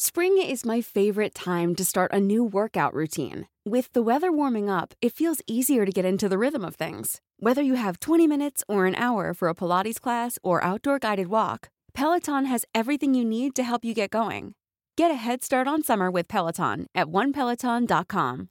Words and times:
Spring 0.00 0.38
is 0.38 0.64
my 0.64 0.80
favorite 0.80 1.34
time 1.34 1.74
to 1.74 1.84
start 1.84 2.12
a 2.12 2.20
new 2.20 2.44
workout 2.44 2.94
routine. 2.94 3.48
With 3.66 3.92
the 3.94 4.00
weather 4.00 4.30
warming 4.30 4.70
up, 4.70 4.94
it 5.02 5.12
feels 5.12 5.42
easier 5.48 5.84
to 5.84 5.90
get 5.90 6.04
into 6.04 6.28
the 6.28 6.38
rhythm 6.38 6.64
of 6.64 6.76
things. 6.76 7.20
Whether 7.40 7.62
you 7.62 7.74
have 7.74 7.98
20 7.98 8.28
minutes 8.28 8.62
or 8.68 8.86
an 8.86 8.94
hour 8.94 9.34
for 9.34 9.48
a 9.48 9.56
Pilates 9.56 10.00
class 10.00 10.38
or 10.44 10.62
outdoor 10.62 11.00
guided 11.00 11.26
walk, 11.26 11.70
Peloton 11.94 12.44
has 12.44 12.64
everything 12.76 13.12
you 13.12 13.24
need 13.24 13.56
to 13.56 13.64
help 13.64 13.84
you 13.84 13.92
get 13.92 14.10
going. 14.10 14.54
Get 14.96 15.10
a 15.10 15.14
head 15.14 15.42
start 15.42 15.66
on 15.66 15.82
summer 15.82 16.12
with 16.12 16.28
Peloton 16.28 16.86
at 16.94 17.08
onepeloton.com. 17.08 18.50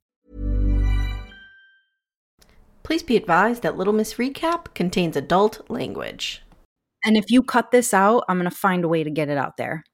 Please 2.83 3.03
be 3.03 3.15
advised 3.15 3.61
that 3.63 3.77
Little 3.77 3.93
Miss 3.93 4.15
Recap 4.15 4.73
contains 4.73 5.15
adult 5.15 5.61
language. 5.69 6.43
And 7.05 7.15
if 7.15 7.31
you 7.31 7.41
cut 7.41 7.71
this 7.71 7.93
out, 7.93 8.25
I'm 8.27 8.37
going 8.37 8.49
to 8.49 8.55
find 8.55 8.83
a 8.83 8.89
way 8.89 9.05
to 9.05 9.09
get 9.09 9.29
it 9.29 9.37
out 9.37 9.55
there. 9.55 9.85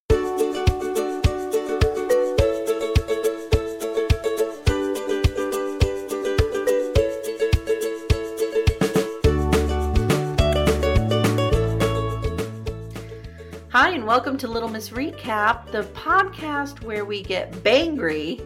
Hi, 13.83 13.89
and 13.89 14.05
welcome 14.05 14.37
to 14.37 14.47
Little 14.47 14.69
Miss 14.69 14.91
Recap, 14.91 15.69
the 15.69 15.83
podcast 15.83 16.83
where 16.83 17.03
we 17.03 17.21
get 17.21 17.51
bangry 17.65 18.39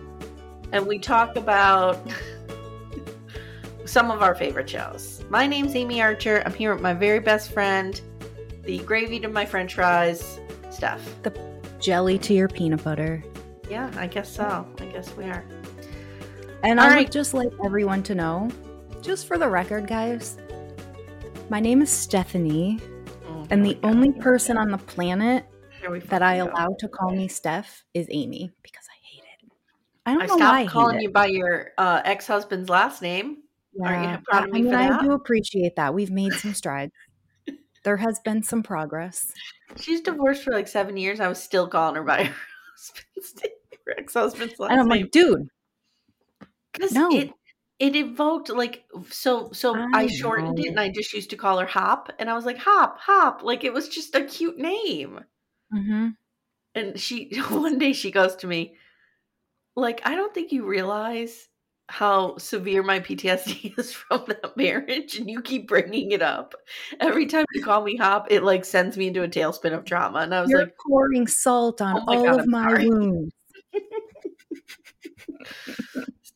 and 0.72 0.88
we 0.88 0.98
talk 0.98 1.36
about 1.36 2.00
some 3.86 4.10
of 4.10 4.24
our 4.24 4.34
favorite 4.34 4.68
shows. 4.68 5.24
My 5.30 5.46
name's 5.46 5.76
Amye 5.76 6.02
Archer. 6.02 6.42
I'm 6.44 6.56
here 6.56 6.74
with 6.74 6.82
my 6.82 6.96
very 6.96 7.20
best 7.20 7.52
friend, 7.52 8.02
the 8.64 8.80
gravy 8.80 9.20
to 9.20 9.28
my 9.28 9.46
french 9.46 9.76
fries, 9.76 10.40
Steph. 10.72 11.08
The 11.22 11.32
jelly 11.80 12.18
to 12.18 12.34
your 12.34 12.48
peanut 12.48 12.84
butter. 12.84 13.24
Yeah, 13.70 13.92
I 13.96 14.08
guess 14.08 14.36
so. 14.36 14.68
I 14.80 14.86
guess 14.86 15.16
we 15.16 15.26
are. 15.26 15.46
And 16.64 16.80
All 16.80 16.88
I 16.88 16.90
right. 16.90 17.06
would 17.06 17.12
just 17.12 17.36
like 17.36 17.52
everyone 17.64 18.02
to 18.02 18.16
know, 18.16 18.50
just 19.04 19.28
for 19.28 19.38
the 19.38 19.48
record, 19.48 19.86
guys, 19.86 20.36
my 21.52 21.60
name 21.60 21.84
is 21.84 21.92
Stephanie, 21.92 22.80
and 23.50 23.66
the 23.66 23.78
only 23.84 24.12
person 24.14 24.58
on 24.58 24.70
the 24.70 24.78
planet 24.78 25.46
that 26.10 26.22
I 26.22 26.36
allow 26.36 26.76
to 26.80 26.88
call 26.88 27.12
me 27.16 27.28
Steph 27.28 27.84
is 27.94 28.08
Amye 28.08 28.52
because 28.62 28.86
I 28.90 28.98
hate 29.12 29.24
it. 29.24 29.52
I 30.06 30.14
don't 30.14 30.24
I 30.24 30.26
know 30.28 30.36
why 30.38 30.62
I 30.62 30.66
calling 30.68 31.02
you 31.02 31.10
by 31.10 31.28
your 31.28 31.72
uh, 31.78 32.02
ex-husband's 32.04 32.70
last 32.70 33.02
name. 33.02 33.38
Aren't 33.84 34.02
you 34.02 34.08
Yeah, 34.08 34.18
proud 34.26 34.44
I 34.44 34.46
of 34.48 34.52
me 34.52 34.62
mean, 34.64 34.72
for 34.72 34.78
I 34.78 34.88
that? 34.90 35.02
do 35.02 35.12
appreciate 35.14 35.76
that. 35.76 35.94
We've 35.94 36.12
made 36.12 36.34
some 36.34 36.54
strides. 36.54 36.92
there 37.84 37.98
has 37.98 38.20
been 38.20 38.44
some 38.44 38.64
progress. 38.64 39.32
She's 39.80 40.02
divorced 40.02 40.44
for 40.44 40.52
like 40.52 40.68
seven 40.68 40.98
years. 40.98 41.20
I 41.20 41.28
was 41.28 41.42
still 41.42 41.68
calling 41.68 41.96
her 41.96 42.04
by 42.04 42.24
her 42.26 42.36
husband's 42.76 43.44
name, 43.44 43.54
her 43.86 43.96
ex-husband's 43.98 44.60
last 44.60 44.70
name. 44.72 44.80
And 44.80 44.82
I'm 44.82 44.88
like, 44.90 45.12
dude, 45.12 45.48
Because 46.74 46.94
No. 46.94 47.10
it 47.12 47.32
it 47.80 47.96
evoked 47.96 48.50
like 48.50 48.86
so 49.10 49.52
so 49.52 49.88
I, 49.94 50.04
I 50.04 50.08
shortened 50.08 50.60
it 50.60 50.70
and 50.70 50.80
I 50.80 50.90
just 50.90 51.14
used 51.14 51.30
to 51.32 51.38
call 51.38 51.60
her 51.60 51.66
Hop 51.66 52.12
and 52.20 52.30
I 52.30 52.34
was 52.34 52.46
like 52.46 52.58
Hop 52.58 53.00
Hop 53.00 53.44
like 53.44 53.64
it 53.64 53.74
was 53.74 53.90
just 53.90 54.16
a 54.16 54.26
cute 54.26 54.58
name 54.58 55.20
hmm 55.72 56.10
and 56.76 57.00
she 57.00 57.32
one 57.50 57.78
day 57.80 57.94
she 57.94 58.12
goes 58.12 58.36
to 58.38 58.48
me 58.48 58.76
like 59.76 60.02
I 60.06 60.16
don't 60.16 60.34
think 60.34 60.52
you 60.52 60.66
realize 60.66 61.48
how 61.90 62.38
severe 62.38 62.84
my 62.84 63.00
PTSD 63.00 63.74
is 63.78 63.94
from 63.94 64.24
that 64.28 64.58
marriage 64.58 65.18
and 65.18 65.30
you 65.30 65.42
keep 65.42 65.68
bringing 65.68 66.12
it 66.12 66.22
up 66.22 66.54
every 67.00 67.26
time 67.28 67.46
you 67.54 67.64
call 67.64 67.84
me 67.84 67.96
Hop 67.98 68.28
it 68.32 68.44
like 68.44 68.66
sends 68.66 68.98
me 68.98 69.08
into 69.08 69.24
a 69.24 69.28
tailspin 69.28 69.74
of 69.74 69.86
trauma 69.86 70.20
and 70.20 70.34
I 70.36 70.42
was 70.42 70.50
you're 70.50 70.54
like 70.54 70.76
pouring 70.86 71.28
salt 71.28 71.82
on 71.82 71.96
Oh 71.96 72.04
all 72.08 72.26
God, 72.26 72.40
of 72.40 72.42
I'm 72.42 72.48
my 72.48 72.70
sorry. 72.70 72.74
wounds. 72.74 73.34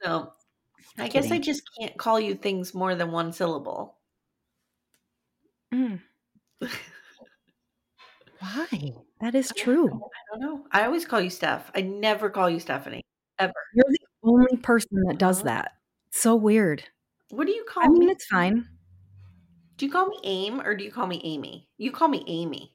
so 0.03 0.33
I 1.01 1.07
guess 1.09 1.31
I 1.31 1.39
just 1.39 1.63
can't 1.79 1.97
call 1.97 2.19
you 2.19 2.35
things 2.35 2.73
more 2.73 2.95
than 2.95 3.11
one 3.11 3.31
syllable 3.33 3.97
Mm. 5.73 6.01
Why? 8.39 8.91
That 9.21 9.35
is 9.35 9.51
true. 9.57 9.87
I 9.87 10.31
don't 10.31 10.41
know. 10.41 10.65
I 10.71 10.85
always 10.85 11.05
call 11.05 11.21
you 11.21 11.29
Steph. 11.29 11.71
I 11.75 11.81
never 11.81 12.29
call 12.29 12.49
you 12.49 12.59
Stephanie. 12.59 13.01
Ever. 13.39 13.53
You're 13.73 13.85
the 13.87 14.07
only 14.23 14.57
person 14.57 14.99
that 15.07 15.17
does 15.17 15.39
Uh-huh. 15.39 15.45
that. 15.49 15.71
So 16.11 16.35
weird. 16.35 16.83
What 17.29 17.47
do 17.47 17.53
you 17.53 17.63
call 17.63 17.83
I 17.83 17.87
mean, 17.87 18.07
me? 18.07 18.11
it's 18.11 18.25
fine. 18.25 18.67
Do 19.77 19.85
you 19.85 19.91
call 19.91 20.07
me 20.07 20.19
Aim 20.23 20.59
or 20.61 20.75
do 20.75 20.83
you 20.83 20.91
call 20.91 21.07
me 21.07 21.21
Amye? 21.23 21.67
You 21.77 21.91
call 21.91 22.07
me 22.09 22.23
Amye. 22.27 22.69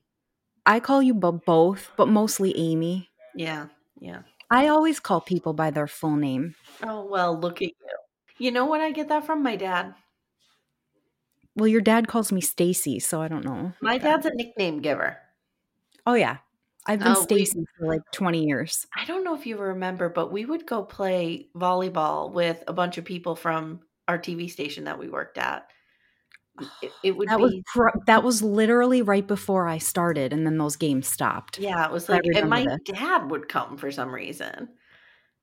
I 0.65 0.81
call 0.81 1.03
you 1.03 1.15
bo- 1.15 1.33
both, 1.47 1.93
but 1.97 2.09
mostly 2.09 2.53
Amye. 2.55 3.07
Yeah. 3.35 3.67
Yeah. 4.01 4.23
I 4.51 4.69
always 4.69 4.99
call 5.01 5.21
people 5.21 5.53
by 5.53 5.71
their 5.71 5.87
full 5.87 6.17
name. 6.17 6.55
Oh, 6.83 7.05
well, 7.05 7.39
look 7.39 7.61
at 7.63 7.69
you. 7.69 7.97
You 8.39 8.51
know 8.51 8.65
what 8.67 8.81
I 8.81 8.93
get 8.93 9.09
that 9.09 9.25
from? 9.27 9.43
My 9.43 9.57
dad. 9.57 9.95
Well, 11.55 11.69
your 11.69 11.81
dad 11.81 12.07
calls 12.09 12.33
me 12.33 12.41
Stacy, 12.41 13.01
so 13.01 13.23
I 13.23 13.29
don't 13.29 13.45
know. 13.45 13.73
My 13.81 13.99
dad's 13.99 14.27
a 14.27 14.35
nickname 14.35 14.81
giver. 14.81 15.19
Oh 16.07 16.15
yeah, 16.15 16.39
I've 16.87 17.01
been 17.01 17.17
Oh, 17.17 17.23
Stacy 17.23 17.65
for 17.79 17.87
like 17.87 18.03
twenty 18.13 18.45
years. 18.47 18.87
I 18.95 19.05
don't 19.07 19.25
know 19.25 19.35
if 19.35 19.47
you 19.47 19.57
remember, 19.57 20.09
but 20.09 20.31
we 20.31 20.45
would 20.45 20.67
go 20.67 20.83
play 20.85 21.49
volleyball 21.57 22.31
with 22.33 22.63
a 22.69 22.73
bunch 22.73 22.99
of 22.99 23.05
people 23.05 23.35
from 23.37 23.81
our 24.07 24.19
TV 24.19 24.49
station 24.49 24.85
that 24.85 24.99
we 24.99 25.09
worked 25.09 25.39
at. 25.39 25.69
It, 26.83 26.93
it 27.03 27.17
would 27.17 27.29
That 27.29 27.39
be 27.39 27.43
was 27.75 28.03
that 28.07 28.23
was 28.23 28.43
literally 28.43 29.03
right 29.03 29.27
before 29.27 29.67
I 29.69 29.79
started, 29.79 30.33
and 30.33 30.47
then 30.47 30.59
those 30.59 30.77
games 30.77 31.07
stopped. 31.09 31.59
yeah, 31.59 31.85
it 31.87 31.93
was 31.93 32.09
like 32.09 32.23
and 32.35 32.49
my 32.49 32.67
dad 32.85 33.31
would 33.31 33.49
come 33.49 33.77
for 33.77 33.91
some 33.91 34.15
reason. 34.15 34.69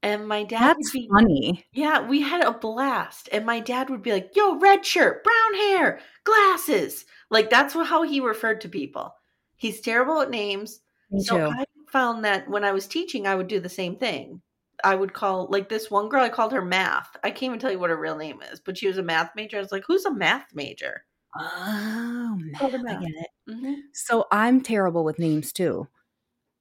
And 0.03 0.27
my 0.27 0.43
dad 0.43 0.75
That's 0.75 0.91
be 0.91 1.07
funny. 1.09 1.65
Yeah, 1.71 2.05
we 2.05 2.21
had 2.21 2.45
a 2.45 2.51
blast. 2.51 3.29
And 3.31 3.45
my 3.45 3.61
dad 3.61 3.89
would 3.89 4.03
be 4.03 4.11
like, 4.11 4.31
yo, 4.35 4.59
red 4.59 4.85
shirt, 4.85 5.23
brown 5.23 5.53
hair, 5.55 5.99
glasses. 6.25 7.05
Like 7.31 7.49
that's 7.49 7.73
what, 7.73 7.87
how 7.87 8.03
he 8.03 8.19
referred 8.19 8.61
to 8.61 8.69
people. 8.69 9.15
He's 9.55 9.79
terrible 9.79 10.21
at 10.21 10.29
names. 10.29 10.81
Me 11.09 11.23
so 11.23 11.37
too. 11.37 11.55
I 11.57 11.63
found 11.89 12.25
that 12.25 12.49
when 12.49 12.65
I 12.65 12.73
was 12.73 12.85
teaching, 12.85 13.25
I 13.25 13.35
would 13.35 13.47
do 13.47 13.61
the 13.61 13.69
same 13.69 13.95
thing. 13.95 14.41
I 14.83 14.95
would 14.95 15.13
call 15.13 15.47
like 15.49 15.69
this 15.69 15.89
one 15.89 16.09
girl, 16.09 16.23
I 16.23 16.29
called 16.29 16.51
her 16.51 16.65
math. 16.65 17.15
I 17.23 17.31
can't 17.31 17.43
even 17.43 17.59
tell 17.59 17.71
you 17.71 17.79
what 17.79 17.89
her 17.89 17.95
real 17.95 18.17
name 18.17 18.41
is, 18.51 18.59
but 18.59 18.77
she 18.77 18.87
was 18.87 18.97
a 18.97 19.03
math 19.03 19.31
major. 19.37 19.57
I 19.57 19.61
was 19.61 19.71
like, 19.71 19.85
who's 19.87 20.03
a 20.03 20.13
math 20.13 20.47
major? 20.53 21.05
Oh, 21.39 22.37
math, 22.37 22.61
I 22.61 22.69
get 22.69 23.09
it. 23.09 23.27
Mm-hmm. 23.49 23.73
So 23.93 24.25
I'm 24.31 24.59
terrible 24.59 25.05
with 25.05 25.17
names 25.17 25.53
too, 25.53 25.87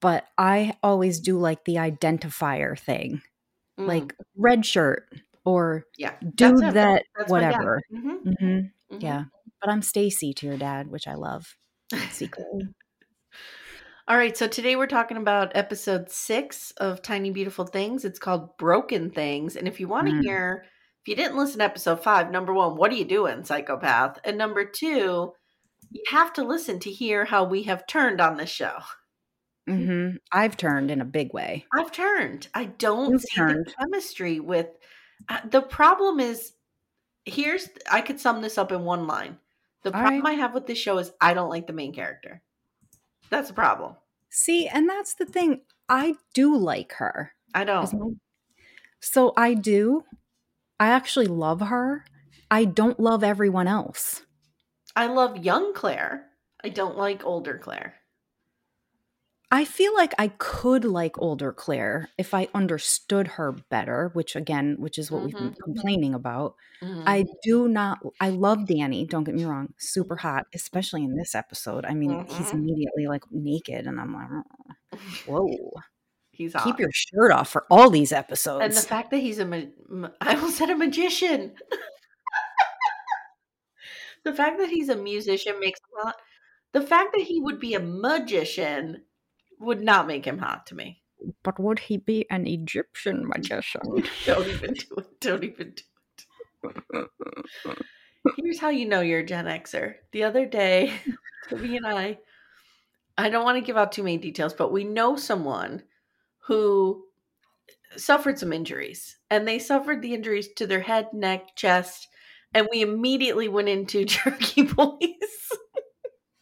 but 0.01 0.27
I 0.39 0.77
always 0.83 1.19
do 1.19 1.39
like 1.39 1.65
the 1.65 1.77
identifier 1.77 2.79
thing, 2.79 3.23
like 3.79 4.15
red 4.37 4.65
shirt 4.67 5.09
or 5.45 5.85
Mm, 5.85 5.85
yeah, 5.99 6.15
dude 6.35 6.59
that 6.75 7.05
That's 7.17 7.31
whatever. 7.31 7.83
Mhm, 7.93 8.19
hmm 8.39 8.59
mhm. 8.91 9.03
Yeah, 9.03 9.25
but 9.61 9.71
I'm 9.71 9.83
Stacy 9.83 10.33
to 10.35 10.47
your 10.47 10.57
dad, 10.57 10.89
which 10.89 11.07
I 11.09 11.15
love 11.15 11.57
secretly. 12.11 12.69
All 14.09 14.17
right, 14.17 14.37
so 14.37 14.49
today 14.49 14.75
we're 14.77 14.87
talking 14.89 15.17
about 15.17 15.57
episode 15.57 16.11
six 16.11 16.73
of 16.73 17.03
Tiny 17.03 17.31
Beautiful 17.31 17.65
Things. 17.67 18.05
It's 18.05 18.19
called 18.19 18.57
Broken 18.59 19.11
Things. 19.11 19.57
And 19.57 19.69
if 19.69 19.79
you 19.81 19.87
want 19.89 20.09
to 20.09 20.15
Mm. 20.15 20.23
hear, 20.23 20.65
if 21.03 21.09
you 21.09 21.15
didn't 21.17 21.37
listen 21.37 21.59
to 21.61 21.65
episode 21.65 22.03
five, 22.03 22.31
number 22.31 22.53
one, 22.53 22.77
what 22.77 22.91
are 22.93 22.97
you 22.97 23.05
doing, 23.05 23.45
psychopath? 23.45 24.19
And 24.25 24.37
number 24.37 24.65
two, 24.65 25.33
you 25.91 26.03
have 26.09 26.33
to 26.35 26.45
listen 26.45 26.81
to 26.81 26.91
hear 26.91 27.25
how 27.27 27.45
we 27.45 27.65
have 27.65 27.87
turned 27.87 28.21
on 28.21 28.37
this 28.37 28.51
show. 28.51 28.79
Hmm 29.67 30.11
I've 30.33 30.57
turned 30.57 30.91
in 30.91 31.01
a 31.01 31.05
big 31.07 31.33
way. 31.33 31.67
I've 31.73 31.93
turned. 31.93 32.49
I 32.55 32.67
don't 32.67 33.13
You've 33.13 33.23
see 33.23 33.37
turned. 33.37 33.67
the 33.67 33.73
chemistry 33.73 34.41
with. 34.41 34.69
Uh, 35.29 35.41
the 35.49 35.63
problem 35.63 36.21
is, 36.21 36.53
here's 37.25 37.69
I 37.91 38.01
could 38.01 38.21
sum 38.21 38.43
this 38.43 38.59
up 38.59 38.73
in 38.73 38.85
one 38.85 39.07
line. 39.07 39.39
The 39.83 39.95
All 39.95 40.01
problem 40.01 40.27
right. 40.27 40.35
I 40.35 40.41
have 40.41 40.55
with 40.55 40.67
this 40.67 40.79
show 40.79 40.99
is 40.99 41.13
I 41.21 41.35
don't 41.35 41.51
like 41.51 41.67
the 41.67 41.73
main 41.73 41.95
character. 41.95 42.43
That's 43.31 43.51
a 43.51 43.55
problem. 43.55 43.97
See, 44.31 44.69
and 44.69 44.89
that's 44.89 45.15
the 45.15 45.27
thing. 45.27 45.63
I 45.89 46.15
do 46.35 46.57
like 46.57 46.93
her. 46.95 47.33
I 47.55 47.65
don't. 47.65 48.19
So 49.01 49.33
I 49.37 49.55
do. 49.55 50.05
I 50.81 50.89
actually 50.89 51.27
love 51.27 51.61
her. 51.61 52.05
I 52.51 52.65
don't 52.65 53.01
love 53.01 53.25
everyone 53.25 53.69
else. 53.69 54.23
I 54.97 55.07
love 55.07 55.39
young 55.45 55.75
Claire. 55.75 56.29
I 56.65 56.69
don't 56.69 56.97
like 56.97 57.25
older 57.25 57.59
Claire. 57.59 57.95
I 59.55 59.67
feel 59.67 59.95
like 59.95 60.15
I 60.19 60.29
could 60.29 60.85
like 60.87 61.19
older 61.21 61.53
Claire 61.53 62.09
if 62.17 62.33
I 62.33 62.49
understood 62.55 63.29
her 63.29 63.53
better, 63.53 64.09
which 64.15 64.35
again, 64.35 64.77
which 64.79 64.99
is 64.99 65.11
what 65.11 65.23
we've 65.23 65.35
been 65.35 65.51
Mhm. 65.53 65.59
complaining 65.63 66.15
about. 66.15 66.57
Mhm. 66.83 67.03
I 67.07 67.27
do 67.45 67.69
not 67.69 68.01
I 68.19 68.31
love 68.31 68.67
Danny, 68.67 69.05
don't 69.07 69.25
get 69.25 69.35
me 69.35 69.45
wrong. 69.45 69.75
Super 69.79 70.17
hot, 70.17 70.47
especially 70.55 71.05
in 71.05 71.17
this 71.17 71.35
episode. 71.35 71.85
I 71.85 71.93
mean, 71.95 72.25
he's 72.29 72.51
Mhm. 72.51 72.55
immediately 72.55 73.07
like 73.07 73.25
naked 73.31 73.87
and 73.87 74.01
I'm 74.01 74.15
like, 74.15 74.29
"Oh, 74.31 74.99
whoa. 75.27 75.83
He's 76.35 76.55
hot. 76.55 76.65
Keep 76.65 76.81
your 76.81 76.91
shirt 76.93 77.31
off 77.31 77.51
for 77.51 77.67
all 77.71 77.91
these 77.91 78.11
episodes. 78.11 78.65
and 78.65 78.73
the 78.73 78.81
fact 78.81 79.11
that 79.11 79.19
he's 79.19 79.39
a 79.39 79.45
ma- 79.45 79.67
ma- 79.91 80.09
I 80.23 80.35
almost 80.35 80.57
said 80.57 80.71
a 80.71 80.75
magician. 80.77 81.55
the 84.25 84.33
fact 84.33 84.59
that 84.59 84.71
he's 84.71 84.89
a 84.89 84.97
musician 84.97 85.59
makes 85.61 85.81
him 85.81 86.05
hot. 86.05 86.17
The 86.73 86.81
fact 86.81 87.13
that 87.13 87.23
he 87.23 87.41
would 87.41 87.61
be 87.61 87.75
a 87.75 87.81
magician 87.81 89.05
would 89.63 89.83
not 89.83 90.07
make 90.07 90.25
him 90.25 90.39
hot 90.39 90.67
to 90.67 90.75
me. 90.75 91.03
but 91.43 91.59
would 91.59 91.79
he 91.79 91.97
be 91.97 92.27
an 92.31 92.47
Egyptian 92.47 93.27
magician? 93.27 93.83
Don't 94.27 94.47
even 94.49 94.75
do 94.75 94.87
it. 94.99 95.21
Don't 95.21 95.45
even 95.45 95.75
do 95.75 95.83
it. 96.95 97.09
Here's 98.37 98.59
how 98.59 98.71
you 98.71 98.87
know 98.87 99.01
you're 99.01 99.21
a 99.21 99.27
Gen 99.27 99.47
Xer. 99.47 99.95
The 100.13 100.25
other 100.25 100.47
day, 100.47 100.93
Toby 101.49 101.77
and 101.77 101.87
I, 101.87 102.19
I 103.19 103.29
don't 103.31 103.45
want 103.45 103.57
to 103.57 103.67
give 103.67 103.77
out 103.77 103.93
too 103.93 104.03
many 104.05 104.17
details, 104.17 104.55
but 104.55 104.73
we 104.73 104.85
know 104.85 105.17
someone 105.17 105.83
who 106.47 107.05
suffered 107.97 108.39
some 108.39 108.53
injuries, 108.53 109.17
and 109.29 109.47
they 109.47 109.59
suffered 109.59 110.03
the 110.03 110.15
injuries 110.15 110.49
to 110.57 110.67
their 110.67 110.81
head, 110.81 111.13
neck, 111.13 111.57
chest, 111.57 112.09
and 112.55 112.69
we 112.71 112.83
immediately 112.83 113.49
went 113.49 113.69
into 113.69 114.05
Jerky 114.07 114.63
Boys. 114.63 114.99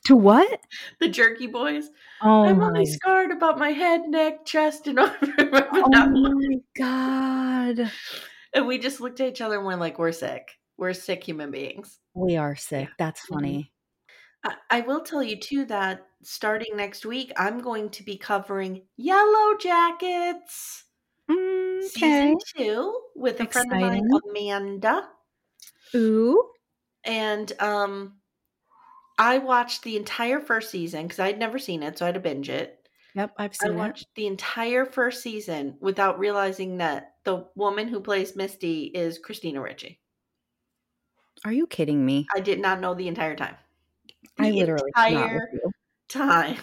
To 0.07 0.17
what? 0.17 0.61
the 0.99 1.09
Jerky 1.09 1.47
Boys. 1.47 1.91
Oh 2.23 2.45
I'm 2.45 2.59
my, 2.59 2.67
only 2.67 2.87
scarred 2.87 3.31
about 3.31 3.59
my 3.59 3.71
head, 3.71 4.09
neck, 4.09 4.45
chest, 4.45 4.87
and 4.87 4.99
arm. 4.99 5.15
Oh 5.23 6.09
my 6.09 6.57
god. 6.77 7.91
And 8.53 8.67
we 8.67 8.79
just 8.79 9.01
looked 9.01 9.21
at 9.21 9.29
each 9.29 9.41
other 9.41 9.57
and 9.57 9.67
we're 9.67 9.77
like, 9.77 9.99
we're 9.99 10.13
sick. 10.13 10.59
We're 10.77 10.95
sick 10.95 11.23
human 11.25 11.51
beings. 11.51 11.99
We 12.15 12.37
are 12.37 12.57
sick. 12.57 12.89
That's 12.99 13.21
Mhm. 13.27 13.35
funny. 13.35 13.73
I, 14.43 14.55
I 14.71 14.81
will 14.81 15.03
tell 15.03 15.23
you 15.23 15.37
too 15.37 15.67
that 15.67 16.07
starting 16.23 16.77
next 16.77 17.05
week, 17.05 17.31
I'm 17.37 17.61
going 17.61 17.91
to 17.91 18.03
be 18.03 18.17
covering 18.17 18.87
Yellowjackets 18.99 20.85
Okay. 21.31 21.89
season 21.89 22.39
two 22.57 23.01
with 23.15 23.41
a 23.41 23.47
friend 23.47 23.73
of 23.73 23.81
mine, 23.81 24.09
Amanda. 24.31 25.09
Ooh. 25.95 26.51
And 27.05 27.53
um, 27.61 28.20
I 29.21 29.37
watched 29.37 29.83
the 29.83 29.99
entire 29.99 30.41
first 30.41 30.71
season 30.71 31.03
because 31.03 31.19
I'd 31.19 31.39
never 31.39 31.59
seen 31.59 31.83
it, 31.83 31.99
so 31.99 32.07
I 32.07 32.09
had 32.09 32.15
to 32.15 32.21
binge 32.21 32.49
it. 32.49 32.89
Yep, 33.15 33.33
I've 33.37 33.51
I 33.61 33.67
seen 33.67 33.73
it. 33.73 33.77
watched 33.77 34.07
the 34.15 34.27
entire 34.27 34.87
first 34.87 35.23
season 35.23 35.77
without 35.79 36.19
realizing 36.19 36.79
that 36.79 37.17
the 37.25 37.47
woman 37.55 37.87
who 37.87 38.01
plays 38.01 38.35
Misty 38.35 38.85
is 38.85 39.19
Christina 39.19 39.61
Ricci. 39.61 40.01
Are 41.45 41.53
you 41.53 41.67
kidding 41.67 42.05
me? 42.05 42.27
I 42.35 42.41
did 42.41 42.61
not 42.61 42.81
know 42.81 42.95
the 42.95 43.09
entire 43.09 43.37
time. 43.37 43.57
I 44.39 44.53
literally 44.53 44.91
entire 44.97 45.51
time. 46.09 46.57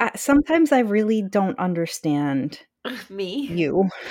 I, 0.00 0.10
sometimes 0.16 0.72
I 0.72 0.80
really 0.80 1.22
don't 1.22 1.58
understand 1.58 2.58
Me. 3.08 3.46
you. 3.46 3.88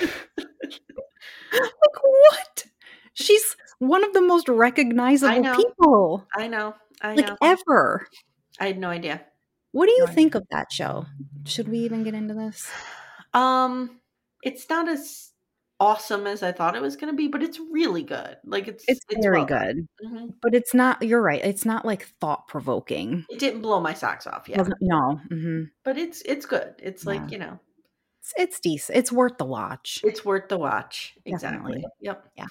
like 1.52 2.02
what? 2.02 2.64
She's 3.12 3.54
one 3.78 4.02
of 4.02 4.14
the 4.14 4.22
most 4.22 4.48
recognizable 4.48 5.42
know. 5.42 5.56
people 5.56 6.26
I 6.34 6.48
know. 6.48 6.74
I 7.02 7.14
like 7.14 7.26
know. 7.28 7.36
ever. 7.42 8.06
I 8.60 8.66
had 8.68 8.78
no 8.78 8.88
idea. 8.90 9.22
What 9.72 9.86
do 9.86 9.92
you 9.92 10.06
No 10.06 10.12
think 10.12 10.34
of 10.34 10.46
that 10.50 10.72
show? 10.72 11.06
Should 11.44 11.68
we 11.68 11.80
even 11.80 12.02
get 12.04 12.14
into 12.14 12.34
this? 12.34 12.70
Um, 13.34 14.00
it's 14.42 14.68
not 14.70 14.88
as 14.88 15.32
awesome 15.78 16.26
as 16.26 16.42
I 16.42 16.52
thought 16.52 16.74
it 16.74 16.80
was 16.80 16.96
going 16.96 17.12
to 17.12 17.16
be, 17.16 17.28
but 17.28 17.42
it's 17.42 17.58
really 17.70 18.02
good. 18.02 18.38
Like 18.44 18.66
it's 18.68 18.84
It's, 18.88 19.00
very 19.20 19.38
well 19.38 19.46
good, 19.46 19.86
Mhm. 20.02 20.34
but 20.40 20.54
it's 20.54 20.72
not. 20.72 21.02
You're 21.02 21.20
right. 21.20 21.44
It's 21.44 21.66
not 21.66 21.84
like 21.84 22.06
thought 22.20 22.48
provoking. 22.48 23.26
It 23.28 23.38
didn't 23.38 23.60
blow 23.60 23.78
my 23.80 23.92
socks 23.92 24.26
off 24.26 24.48
yet, 24.48 24.66
No, 24.80 25.20
hmm 25.28 25.64
but 25.84 25.98
it's 25.98 26.22
it's 26.22 26.46
good. 26.46 26.74
It's 26.78 27.04
like 27.04 27.30
you 27.30 27.36
know, 27.36 27.60
it's, 28.20 28.32
it's 28.38 28.60
decent. 28.60 28.96
It's 28.96 29.12
worth 29.12 29.36
the 29.36 29.44
watch. 29.44 30.00
it's 30.02 30.24
worth 30.24 30.48
the 30.48 30.56
watch. 30.58 31.14
Exactly. 31.26 31.58
Definitely. 31.74 31.84
Yep. 32.00 32.28
Yeah. 32.36 32.46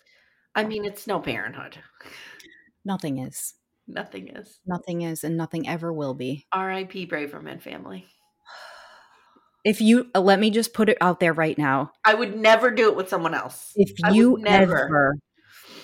I 0.53 0.63
mean, 0.65 0.85
it's 0.85 1.07
no 1.07 1.19
Parenthood. 1.19 1.77
Nothing 2.85 3.17
is. 3.17 3.55
Nothing 3.87 4.29
is. 4.29 4.59
Nothing 4.65 5.01
is, 5.03 5.23
and 5.23 5.37
nothing 5.37 5.67
ever 5.67 5.93
will 5.93 6.13
be. 6.13 6.45
R.I.P. 6.51 7.07
Braverman 7.07 7.61
family. 7.61 8.05
If 9.63 9.81
you 9.81 10.09
uh, 10.13 10.21
let 10.21 10.39
me 10.39 10.51
just 10.51 10.73
put 10.73 10.89
it 10.89 10.97
out 11.01 11.19
there 11.19 11.33
right 11.33 11.57
now, 11.57 11.91
I 12.03 12.13
would 12.13 12.35
never 12.37 12.69
do 12.71 12.89
it 12.89 12.95
with 12.95 13.09
someone 13.09 13.33
else. 13.33 13.71
if 13.75 13.91
I 14.03 14.11
you 14.11 14.37
never. 14.39 14.85
ever 14.85 15.15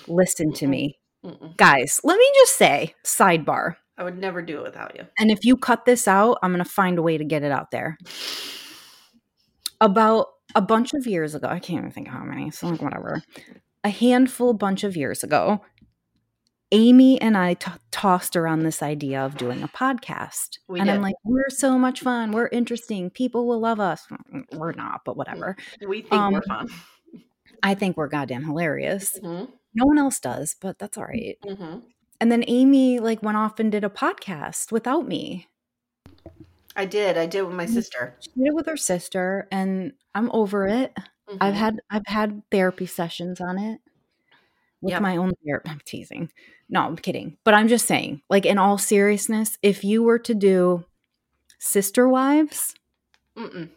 listen 0.06 0.52
to 0.54 0.66
Mm-mm. 0.66 0.70
me, 0.70 0.98
Mm-mm. 1.24 1.56
guys, 1.56 2.00
let 2.04 2.16
me 2.18 2.30
just 2.36 2.56
say 2.56 2.94
sidebar. 3.04 3.76
I 3.98 4.04
would 4.04 4.18
never 4.18 4.40
do 4.42 4.58
it 4.58 4.62
without 4.64 4.96
you. 4.96 5.04
And 5.18 5.30
if 5.30 5.44
you 5.44 5.56
cut 5.56 5.84
this 5.84 6.08
out, 6.08 6.38
I'm 6.42 6.52
going 6.52 6.64
to 6.64 6.68
find 6.68 6.98
a 6.98 7.02
way 7.02 7.18
to 7.18 7.24
get 7.24 7.42
it 7.42 7.52
out 7.52 7.70
there. 7.70 7.98
About 9.80 10.28
a 10.54 10.60
bunch 10.62 10.94
of 10.94 11.06
years 11.06 11.34
ago, 11.34 11.48
I 11.48 11.58
can't 11.58 11.78
even 11.78 11.90
think 11.90 12.08
how 12.08 12.22
many, 12.24 12.50
so 12.50 12.68
like 12.68 12.80
whatever. 12.80 13.22
A 13.84 13.90
handful 13.90 14.54
bunch 14.54 14.84
of 14.84 14.96
years 14.96 15.24
ago, 15.24 15.60
Amye 16.72 17.18
and 17.20 17.36
I 17.36 17.54
t- 17.54 17.70
tossed 17.90 18.34
around 18.36 18.60
this 18.62 18.82
idea 18.82 19.20
of 19.24 19.36
doing 19.36 19.62
a 19.62 19.68
podcast. 19.68 20.58
We 20.68 20.80
and 20.80 20.90
I'm 20.90 21.02
like, 21.02 21.14
we're 21.24 21.50
so 21.50 21.78
much 21.78 22.00
fun. 22.00 22.32
We're 22.32 22.48
interesting. 22.48 23.10
People 23.10 23.46
will 23.46 23.60
love 23.60 23.78
us. 23.80 24.06
We're 24.52 24.72
not, 24.72 25.02
but 25.04 25.16
whatever. 25.16 25.56
We 25.86 26.00
think 26.02 26.12
we're 26.32 26.38
Um, 26.38 26.42
fun. 26.48 26.68
I 27.62 27.74
think 27.74 27.96
we're 27.96 28.08
goddamn 28.08 28.44
hilarious. 28.44 29.18
hmm 29.18 29.44
No 29.74 29.86
one 29.86 29.98
else 29.98 30.18
does, 30.18 30.56
but 30.60 30.78
that's 30.78 30.96
all 30.96 31.04
right. 31.04 31.36
hmm 31.46 31.80
And 32.20 32.32
then 32.32 32.42
Amye 32.44 33.00
like 33.00 33.22
went 33.22 33.36
off 33.36 33.60
and 33.60 33.70
did 33.70 33.84
a 33.84 33.90
podcast 33.90 34.72
without 34.72 35.06
me. 35.06 35.48
I 36.74 36.86
did. 36.86 37.18
I 37.18 37.26
did 37.26 37.42
with 37.42 37.54
my 37.54 37.66
Mm. 37.66 37.74
sister. 37.74 38.16
She 38.20 38.30
did 38.30 38.46
it 38.48 38.54
with 38.54 38.66
her 38.66 38.78
sister, 38.78 39.46
and 39.50 39.92
I'm 40.14 40.30
over 40.32 40.66
it. 40.66 40.96
I've 41.40 41.54
Mhm. 41.54 41.56
had 41.58 41.80
I've 41.90 42.06
had 42.06 42.42
therapy 42.50 42.86
sessions 42.86 43.40
on 43.40 43.58
it 43.58 43.80
with 44.82 44.90
Yep. 44.92 45.02
my 45.02 45.16
own 45.16 45.32
therapist. 45.44 45.72
I'm 45.72 45.80
teasing. 45.86 46.30
No, 46.68 46.82
I'm 46.82 46.96
kidding. 46.96 47.38
But 47.44 47.54
I'm 47.54 47.68
just 47.68 47.86
saying, 47.86 48.20
like 48.28 48.44
in 48.44 48.58
all 48.58 48.76
seriousness, 48.78 49.56
if 49.62 49.82
you 49.84 50.02
were 50.02 50.18
to 50.20 50.34
do 50.34 50.84
Sister 51.58 52.08
Wives, 52.08 52.74
Mm-mm. 53.38 53.70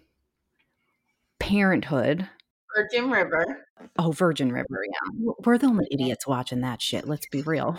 Parenthood, 1.40 2.28
Virgin 2.76 3.10
River. 3.12 3.66
oh 4.00 4.12
Virgin 4.12 4.52
River, 4.52 4.84
yeah, 4.90 5.32
we're 5.46 5.58
the 5.58 5.68
only 5.68 5.86
idiots 5.92 6.26
watching 6.28 6.62
that 6.62 6.82
shit. 6.82 7.08
Let's 7.08 7.28
be 7.28 7.42
real. 7.42 7.78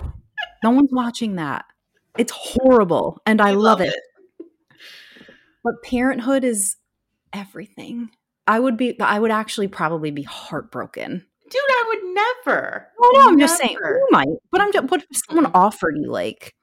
No 0.62 0.70
one's 0.70 0.90
watching 0.92 1.36
that. 1.36 1.64
It's 2.18 2.32
horrible, 2.34 3.20
and 3.26 3.40
I 3.40 3.52
We 3.52 3.56
love 3.58 3.80
it. 3.80 3.94
But 5.64 5.82
Parenthood 5.82 6.44
is 6.44 6.76
everything. 7.32 8.10
I 8.46 8.60
would 8.60 8.76
be. 8.76 8.98
I 9.00 9.18
would 9.18 9.30
actually 9.32 9.68
probably 9.68 10.10
be 10.10 10.22
heartbroken. 10.22 11.26
Dude, 11.48 11.60
I 11.68 11.84
would 11.88 12.14
never. 12.14 12.88
Oh 13.00 13.12
no, 13.14 13.28
I'm 13.28 13.38
just 13.38 13.56
saying 13.58 13.76
Never. 13.80 13.98
you 13.98 14.08
might. 14.10 14.28
But 14.50 14.60
I'm 14.60 14.72
just. 14.72 14.90
What 14.90 15.00
if 15.02 15.06
mm-hmm. 15.06 15.34
someone 15.34 15.52
offered 15.54 15.96
you 15.96 16.10
like, 16.10 16.54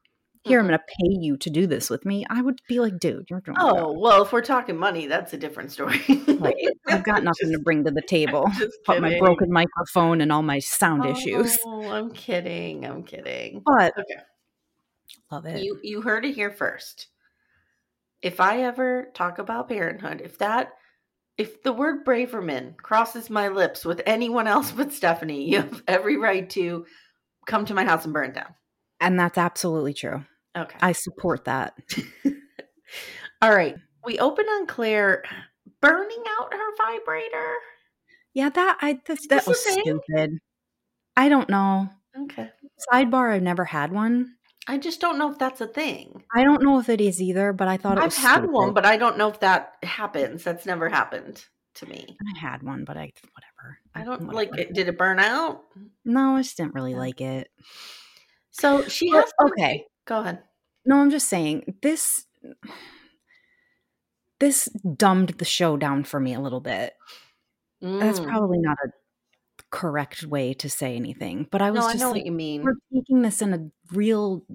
here 0.44 0.60
I'm 0.60 0.66
mm-hmm. 0.66 0.72
going 0.72 0.80
to 0.80 0.86
pay 0.86 1.26
you 1.26 1.38
to 1.38 1.50
do 1.50 1.68
this 1.68 1.90
with 1.90 2.06
me? 2.06 2.26
I 2.30 2.42
would 2.42 2.60
be 2.68 2.80
like, 2.80 3.00
dude, 3.00 3.28
you're 3.30 3.40
doing 3.42 3.58
Oh, 3.60 3.98
well, 3.98 4.24
if 4.24 4.34
we're 4.34 4.42
talking 4.42 4.78
money, 4.78 5.08
that's 5.08 5.32
a 5.32 5.38
different 5.38 5.72
story. 5.72 6.02
Right. 6.28 6.68
I've 6.88 7.04
got 7.04 7.24
nothing 7.24 7.52
to 7.54 7.60
bring 7.60 7.86
to 7.86 7.92
the 7.92 8.02
table. 8.02 8.50
just 8.58 8.78
But 8.86 9.02
my 9.02 9.18
broken 9.20 9.52
microphone 9.52 10.20
and 10.20 10.32
all 10.32 10.42
my 10.42 10.60
sound 10.60 11.06
issues. 11.06 11.58
Oh, 11.66 11.90
I'm 11.90 12.12
kidding. 12.12 12.86
I'm 12.86 13.04
kidding. 13.04 13.64
But 13.66 13.94
Okay. 13.98 14.22
love 15.32 15.46
it. 15.46 15.64
You 15.64 15.80
you 15.82 16.02
heard 16.02 16.26
it 16.26 16.36
here 16.36 16.52
first. 16.52 17.08
If 18.22 18.40
I 18.40 18.64
ever 18.64 19.12
talk 19.14 19.38
about 19.38 19.70
parenthood, 19.70 20.22
if 20.22 20.38
that 20.40 20.74
if 21.38 21.64
the 21.64 21.74
word 21.74 22.06
Braverman 22.06 22.78
crosses 22.78 23.30
my 23.30 23.48
lips 23.48 23.84
with 23.86 24.02
anyone 24.06 24.48
else 24.48 24.72
but 24.72 24.92
Stephanie, 24.94 25.50
you 25.50 25.58
have 25.58 25.84
every 25.88 26.18
right 26.18 26.50
to 26.52 26.86
come 27.46 27.66
to 27.66 27.74
my 27.74 27.84
house 27.86 28.06
and 28.06 28.14
burn 28.14 28.30
it 28.30 28.36
down. 28.36 28.54
and 29.00 29.20
that's 29.20 29.38
absolutely 29.38 29.94
true. 29.94 30.24
Okay. 30.56 30.78
I 30.82 30.92
support 30.92 31.46
that. 31.46 31.74
All 33.42 33.54
right. 33.54 33.76
we 34.06 34.20
open 34.20 34.46
on 34.46 34.68
Claire 34.68 35.24
burning 35.82 36.24
out 36.40 36.54
her 36.54 36.76
vibrator. 36.78 37.54
Yeah, 38.34 38.50
that 38.50 38.78
I 38.82 39.00
that's, 39.06 39.28
that 39.28 39.48
was 39.48 39.60
stupid. 39.66 40.40
I 41.18 41.30
don't 41.30 41.50
know. 41.50 41.90
Okay. 42.24 42.50
Sidebar, 42.92 43.32
I've 43.32 43.44
never 43.44 43.66
had 43.66 43.92
one. 43.92 44.36
I 44.68 44.78
just 44.78 45.02
don't 45.02 45.18
know 45.18 45.30
if 45.32 45.38
that's 45.38 45.60
a 45.62 45.68
thing. 45.68 46.24
I 46.34 46.44
don't 46.44 46.64
know 46.64 46.80
if 46.80 46.88
it 46.90 47.02
is 47.02 47.22
either, 47.22 47.52
but 47.54 47.68
I 47.68 47.78
thought 47.78 47.98
it 47.98 48.04
I've 48.04 48.16
had 48.16 48.38
stupid. 48.38 48.52
one, 48.52 48.74
but 48.74 48.86
I 48.86 48.96
don't 48.98 49.18
know 49.18 49.28
if 49.30 49.40
that 49.42 49.74
happens. 49.84 50.44
That's 50.44 50.66
never 50.66 50.88
happened 50.90 51.44
to 51.76 51.86
me. 51.86 52.18
I 52.36 52.40
had 52.40 52.64
one, 52.64 52.86
but 52.86 52.96
I 52.96 53.12
whatever. 53.34 53.78
I 53.94 54.04
don't 54.04 54.28
whatever. 54.28 54.34
like 54.54 54.58
it. 54.58 54.74
Did 54.74 54.88
it 54.88 54.98
burn 54.98 55.20
out? 55.20 55.64
No, 56.06 56.36
I 56.38 56.42
just 56.44 56.56
didn't 56.58 56.76
really 56.76 56.96
like 56.96 57.20
it. 57.20 57.50
So 58.52 58.88
she 58.88 59.10
has 59.10 59.26
to- 59.26 59.34
okay. 59.48 59.86
Go 60.06 60.20
ahead. 60.22 60.44
No, 60.86 60.98
I'm 60.98 61.12
just 61.12 61.28
saying 61.28 61.76
this 61.82 62.26
this 64.40 64.66
dumbed 64.98 65.30
the 65.40 65.46
show 65.46 65.78
down 65.78 66.04
for 66.04 66.20
me 66.20 66.34
a 66.34 66.40
little 66.40 66.60
bit. 66.60 66.94
That's 67.82 68.20
Mm. 68.20 68.28
probably 68.28 68.60
not 68.60 68.78
a 68.86 68.90
correct 69.74 70.24
way 70.24 70.54
to 70.54 70.70
say 70.70 70.96
anything, 70.96 71.48
but 71.52 71.62
I 71.62 71.72
was 71.72 71.82
No, 71.82 71.88
I 71.88 71.92
just 71.94 72.02
know 72.02 72.12
like, 72.12 72.20
what 72.22 72.26
you 72.28 72.32
mean. 72.32 72.64
we're 72.64 72.76
taking 72.94 73.22
this 73.24 73.42
in 73.42 73.54
a 73.54 73.70
real 73.92 74.46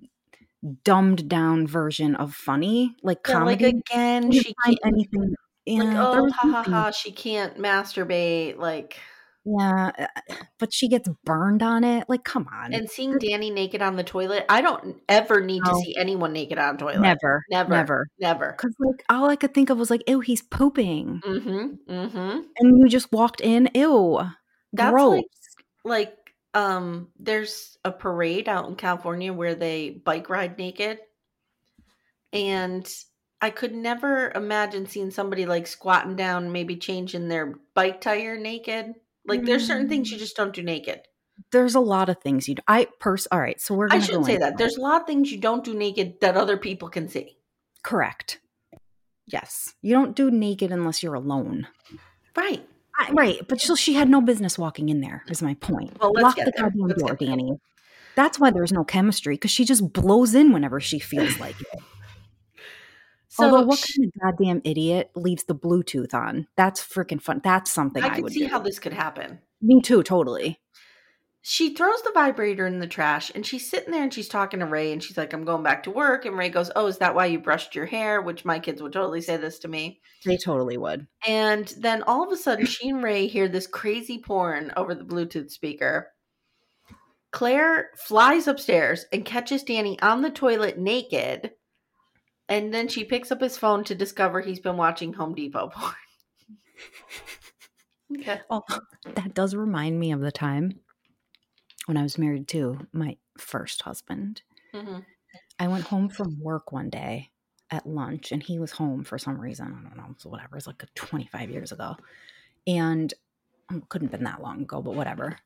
dumbed 0.84 1.28
down 1.28 1.66
version 1.66 2.14
of 2.16 2.34
funny, 2.34 2.94
like 3.02 3.18
Yeah, 3.28 3.42
like 3.44 3.60
again, 3.60 4.30
she 4.32 4.54
can't. 4.64 4.78
anything. 4.84 5.34
Yeah, 5.66 5.82
Like 5.82 5.96
oh 5.98 6.30
ha 6.30 6.48
ha 6.48 6.62
ha, 6.62 6.90
she 6.90 7.12
can't 7.12 7.58
masturbate. 7.58 8.56
Like 8.58 8.96
Yeah, 9.44 9.90
uh, 9.98 10.06
but 10.58 10.72
she 10.72 10.88
gets 10.88 11.08
burned 11.24 11.62
on 11.62 11.84
it. 11.84 12.08
Like, 12.08 12.24
come 12.24 12.48
on, 12.52 12.72
and 12.74 12.88
seeing 12.90 13.18
Danny 13.18 13.50
naked 13.50 13.82
on 13.82 13.96
the 13.96 14.02
toilet. 14.04 14.44
I 14.48 14.60
don't 14.62 14.96
ever 15.08 15.40
need 15.42 15.62
to 15.64 15.74
see 15.84 15.94
anyone 15.98 16.32
naked 16.32 16.58
on 16.58 16.76
toilet. 16.78 17.00
never, 17.00 17.42
never, 17.50 17.70
never. 17.70 18.06
never. 18.18 18.52
Because 18.56 18.74
like 18.80 19.04
all 19.08 19.28
I 19.30 19.36
could 19.36 19.54
think 19.54 19.70
of 19.70 19.78
was 19.78 19.90
like, 19.90 20.02
ew, 20.08 20.20
he's 20.20 20.42
pooping, 20.42 21.20
Mm-hmm. 21.24 21.92
Mm-hmm. 21.92 22.38
and 22.58 22.78
you 22.78 22.88
just 22.88 23.12
walked 23.12 23.40
in, 23.40 23.68
ew, 23.74 24.20
That's 24.72 24.90
gross. 24.92 25.22
like 25.84 25.84
like 25.84 26.16
um 26.54 27.08
there's 27.18 27.78
a 27.84 27.90
parade 27.92 28.48
out 28.48 28.68
in 28.68 28.76
California 28.76 29.32
where 29.32 29.54
they 29.54 29.90
bike 29.90 30.28
ride 30.30 30.58
naked. 30.58 30.98
And 32.32 32.88
I 33.40 33.50
could 33.50 33.74
never 33.74 34.30
imagine 34.34 34.86
seeing 34.86 35.10
somebody 35.10 35.46
like 35.46 35.66
squatting 35.66 36.16
down, 36.16 36.52
maybe 36.52 36.76
changing 36.76 37.28
their 37.28 37.54
bike 37.74 38.00
tire 38.00 38.36
naked. 38.38 38.94
Like 39.26 39.44
there's 39.44 39.66
certain 39.66 39.88
things 39.88 40.10
you 40.10 40.16
Mm. 40.16 40.20
just 40.20 40.36
don't 40.36 40.54
do 40.54 40.62
naked. 40.62 41.02
There's 41.52 41.74
a 41.76 41.80
lot 41.80 42.08
of 42.08 42.18
things 42.20 42.48
you. 42.48 42.52
would 42.54 42.64
I 42.66 42.88
pers. 42.98 43.28
All 43.30 43.38
right, 43.40 43.60
so 43.60 43.74
we're. 43.74 43.88
I 43.90 44.00
shouldn't 44.00 44.26
say 44.26 44.38
that. 44.38 44.54
it. 44.54 44.58
There's 44.58 44.76
a 44.76 44.80
lot 44.80 45.00
of 45.02 45.06
things 45.06 45.30
you 45.30 45.38
don't 45.38 45.62
do 45.64 45.72
naked 45.74 46.20
that 46.20 46.36
other 46.36 46.56
people 46.56 46.88
can 46.88 47.08
see. 47.08 47.36
correct. 47.82 48.40
Yes, 49.26 49.74
you 49.82 49.92
don't 49.94 50.16
do 50.16 50.30
naked 50.30 50.72
unless 50.72 51.02
you're 51.02 51.14
alone. 51.14 51.68
Right. 52.34 52.66
I, 52.98 53.12
right, 53.12 53.48
but 53.48 53.60
so 53.60 53.76
she 53.76 53.94
had 53.94 54.08
no 54.08 54.20
business 54.20 54.58
walking 54.58 54.88
in 54.88 55.00
there. 55.00 55.22
Is 55.28 55.40
my 55.40 55.54
point. 55.54 55.96
Well, 56.00 56.12
let's 56.12 56.36
Lock 56.36 56.44
the 56.44 56.52
goddamn 56.52 56.88
door. 56.88 57.16
Danny. 57.16 57.58
That's 58.16 58.40
why 58.40 58.50
there's 58.50 58.72
no 58.72 58.82
chemistry 58.82 59.34
because 59.34 59.52
she 59.52 59.64
just 59.64 59.92
blows 59.92 60.34
in 60.34 60.52
whenever 60.52 60.80
she 60.80 60.98
feels 60.98 61.38
like 61.40 61.60
it. 61.60 61.68
So 63.28 63.44
Although, 63.44 63.66
what 63.66 63.78
sh- 63.78 63.96
kind 63.96 64.10
of 64.14 64.20
goddamn 64.20 64.62
idiot 64.64 65.10
leaves 65.14 65.44
the 65.44 65.54
Bluetooth 65.54 66.12
on? 66.12 66.48
That's 66.56 66.80
freaking 66.80 67.22
fun. 67.22 67.40
That's 67.44 67.70
something 67.70 68.02
I, 68.02 68.08
I 68.08 68.14
can 68.14 68.22
would 68.24 68.32
see 68.32 68.40
do. 68.40 68.48
how 68.48 68.58
this 68.58 68.80
could 68.80 68.92
happen. 68.92 69.38
Me 69.62 69.80
too, 69.80 70.02
totally. 70.02 70.58
She 71.40 71.74
throws 71.74 72.02
the 72.02 72.10
vibrator 72.12 72.66
in 72.66 72.80
the 72.80 72.86
trash 72.86 73.30
and 73.34 73.46
she's 73.46 73.70
sitting 73.70 73.92
there 73.92 74.02
and 74.02 74.12
she's 74.12 74.28
talking 74.28 74.60
to 74.60 74.66
Rae 74.66 74.92
and 74.92 75.02
she's 75.02 75.16
like, 75.16 75.32
I'm 75.32 75.44
going 75.44 75.62
back 75.62 75.84
to 75.84 75.90
work. 75.90 76.24
And 76.24 76.36
Rae 76.36 76.48
goes, 76.48 76.70
Oh, 76.74 76.86
is 76.86 76.98
that 76.98 77.14
why 77.14 77.26
you 77.26 77.38
brushed 77.38 77.74
your 77.74 77.86
hair? 77.86 78.20
Which 78.20 78.44
my 78.44 78.58
kids 78.58 78.82
would 78.82 78.92
totally 78.92 79.20
say 79.20 79.36
this 79.36 79.58
to 79.60 79.68
me. 79.68 80.00
They 80.24 80.36
totally 80.36 80.76
would. 80.76 81.06
And 81.26 81.72
then 81.78 82.02
all 82.02 82.24
of 82.24 82.32
a 82.32 82.36
sudden, 82.36 82.66
she 82.66 82.88
and 82.88 83.02
Rae 83.02 83.28
hear 83.28 83.48
this 83.48 83.66
crazy 83.66 84.18
porn 84.18 84.72
over 84.76 84.94
the 84.94 85.04
Bluetooth 85.04 85.50
speaker. 85.50 86.10
Claire 87.30 87.90
flies 87.96 88.48
upstairs 88.48 89.06
and 89.12 89.24
catches 89.24 89.62
Danny 89.62 90.00
on 90.00 90.22
the 90.22 90.30
toilet 90.30 90.78
naked. 90.78 91.52
And 92.48 92.74
then 92.74 92.88
she 92.88 93.04
picks 93.04 93.30
up 93.30 93.40
his 93.40 93.58
phone 93.58 93.84
to 93.84 93.94
discover 93.94 94.40
he's 94.40 94.60
been 94.60 94.76
watching 94.76 95.12
Home 95.12 95.34
Depot 95.34 95.68
porn. 95.68 95.94
okay. 98.20 98.40
Oh, 98.50 98.64
that 99.14 99.34
does 99.34 99.54
remind 99.54 100.00
me 100.00 100.12
of 100.12 100.20
the 100.20 100.32
time 100.32 100.80
when 101.88 101.96
I 101.96 102.02
was 102.02 102.18
married 102.18 102.46
to 102.48 102.86
my 102.92 103.16
first 103.38 103.80
husband. 103.82 104.42
Mhm. 104.74 105.06
I 105.58 105.68
went 105.68 105.84
home 105.84 106.10
from 106.10 106.38
work 106.38 106.70
one 106.70 106.90
day 106.90 107.30
at 107.70 107.86
lunch 107.86 108.30
and 108.30 108.42
he 108.42 108.58
was 108.58 108.72
home 108.72 109.04
for 109.04 109.18
some 109.18 109.40
reason. 109.40 109.66
I 109.66 109.88
don't 109.88 109.96
know. 109.96 110.14
So 110.18 110.28
whatever. 110.28 110.56
It's 110.58 110.66
like 110.66 110.84
25 110.94 111.50
years 111.50 111.72
ago. 111.72 111.96
And 112.66 113.12
um, 113.70 113.82
couldn't 113.88 114.08
have 114.08 114.12
been 114.20 114.24
that 114.24 114.42
long 114.42 114.62
ago, 114.62 114.82
but 114.82 114.94
whatever. 114.94 115.38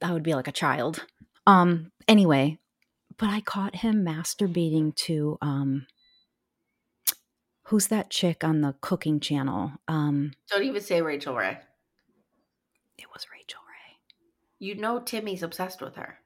That 0.00 0.12
would 0.12 0.22
be 0.24 0.34
like 0.34 0.48
a 0.48 0.52
child. 0.52 1.04
Um, 1.46 1.92
anyway, 2.08 2.58
but 3.16 3.28
I 3.30 3.40
caught 3.40 3.76
him 3.76 4.04
masturbating 4.04 4.94
to 4.96 5.38
um 5.40 5.86
who's 7.64 7.88
that 7.88 8.10
chick 8.10 8.42
on 8.44 8.60
the 8.62 8.74
cooking 8.80 9.20
channel? 9.20 9.72
Um, 9.86 10.32
Don't 10.50 10.64
even 10.64 10.80
say 10.82 11.02
Rachael 11.02 11.36
Ray. 11.36 11.58
it 12.96 13.06
was 13.12 13.26
Rachael 13.30 13.32
Ray. 13.32 13.37
You 14.58 14.74
know 14.74 15.00
Timmy's 15.00 15.42
obsessed 15.42 15.80
with 15.80 15.96
her. 15.96 16.18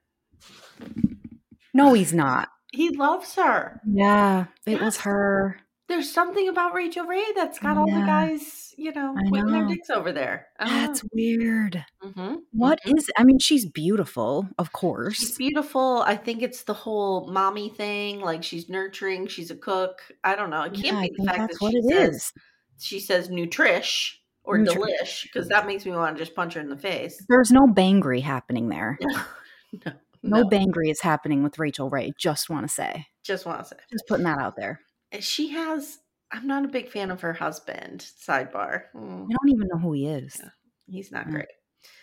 No, 1.74 1.94
he's 1.94 2.12
not. 2.12 2.48
He 2.72 2.90
loves 2.90 3.34
her. 3.36 3.80
Yeah, 3.86 4.46
it 4.66 4.80
was 4.80 4.98
her. 4.98 5.58
There's 5.88 6.10
something 6.10 6.48
about 6.48 6.72
Rachael 6.74 7.04
Ray 7.04 7.24
that's 7.34 7.58
got 7.58 7.76
all 7.76 7.84
the 7.86 8.00
guys, 8.06 8.74
you 8.78 8.92
know, 8.92 9.14
I 9.18 9.28
putting 9.28 9.52
their 9.52 9.66
dicks 9.66 9.90
over 9.90 10.10
there. 10.10 10.46
That's 10.58 11.02
weird. 11.12 11.84
mm-hmm. 12.02 12.36
What 12.52 12.78
is? 12.86 13.10
I 13.18 13.24
mean, 13.24 13.38
she's 13.38 13.66
beautiful, 13.66 14.48
of 14.58 14.72
course. 14.72 15.18
She's 15.18 15.36
beautiful. 15.36 16.02
I 16.06 16.16
think 16.16 16.40
it's 16.40 16.62
the 16.62 16.72
whole 16.72 17.26
mommy 17.30 17.68
thing. 17.68 18.20
Like 18.20 18.42
she's 18.42 18.70
nurturing. 18.70 19.26
She's 19.26 19.50
a 19.50 19.56
cook. 19.56 20.00
I 20.24 20.34
don't 20.34 20.48
know. 20.48 20.62
It 20.62 20.72
can't 20.72 20.84
Yeah, 20.96 21.02
be 21.02 21.12
the 21.18 21.24
fact 21.26 21.38
that's 21.40 21.58
that 21.58 21.62
what 21.64 21.72
she 21.72 21.78
it 21.78 21.84
says 21.90 22.14
is. 22.14 22.32
she 22.78 23.00
says 23.00 23.28
nutrish 23.28 24.14
or 24.44 24.58
Nutri- 24.58 24.76
delish 25.02 25.22
because 25.24 25.48
that 25.48 25.66
makes 25.66 25.84
me 25.86 25.92
want 25.92 26.16
to 26.16 26.22
just 26.22 26.34
punch 26.34 26.54
her 26.54 26.60
in 26.60 26.68
the 26.68 26.76
face. 26.76 27.24
There's 27.28 27.50
no 27.50 27.66
bangry 27.66 28.22
happening 28.22 28.68
there. 28.68 28.98
no, 29.84 29.92
No, 30.22 30.42
no, 30.42 30.44
bangry 30.48 30.90
is 30.90 31.00
happening 31.00 31.42
with 31.42 31.58
Rachael 31.58 31.90
Ray. 31.90 32.12
Just 32.18 32.50
want 32.50 32.66
to 32.66 32.72
say, 32.72 33.06
just 33.24 33.46
want 33.46 33.60
to 33.60 33.64
say 33.66 33.76
just 33.90 34.06
putting 34.08 34.24
that 34.24 34.38
out 34.38 34.56
there. 34.56 34.80
She 35.20 35.48
has. 35.50 35.98
I'm 36.34 36.46
not 36.46 36.64
a 36.64 36.68
big 36.68 36.88
fan 36.90 37.10
of 37.10 37.20
her 37.20 37.34
husband. 37.34 38.00
Sidebar. 38.00 38.84
I 38.94 38.98
Mm, 38.98 39.28
don't 39.28 39.48
even 39.50 39.68
know 39.72 39.78
who 39.78 39.92
he 39.92 40.06
is. 40.06 40.40
he's 40.86 41.12
not 41.12 41.26
Mm. 41.26 41.32
great. 41.32 41.48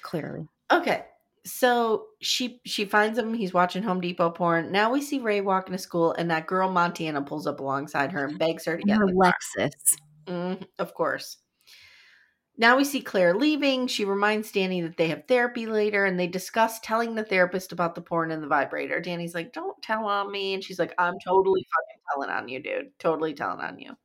Clearly, 0.03 0.47
Okay. 0.71 1.05
So 1.45 2.07
she 2.21 2.59
she 2.65 2.83
finds 2.85 3.17
him. 3.17 3.33
He's 3.33 3.53
watching 3.53 3.81
Home 3.83 4.01
Depot 4.01 4.29
porn. 4.29 4.71
Now 4.71 4.91
we 4.91 5.01
see 5.01 5.19
Rae 5.19 5.41
walking 5.41 5.71
to 5.71 5.77
school, 5.77 6.11
and 6.13 6.29
that 6.29 6.45
girl 6.47 6.69
Montana 6.69 7.21
pulls 7.21 7.47
up 7.47 7.59
alongside 7.61 8.11
her 8.11 8.25
and 8.25 8.37
begs 8.39 8.65
her 8.65 8.73
to 8.75 8.81
and 8.81 8.87
get 8.87 8.97
her 8.97 9.07
in 9.07 9.15
the 9.15 9.21
car. 9.21 9.33
Lexus. 9.57 9.95
Mm, 10.27 10.67
of 10.77 10.93
course. 10.93 11.37
Now 12.59 12.75
we 12.75 12.83
see 12.83 12.99
Claire 12.99 13.35
leaving. 13.35 13.87
She 13.87 14.03
reminds 14.03 14.51
Danny 14.51 14.81
that 14.81 14.97
they 14.97 15.07
have 15.07 15.23
therapy 15.27 15.65
later, 15.65 16.03
and 16.03 16.19
they 16.19 16.27
discuss 16.27 16.81
telling 16.81 17.15
the 17.15 17.23
therapist 17.23 17.71
about 17.71 17.95
the 17.95 18.01
porn 18.01 18.31
and 18.31 18.43
the 18.43 18.47
vibrator. 18.47 18.99
Danny's 18.99 19.33
like, 19.33 19.53
"Don't 19.53 19.81
tell 19.81 20.05
on 20.05 20.29
me," 20.29 20.53
and 20.53 20.61
she's 20.61 20.77
like, 20.77 20.93
"I'm 20.97 21.15
totally 21.23 21.65
fucking 21.73 22.01
telling 22.11 22.29
on 22.29 22.49
you, 22.49 22.61
dude. 22.61 22.91
Totally 22.99 23.33
telling 23.33 23.61
on 23.61 23.79
you." 23.79 23.95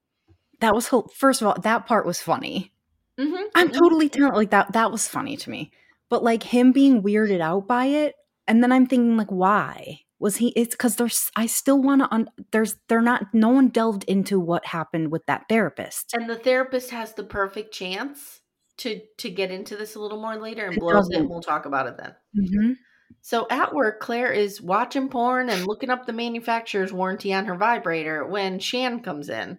That 0.61 0.73
was 0.73 0.89
first 1.13 1.43
of 1.43 1.49
all, 1.49 1.57
that 1.63 1.87
part 1.87 2.07
was 2.07 2.21
funny. 2.21 2.73
Mm-hmm. 3.19 3.43
I'm 3.57 3.73
totally 3.73 4.09
telling 4.09 4.35
like 4.35 4.51
that. 4.51 4.73
That 4.73 4.93
was 4.93 5.09
funny 5.09 5.37
to 5.37 5.51
me. 5.51 5.73
But 6.09 6.23
like 6.23 6.45
him 6.45 6.71
being 6.71 7.03
weirded 7.03 7.41
out 7.41 7.67
by 7.67 7.87
it, 7.87 8.15
and 8.47 8.63
then 8.63 8.71
I'm 8.71 8.87
thinking 8.87 9.17
like, 9.17 9.33
why 9.33 9.99
was 10.21 10.37
he? 10.37 10.51
It's 10.51 10.77
because 10.77 10.95
there's. 10.95 11.29
I 11.35 11.47
still 11.47 11.83
want 11.83 12.03
to. 12.03 12.15
Un- 12.15 12.31
there's. 12.53 12.77
They're 12.89 13.03
not. 13.03 13.35
No 13.35 13.49
one 13.49 13.71
delved 13.71 14.05
into 14.05 14.39
what 14.39 14.65
happened 14.65 15.11
with 15.11 15.27
that 15.27 15.47
therapist. 15.49 16.15
And 16.15 16.31
the 16.31 16.37
therapist 16.37 16.91
has 16.91 17.15
the 17.15 17.25
perfect 17.25 17.75
chance 17.75 18.43
to 18.79 19.01
to 19.19 19.31
get 19.31 19.51
into 19.51 19.77
this 19.77 19.95
a 19.95 20.01
little 20.01 20.21
more 20.21 20.37
later 20.37 20.65
and 20.67 20.75
It 20.77 20.81
blows 20.81 20.93
it, 20.93 20.97
doesn't. 20.97 21.15
and 21.17 21.29
we'll 21.29 21.41
talk 21.43 21.67
about 21.67 21.87
it 21.87 21.97
then. 21.97 22.15
Mm-hmm. 22.39 22.73
So 23.21 23.47
at 23.51 23.75
work, 23.75 24.01
Claire 24.01 24.33
is 24.33 24.61
watching 24.61 25.09
porn 25.09 25.49
and 25.49 25.67
looking 25.67 25.91
up 25.91 26.07
the 26.07 26.13
manufacturer's 26.13 26.93
warranty 26.93 27.33
on 27.33 27.47
her 27.47 27.57
vibrator 27.57 28.27
when 28.27 28.59
Shan 28.59 29.01
comes 29.01 29.29
in. 29.29 29.59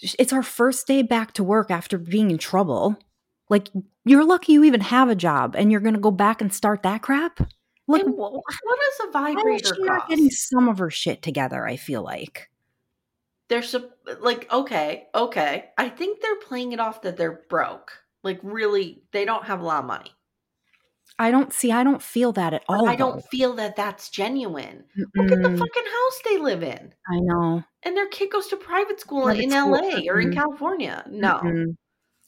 It's 0.00 0.32
our 0.32 0.42
first 0.42 0.86
day 0.86 1.02
back 1.02 1.32
to 1.34 1.44
work 1.44 1.70
after 1.70 1.98
being 1.98 2.30
in 2.30 2.38
trouble. 2.38 2.96
Like 3.48 3.68
you're 4.04 4.24
lucky 4.24 4.52
you 4.52 4.64
even 4.64 4.80
have 4.82 5.08
a 5.08 5.14
job, 5.16 5.54
and 5.56 5.72
you're 5.72 5.80
gonna 5.80 5.98
go 5.98 6.10
back 6.10 6.40
and 6.40 6.52
start 6.52 6.82
that 6.82 7.02
crap. 7.02 7.40
Like, 7.90 8.02
And 8.04 8.14
what 8.16 8.44
does 8.44 9.08
a 9.08 9.10
vibrator 9.12 9.74
she 9.74 9.82
not 9.82 10.00
cost? 10.00 10.10
getting 10.10 10.30
some 10.30 10.68
of 10.68 10.78
her 10.78 10.90
shit 10.90 11.22
together? 11.22 11.66
I 11.66 11.76
feel 11.76 12.02
like. 12.02 12.50
they're 13.48 13.62
like 14.20 14.46
okay 14.52 15.06
okay 15.14 15.70
i 15.78 15.88
think 15.88 16.20
they're 16.20 16.36
playing 16.36 16.72
it 16.72 16.80
off 16.80 17.00
that 17.02 17.16
they're 17.16 17.40
broke 17.48 17.92
like 18.28 18.40
really 18.42 19.02
they 19.12 19.24
don't 19.24 19.44
have 19.44 19.60
a 19.60 19.64
lot 19.64 19.80
of 19.80 19.86
money 19.86 20.10
I 21.20 21.32
don't 21.32 21.52
see. 21.52 21.72
I 21.72 21.82
don't 21.82 22.00
feel 22.02 22.30
that 22.32 22.54
at 22.54 22.62
all. 22.68 22.88
I 22.88 22.94
don't 22.94 23.16
though. 23.16 23.26
feel 23.28 23.54
that 23.54 23.74
that's 23.74 24.08
genuine. 24.08 24.84
Look 25.16 25.32
at 25.32 25.42
the 25.42 25.50
fucking 25.50 25.84
house 25.96 26.20
they 26.24 26.38
live 26.38 26.62
in. 26.62 26.94
I 27.10 27.18
know. 27.18 27.64
And 27.82 27.96
their 27.96 28.06
kid 28.06 28.30
goes 28.30 28.46
to 28.48 28.56
private 28.56 29.00
school 29.00 29.24
Private 29.24 29.42
in 29.42 29.50
school, 29.50 29.72
LA 29.72 30.02
or 30.12 30.20
in. 30.20 30.32
California. 30.32 31.02
No. 31.10 31.40
Mm-mm. 31.42 31.76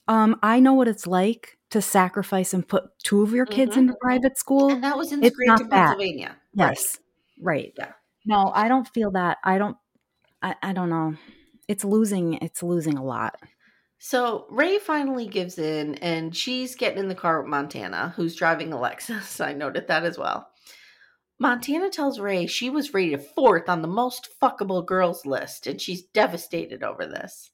Um, 0.09 0.41
I 0.43 0.59
know 0.59 0.75
what 0.75 0.89
it's 0.89 1.07
like 1.07 1.57
to 1.71 1.81
sacrifice 1.81 2.53
and 2.53 2.67
put 2.67 2.85
two 3.05 3.23
of 3.23 3.33
your 3.33 3.47
kids 3.47 3.77
Mhm. 3.77 3.79
into 3.79 3.95
private 4.01 4.37
school. 4.37 4.73
And 4.73 4.83
that 4.83 4.97
was 4.99 5.13
in 5.13 5.23
It's 5.23 5.37
Scranton, 5.37 5.69
not. 5.69 5.77
Pennsylvania. 5.77 6.37
Right. 6.57 6.71
Yes. 6.71 6.99
Right. 7.41 7.73
Yeah. 7.79 7.93
No, 8.27 8.51
I 8.53 8.67
don't 8.67 8.89
feel 8.89 9.13
that. 9.13 9.39
I 9.45 9.59
don't 9.59 9.77
I, 10.43 10.57
I 10.65 10.73
don't 10.73 10.91
know. 10.91 11.15
It's 11.69 11.85
losing 11.85 12.35
it's 12.43 12.61
losing 12.63 12.99
a 12.99 13.05
lot. 13.05 13.37
So 14.03 14.47
Rae 14.49 14.79
finally 14.79 15.27
gives 15.27 15.59
in 15.59 15.97
and 15.97 16.35
she's 16.35 16.75
getting 16.75 16.99
in 16.99 17.09
the 17.09 17.15
car 17.15 17.43
with 17.43 17.51
Montana, 17.51 18.15
who's 18.17 18.35
driving 18.35 18.73
a 18.73 18.77
Lexus. 18.77 19.41
I 19.45 19.53
noted 19.53 19.87
that 19.89 20.05
as 20.05 20.17
well. 20.17 20.49
Montana 21.39 21.91
tells 21.91 22.19
Rae 22.19 22.47
she 22.47 22.71
was 22.71 22.95
rated 22.95 23.23
fourth 23.23 23.69
on 23.69 23.83
the 23.83 23.89
most 23.89 24.31
fuckable 24.43 24.85
girls 24.85 25.27
list 25.27 25.67
and 25.67 25.79
she's 25.79 26.03
devastated 26.03 26.83
over 26.83 27.05
this. 27.05 27.51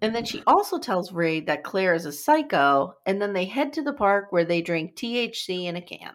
And 0.00 0.14
then 0.14 0.24
she 0.24 0.42
also 0.46 0.78
tells 0.78 1.12
Rae 1.12 1.40
that 1.40 1.64
Claire 1.64 1.94
is 1.94 2.06
a 2.06 2.12
psycho, 2.12 2.94
and 3.06 3.22
then 3.22 3.34
they 3.34 3.44
head 3.44 3.72
to 3.74 3.82
the 3.82 3.92
park 3.92 4.32
where 4.32 4.44
they 4.44 4.60
drink 4.60 4.96
THC 4.96 5.66
in 5.66 5.76
a 5.76 5.80
can. 5.80 6.14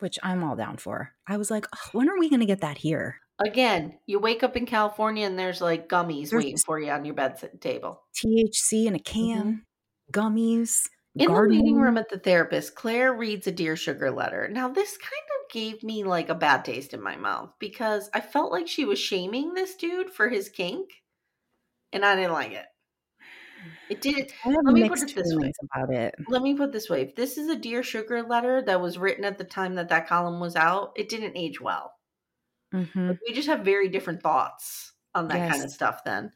Which 0.00 0.18
I'm 0.24 0.42
all 0.42 0.56
down 0.56 0.78
for. 0.78 1.12
I 1.28 1.36
was 1.36 1.48
like, 1.48 1.66
"Ugh, 1.72 1.90
when 1.92 2.08
are 2.08 2.18
we 2.18 2.28
gonna 2.28 2.46
get 2.46 2.62
that 2.62 2.78
here? 2.78 3.21
Again, 3.44 3.98
you 4.06 4.18
wake 4.18 4.42
up 4.42 4.56
in 4.56 4.66
California 4.66 5.26
and 5.26 5.38
there's 5.38 5.60
like 5.60 5.88
gummies 5.88 6.30
There's 6.30 6.44
waiting 6.44 6.58
for 6.58 6.80
you 6.80 6.90
on 6.90 7.04
your 7.04 7.14
bed 7.14 7.38
uh, 7.42 7.46
table. 7.60 8.02
THC 8.14 8.86
in 8.86 8.94
a 8.94 8.98
can, 8.98 9.64
mm-hmm. 10.14 10.20
gummies, 10.20 10.76
In 11.16 11.28
gardening. 11.28 11.58
the 11.58 11.64
meeting 11.64 11.80
room 11.80 11.98
at 11.98 12.08
the 12.08 12.18
therapist, 12.18 12.74
Claire 12.74 13.12
reads 13.12 13.46
a 13.46 13.52
Dear 13.52 13.76
Sugar 13.76 14.10
letter. 14.10 14.48
Now, 14.50 14.68
this 14.68 14.96
kind 14.96 15.10
of 15.10 15.52
gave 15.52 15.82
me 15.82 16.04
like 16.04 16.28
a 16.28 16.34
bad 16.34 16.64
taste 16.64 16.94
in 16.94 17.02
my 17.02 17.16
mouth 17.16 17.50
because 17.58 18.10
I 18.14 18.20
felt 18.20 18.52
like 18.52 18.68
she 18.68 18.84
was 18.84 18.98
shaming 18.98 19.54
this 19.54 19.74
dude 19.76 20.10
for 20.10 20.28
his 20.28 20.48
kink, 20.48 20.90
and 21.92 22.04
I 22.04 22.16
didn't 22.16 22.32
like 22.32 22.52
it. 22.52 22.66
It 23.88 24.32
have 24.32 24.54
Let 24.64 24.74
me 24.74 24.88
put 24.88 25.02
it 25.02 25.14
this 25.14 25.34
way. 25.34 25.52
about 25.62 25.94
it. 25.94 26.14
Let 26.28 26.42
me 26.42 26.54
put 26.54 26.70
it 26.70 26.72
this 26.72 26.88
way: 26.88 27.02
if 27.02 27.14
this 27.14 27.36
is 27.36 27.48
a 27.48 27.56
Dear 27.56 27.82
Sugar 27.82 28.22
letter 28.22 28.62
that 28.62 28.80
was 28.80 28.98
written 28.98 29.24
at 29.24 29.38
the 29.38 29.44
time 29.44 29.74
that 29.74 29.88
that 29.90 30.08
column 30.08 30.40
was 30.40 30.56
out, 30.56 30.92
it 30.96 31.08
didn't 31.08 31.36
age 31.36 31.60
well. 31.60 31.92
Hmm 32.72 33.12
Like, 33.12 33.18
we 33.26 33.34
just 33.34 33.48
have 33.48 33.64
very 33.64 33.88
different 33.88 34.22
thoughts 34.22 34.92
on 35.14 35.28
that 35.28 35.46
kind 35.46 35.62
of 35.62 35.70
stuff 35.70 36.04
then. 36.04 36.32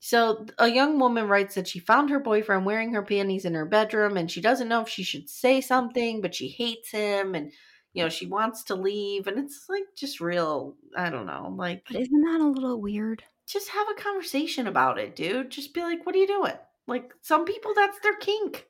So 0.00 0.46
a 0.58 0.68
young 0.68 0.98
woman 0.98 1.28
writes 1.28 1.54
that 1.54 1.66
she 1.68 1.78
found 1.78 2.10
her 2.10 2.20
boyfriend 2.20 2.66
wearing 2.66 2.92
her 2.92 3.02
panties 3.02 3.44
in 3.46 3.54
her 3.54 3.64
bedroom 3.64 4.16
and 4.16 4.30
she 4.30 4.40
doesn't 4.42 4.68
know 4.68 4.82
if 4.82 4.88
she 4.88 5.02
should 5.02 5.30
say 5.30 5.60
something, 5.60 6.20
but 6.20 6.34
she 6.34 6.48
hates 6.48 6.90
him 6.90 7.34
and 7.34 7.52
you 7.94 8.02
know, 8.02 8.08
she 8.08 8.26
wants 8.26 8.64
to 8.64 8.74
leave 8.74 9.26
and 9.26 9.38
it's 9.38 9.68
like 9.68 9.84
just 9.96 10.20
real, 10.20 10.76
I 10.96 11.10
don't 11.10 11.26
know, 11.26 11.54
like 11.56 11.86
But 11.86 11.96
isn't 11.96 12.20
that 12.20 12.42
a 12.42 12.46
little 12.46 12.78
weird? 12.78 13.24
just 13.46 13.68
have 13.70 13.88
a 13.88 13.94
conversation 13.94 14.66
about 14.66 14.98
it, 14.98 15.16
dude. 15.16 15.50
Just 15.50 15.74
be 15.74 15.80
like, 15.82 16.04
what 16.04 16.14
are 16.14 16.18
you 16.18 16.26
doing? 16.26 16.58
Like 16.86 17.12
some 17.22 17.44
people 17.44 17.72
that's 17.74 17.98
their 18.00 18.16
kink. 18.16 18.68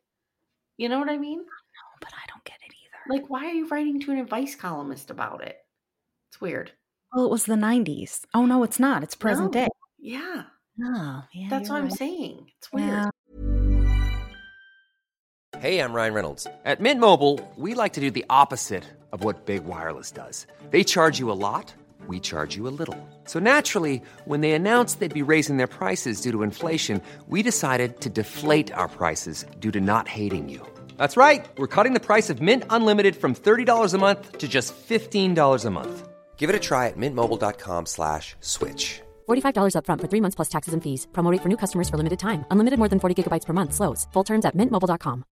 You 0.79 0.89
know 0.91 0.99
what 1.01 1.11
I 1.11 1.19
mean? 1.19 1.47
No, 1.75 1.99
but 2.01 2.13
I 2.15 2.25
don't 2.27 2.45
get 2.45 2.61
it 2.63 2.75
either. 2.75 2.99
Like 3.07 3.31
why 3.31 3.47
are 3.47 3.53
you 3.55 3.67
writing 3.67 3.99
to 4.01 4.11
an 4.13 4.19
advice 4.19 4.55
columnist 4.55 5.09
about 5.09 5.43
it? 5.43 5.64
It's 6.35 6.41
weird. 6.41 6.73
well, 7.13 7.27
it 7.27 7.31
was 7.31 7.45
the 7.47 7.55
'90s. 7.55 8.23
Oh 8.35 8.45
no, 8.45 8.65
it's 8.65 8.81
not. 8.81 9.05
It's 9.05 9.15
present 9.15 9.55
No. 9.55 9.61
day. 9.61 9.69
Yeah. 10.01 10.43
Oh, 10.83 11.23
yeah. 11.33 11.49
That's 11.49 11.69
you're 11.69 11.77
what 11.77 11.85
I'm 11.85 11.91
saying. 11.93 12.51
It's 12.59 12.73
weird. 12.73 12.89
Yeah. 12.89 13.11
Hey, 15.61 15.79
I'm 15.79 15.93
Ryan 15.93 16.13
Reynolds. 16.15 16.49
At 16.65 16.81
Mint 16.81 16.99
Mobile, 16.99 17.39
we 17.57 17.75
like 17.75 17.93
to 17.93 18.01
do 18.01 18.11
the 18.11 18.25
opposite 18.29 18.83
of 19.13 19.23
what 19.23 19.47
Big 19.47 19.65
Wireless 19.65 20.11
does. 20.11 20.49
They 20.71 20.83
charge 20.83 21.21
you 21.21 21.31
a 21.31 21.39
lot, 21.39 21.73
we 22.09 22.19
charge 22.19 22.57
you 22.57 22.67
a 22.67 22.75
little. 22.81 22.99
So 23.27 23.39
naturally, 23.39 24.03
when 24.25 24.41
they 24.41 24.51
announced 24.55 24.99
they'd 24.99 25.15
be 25.15 25.23
raising 25.23 25.59
their 25.59 25.69
prices 25.69 26.21
due 26.21 26.33
to 26.33 26.43
inflation, 26.43 27.01
we 27.29 27.45
decided 27.45 28.01
to 28.01 28.09
deflate 28.11 28.73
our 28.73 28.89
prices 28.89 29.45
due 29.61 29.71
to 29.71 29.81
not 29.81 30.09
hating 30.09 30.49
you. 30.49 30.67
That's 30.99 31.17
right. 31.17 31.47
We're 31.59 31.69
cutting 31.69 31.95
the 31.95 32.01
price 32.01 32.29
of 32.29 32.43
Mint 32.43 32.65
Unlimited 32.71 33.15
from 33.15 33.37
$30 33.37 33.95
a 33.95 33.99
month 33.99 34.39
to 34.39 34.49
just 34.49 34.75
$15 34.75 35.65
a 35.65 35.71
month. 35.71 36.09
Give 36.37 36.51
it 36.51 36.57
a 36.57 36.61
try 36.61 36.89
at 36.89 36.99
mintmobile.com 36.99 37.87
slash 37.87 38.37
switch. 38.41 39.01
$45 39.29 39.75
upfront 39.77 40.01
for 40.03 40.09
three 40.09 40.21
months 40.21 40.35
plus 40.35 40.49
taxes 40.49 40.75
and 40.75 40.83
fees. 40.83 41.07
Promo 41.13 41.31
rate 41.31 41.41
for 41.41 41.49
new 41.49 41.57
customers 41.57 41.89
for 41.89 41.97
limited 41.97 42.19
time. 42.19 42.45
Unlimited 42.51 42.79
more 42.79 42.89
than 42.91 43.01
40 43.01 43.15
gigabytes 43.23 43.47
per 43.47 43.55
month. 43.55 43.73
Slows. 43.73 44.07
Full 44.13 44.25
terms 44.25 44.45
at 44.45 44.55
mintmobile.com. 44.55 45.25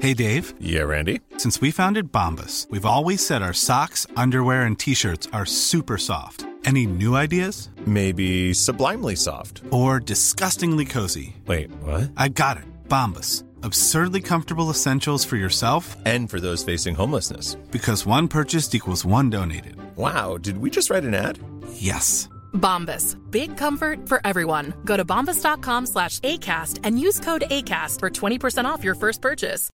Hey, 0.00 0.12
Dave. 0.14 0.52
Yeah, 0.60 0.82
Randy. 0.82 1.20
Since 1.38 1.60
we 1.62 1.70
founded 1.70 2.12
Bombas, 2.12 2.68
we've 2.70 2.84
always 2.84 3.24
said 3.26 3.40
our 3.42 3.54
socks, 3.54 4.06
underwear, 4.16 4.62
and 4.66 4.78
t 4.78 4.94
shirts 4.94 5.28
are 5.32 5.46
super 5.46 5.96
soft. 5.98 6.44
Any 6.66 6.84
new 6.86 7.16
ideas? 7.16 7.70
Maybe 7.86 8.52
sublimely 8.52 9.16
soft. 9.16 9.62
Or 9.70 10.00
disgustingly 10.00 10.84
cozy? 10.84 11.36
Wait, 11.46 11.70
what? 11.82 12.10
I 12.16 12.28
got 12.28 12.56
it. 12.58 12.64
Bombas. 12.88 13.44
Absurdly 13.66 14.20
comfortable 14.20 14.70
essentials 14.70 15.24
for 15.24 15.34
yourself 15.36 15.96
And 16.06 16.30
for 16.30 16.38
those 16.38 16.62
facing 16.62 16.94
homelessness. 16.94 17.56
because 17.72 18.06
one 18.06 18.28
purchased 18.28 18.74
equals 18.76 19.04
one 19.04 19.28
donated. 19.28 19.74
Wow, 19.96 20.38
did 20.38 20.58
we 20.58 20.70
just 20.70 20.88
write 20.88 21.02
an 21.04 21.14
ad? 21.14 21.40
Yes. 21.72 22.28
Bombas. 22.54 23.16
Big 23.32 23.56
comfort 23.56 24.08
for 24.08 24.20
everyone. 24.24 24.72
Go 24.84 24.96
to 24.96 25.04
bombas.com 25.04 25.86
slash 25.86 26.20
ACAST 26.20 26.78
and 26.84 27.00
use 27.00 27.18
code 27.18 27.42
ACAST 27.50 27.98
for 27.98 28.08
20% 28.08 28.64
off 28.66 28.84
your 28.84 28.94
first 28.94 29.20
purchase. 29.20 29.68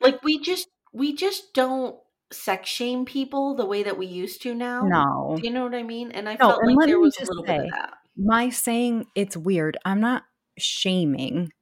like 0.00 0.22
we 0.22 0.38
just 0.40 0.68
we 0.94 1.14
just 1.14 1.52
don't 1.54 1.96
sex 2.32 2.70
shame 2.70 3.04
people 3.04 3.56
the 3.56 3.66
way 3.66 3.82
that 3.82 3.98
we 3.98 4.06
used 4.06 4.40
to 4.42 4.54
now. 4.54 4.82
No. 4.84 5.36
Do 5.36 5.46
you 5.46 5.52
know 5.52 5.64
what 5.64 5.74
I 5.74 5.82
mean? 5.82 6.12
And 6.12 6.28
I 6.28 6.34
No, 6.34 6.48
felt 6.50 6.60
and 6.62 6.76
like 6.76 6.86
there 6.86 6.98
was 7.00 7.14
a 7.16 7.18
just 7.20 7.30
little 7.30 7.44
bit 7.44 7.60
of 7.64 7.70
that. 7.72 7.94
My 8.20 8.50
saying 8.50 9.06
it's 9.14 9.36
weird. 9.36 9.76
I'm 9.84 10.00
not 10.00 10.24
shaming 10.58 11.52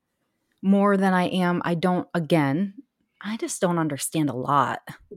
more 0.63 0.97
than 0.97 1.13
I 1.13 1.25
am. 1.29 1.61
I 1.65 1.75
don't. 1.75 2.09
Again, 2.15 2.75
I 3.21 3.37
just 3.37 3.61
don't 3.61 3.79
understand 3.79 4.31
a 4.31 4.35
lot. 4.35 4.81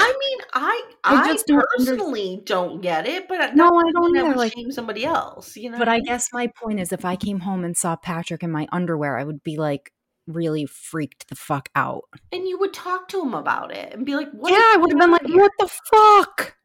I 0.00 0.16
mean, 0.20 0.38
I 0.54 0.82
I 1.02 1.14
I, 1.22 1.32
just 1.32 1.46
don't 1.46 1.64
under- 1.78 1.90
personally 1.96 2.40
don't 2.44 2.80
get 2.80 3.06
it, 3.08 3.26
but 3.26 3.56
No, 3.56 3.66
I 3.78 3.90
don't 3.92 4.16
I 4.16 4.32
like- 4.34 4.52
shame 4.54 4.70
somebody 4.70 5.04
else. 5.04 5.56
You 5.56 5.70
know, 5.70 5.78
But 5.78 5.88
I 5.88 6.00
guess 6.00 6.28
my 6.32 6.46
point 6.46 6.78
is, 6.78 6.92
if 6.92 7.04
I 7.04 7.16
came 7.16 7.40
home 7.40 7.64
and 7.64 7.76
saw 7.76 7.96
Patrick 7.96 8.42
in 8.44 8.50
my 8.52 8.68
underwear, 8.70 9.18
I 9.18 9.24
would 9.24 9.42
be 9.42 9.56
like 9.56 9.92
really 10.28 10.66
freaked 10.66 11.28
the 11.28 11.34
fuck 11.34 11.68
out. 11.74 12.04
and 12.32 12.46
you 12.46 12.58
would 12.58 12.72
talk 12.74 13.08
to 13.08 13.20
him 13.22 13.34
about 13.34 13.72
it 13.74 13.92
and 13.94 14.06
be 14.06 14.14
like, 14.14 14.30
"What?" 14.32 14.52
yeah, 14.52 14.58
I 14.58 14.76
would 14.78 14.90
have 14.92 15.00
been 15.00 15.10
like, 15.10 15.28
"What 15.28 15.52
the 15.58 15.68
fuck?" 15.90 16.56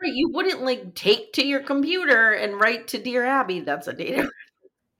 Right, 0.00 0.12
you 0.14 0.30
wouldn't 0.32 0.62
like 0.62 0.94
take 0.94 1.32
to 1.32 1.44
your 1.46 1.60
computer 1.60 2.32
and 2.32 2.60
write 2.60 2.86
to 2.88 2.98
Dear 2.98 3.24
Abby. 3.24 3.60
That's 3.60 3.88
a 3.88 3.92
data. 3.92 4.30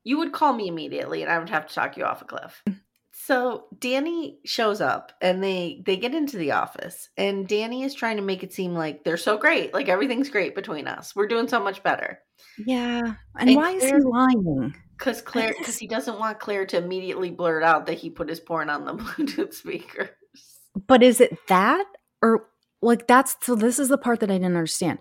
You 0.05 0.17
would 0.19 0.33
call 0.33 0.55
me 0.55 0.69
immediately, 0.69 1.23
and 1.23 1.31
I 1.31 1.39
would 1.39 1.51
have 1.51 1.67
to 1.67 1.75
talk 1.75 1.99
you 1.99 2.05
off 2.05 2.23
a 2.23 2.25
cliff. 2.25 2.63
So 3.13 3.67
Danny 3.79 4.39
shows 4.47 4.81
up, 4.81 5.13
and 5.21 5.43
they 5.43 5.83
they 5.85 5.99
get 5.99 6.15
into 6.15 6.39
the 6.39 6.53
office, 6.53 7.11
and 7.19 7.47
Danny 7.47 7.83
is 7.83 7.93
trying 7.95 8.17
to 8.17 8.23
make 8.23 8.43
it 8.43 8.55
seem 8.55 8.73
like 8.73 9.05
they're 9.05 9.19
so 9.19 9.37
great, 9.37 9.75
like 9.75 9.91
everything's 9.91 10.31
great 10.31 10.55
between 10.55 10.87
us. 10.89 11.15
We're 11.15 11.27
doing 11.27 11.47
so 11.47 11.61
much 11.61 11.83
better. 11.83 12.21
Yeah, 12.65 13.17
and 13.39 13.51
And 13.51 13.57
why 13.57 13.73
is 13.73 13.85
he 13.85 13.93
lying? 13.93 14.75
Because 14.99 15.23
Claire, 15.23 15.55
because 15.57 15.79
he 15.79 15.87
doesn't 15.87 16.19
want 16.19 16.41
Claire 16.41 16.67
to 16.67 16.77
immediately 16.77 17.31
blurt 17.31 17.63
out 17.63 17.87
that 17.87 17.95
he 17.95 18.11
put 18.11 18.29
his 18.29 18.41
porn 18.41 18.69
on 18.69 18.85
the 18.85 18.95
Bluetooth 19.03 19.55
speakers. 19.55 20.09
But 20.87 21.03
is 21.03 21.21
it 21.21 21.37
that 21.49 21.87
or 22.21 22.49
like 22.83 23.07
that's 23.07 23.37
so 23.43 23.55
this 23.55 23.79
is 23.79 23.89
the 23.89 23.99
part 23.99 24.21
that 24.21 24.31
I 24.31 24.35
didn't 24.35 24.47
understand. 24.47 24.99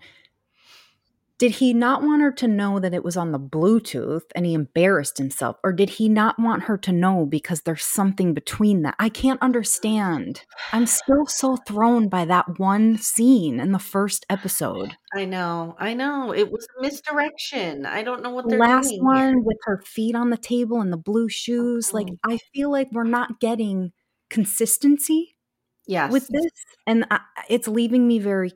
Did 1.40 1.52
he 1.52 1.72
not 1.72 2.02
want 2.02 2.24
her 2.24 2.32
to 2.32 2.48
know 2.48 2.80
that 2.80 2.96
it 2.96 3.04
was 3.04 3.16
on 3.16 3.32
the 3.32 3.40
Bluetooth 3.40 4.24
and 4.34 4.44
he 4.44 4.56
embarrassed 4.56 5.20
himself? 5.20 5.58
Or 5.64 5.72
did 5.72 5.92
he 5.92 6.10
not 6.10 6.40
want 6.40 6.64
her 6.64 6.78
to 6.80 6.92
know 6.92 7.28
because 7.28 7.62
there's 7.62 7.84
something 7.84 8.34
between 8.34 8.82
that? 8.82 8.96
I 8.98 9.10
can't 9.10 9.40
understand. 9.42 10.42
I'm 10.74 10.88
still 10.88 11.28
so 11.28 11.58
thrown 11.58 12.10
by 12.10 12.26
that 12.26 12.58
one 12.60 12.98
scene 12.98 13.60
in 13.60 13.72
the 13.72 13.78
first 13.78 14.26
episode. 14.32 14.98
I 15.14 15.26
know, 15.26 15.76
I 15.78 15.94
know. 15.94 16.34
It 16.34 16.52
was 16.52 16.68
a 16.78 16.82
misdirection. 16.82 17.86
I 17.86 18.02
don't 18.02 18.24
know 18.24 18.32
what 18.32 18.46
The 18.46 18.52
they're 18.52 18.60
last 18.60 18.90
doing 18.90 19.04
one 19.06 19.44
with 19.46 19.58
her 19.66 19.82
feet 19.86 20.16
on 20.16 20.32
the 20.32 20.38
table 20.38 20.82
and 20.82 20.92
the 20.92 20.98
blue 20.98 21.30
shoes. 21.30 21.94
Like, 21.94 22.08
Mhm. 22.08 22.18
I 22.26 22.40
feel 22.54 22.72
like 22.72 22.92
we're 22.92 23.04
not 23.04 23.40
getting 23.40 23.92
consistency 24.32 25.38
Yes. 25.86 26.12
with 26.12 26.28
this. 26.30 26.52
And 26.88 27.06
I, 27.12 27.20
it's 27.48 27.68
leaving 27.68 28.08
me 28.08 28.18
very 28.20 28.52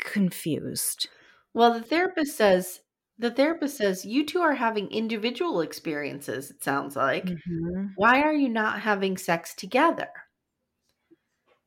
confused. 0.00 1.08
Well, 1.54 1.72
the 1.72 1.80
therapist 1.82 2.36
says 2.36 2.82
the 3.16 3.30
therapist 3.30 3.78
says 3.78 4.04
you 4.04 4.26
two 4.26 4.42
are 4.42 4.52
having 4.56 4.90
individual 4.90 5.62
experiences, 5.62 6.50
it 6.50 6.62
sounds 6.62 6.96
like. 6.96 7.38
Mhm. 7.46 7.94
Why 7.94 8.22
are 8.22 8.34
you 8.34 8.48
not 8.50 8.82
having 8.82 9.16
sex 9.18 9.54
together? 9.54 10.10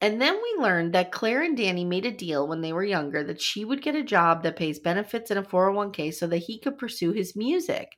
And 0.02 0.20
then 0.22 0.36
we 0.42 0.56
learned 0.64 0.94
that 0.94 1.12
Claire 1.12 1.44
and 1.44 1.56
Danny 1.56 1.86
made 1.86 2.06
a 2.06 2.12
deal 2.12 2.48
when 2.48 2.62
they 2.62 2.74
were 2.74 2.84
younger 2.84 3.24
that 3.24 3.40
she 3.42 3.64
would 3.64 3.82
get 3.84 3.96
a 3.96 4.04
job 4.04 4.42
that 4.44 4.56
pays 4.56 4.80
benefits 4.80 5.30
and 5.30 5.40
a 5.40 5.44
401k 5.44 6.10
so 6.12 6.26
that 6.28 6.38
he 6.40 6.58
could 6.60 6.78
pursue 6.80 7.12
his 7.12 7.36
music. 7.36 7.96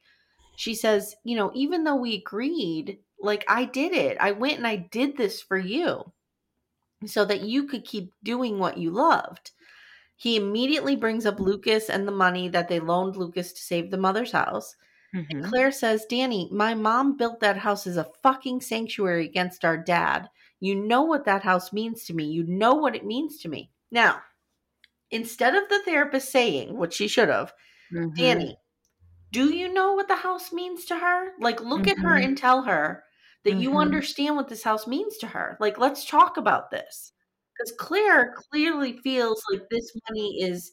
she 0.56 0.76
says, 0.76 1.16
you 1.26 1.36
know, 1.38 1.52
even 1.56 1.84
though 1.86 1.96
we 1.98 2.16
agreed, 2.16 3.00
like 3.20 3.46
I 3.50 3.66
did 3.66 3.94
it. 3.94 4.18
I 4.22 4.32
went 4.34 4.58
and 4.60 4.68
I 4.68 4.78
did 4.78 5.18
this 5.18 5.42
for 5.42 5.58
you 5.58 6.14
so 7.06 7.26
that 7.26 7.42
you 7.42 7.66
could 7.68 7.86
keep 7.86 8.14
doing 8.24 8.60
what 8.60 8.78
you 8.78 8.92
loved. 8.92 9.52
He 10.20 10.38
immediately 10.38 10.96
brings 10.96 11.26
up 11.26 11.40
Lucas 11.40 11.90
and 11.90 12.08
the 12.08 12.12
money 12.14 12.48
that 12.50 12.68
they 12.70 12.80
loaned 12.80 13.18
Lucas 13.18 13.54
to 13.54 13.62
save 13.64 13.90
the 13.92 13.98
mother's 13.98 14.34
house. 14.34 14.76
And 15.30 15.40
Mhm. 15.40 15.50
Claire 15.50 15.72
says, 15.72 16.06
Danny, 16.08 16.50
my 16.52 16.76
mom 16.76 17.18
built 17.18 17.40
that 17.42 17.58
house 17.58 17.88
as 17.88 17.98
a 17.98 18.12
fucking 18.24 18.62
sanctuary 18.62 19.26
against 19.26 19.66
our 19.66 19.78
dad. 19.78 20.30
You 20.60 20.76
know 20.76 21.04
what 21.04 21.26
that 21.26 21.44
house 21.44 21.74
means 21.74 22.06
to 22.06 22.14
me. 22.14 22.26
You 22.26 22.44
know 22.46 22.76
what 22.76 22.96
it 22.96 23.06
means 23.06 23.40
to 23.40 23.50
me. 23.50 23.72
Now, 23.92 24.22
instead 25.12 25.56
of 25.56 25.70
the 25.70 25.82
therapist 25.86 26.32
saying, 26.32 26.78
what 26.78 26.94
she 26.94 27.08
should 27.08 27.30
have, 27.30 27.54
Mhm. 27.92 28.20
Danny, 28.20 28.58
do 29.32 29.54
you 29.56 29.74
know 29.74 29.94
what 29.94 30.08
the 30.10 30.18
house 30.18 30.54
means 30.54 30.86
to 30.86 30.98
her? 31.00 31.34
Like, 31.40 31.62
look 31.62 31.88
at 31.88 31.98
her 32.00 32.16
Mhm. 32.16 32.24
and 32.24 32.38
tell 32.38 32.64
her 32.64 33.06
that 33.46 33.58
you 33.58 33.78
Mhm. 33.78 33.80
understand 33.80 34.36
what 34.38 34.50
this 34.50 34.64
house 34.64 34.88
means 34.88 35.18
to 35.20 35.28
her. 35.28 35.58
Like, 35.60 35.80
let's 35.80 36.06
talk 36.06 36.38
about 36.38 36.72
this. 36.72 37.14
Because 37.60 37.74
Claire 37.78 38.34
clearly 38.52 38.98
feels 39.04 39.44
like 39.52 39.68
this 39.70 39.92
money 40.10 40.42
is 40.42 40.72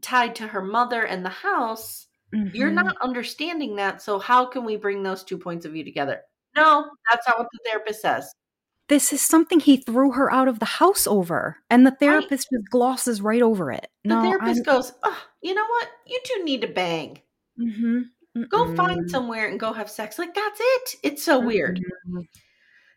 tied 0.00 0.34
to 0.36 0.46
her 0.46 0.62
mother 0.62 1.02
and 1.04 1.24
the 1.24 1.28
house. 1.30 2.06
You're 2.32 2.70
Mhm. 2.70 2.74
not 2.84 2.96
understanding 3.02 3.76
that. 3.76 4.02
So, 4.02 4.18
how 4.18 4.46
can 4.46 4.64
we 4.64 4.76
bring 4.76 5.02
those 5.02 5.22
two 5.22 5.38
points 5.38 5.64
of 5.66 5.72
view 5.72 5.84
together? 5.84 6.22
No, 6.56 6.90
that's 7.10 7.26
not 7.28 7.38
what 7.38 7.48
the 7.52 7.60
therapist 7.64 8.00
says. 8.02 8.32
This 8.88 9.12
is 9.12 9.20
something 9.20 9.58
he 9.60 9.78
threw 9.78 10.12
her 10.12 10.32
out 10.32 10.48
of 10.48 10.58
the 10.58 10.64
house 10.64 11.06
over, 11.06 11.58
and 11.70 11.86
the 11.86 11.90
therapist 11.92 12.48
just 12.52 12.70
glosses 12.70 13.20
right 13.20 13.42
over 13.42 13.70
it. 13.72 13.88
The 14.04 14.10
No, 14.10 14.22
therapist 14.22 14.60
I'm, 14.60 14.64
goes, 14.64 14.92
oh, 15.02 15.22
you 15.42 15.54
know 15.54 15.66
what? 15.66 15.88
You 16.06 16.20
two 16.24 16.44
need 16.44 16.60
to 16.62 16.68
bang. 16.68 17.20
Mhm. 17.58 18.10
Go 18.48 18.74
find 18.76 19.10
somewhere 19.10 19.48
and 19.48 19.58
go 19.58 19.72
have 19.72 19.90
sex. 19.90 20.18
Like, 20.18 20.34
that's 20.34 20.60
it. 20.60 20.94
It's 21.02 21.22
so 21.22 21.38
weird. 21.40 21.80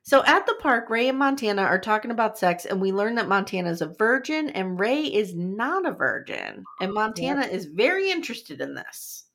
So 0.10 0.24
at 0.26 0.48
the 0.48 0.56
park, 0.56 0.90
Rae 0.90 1.08
and 1.08 1.20
Montana 1.20 1.62
are 1.62 1.78
talking 1.78 2.10
about 2.10 2.36
sex, 2.36 2.66
and 2.66 2.82
we 2.82 2.92
learn 2.92 3.14
that 3.14 3.28
Montana 3.28 3.70
is 3.70 3.84
a 3.84 3.94
virgin 3.94 4.50
and 4.50 4.80
Rae 4.80 5.04
is 5.04 5.36
not 5.36 5.86
a 5.86 5.92
virgin. 5.92 6.64
And 6.82 6.96
Montana 6.96 7.42
is 7.42 7.66
very 7.66 8.10
interested 8.10 8.60
in 8.60 8.74
this. 8.74 9.26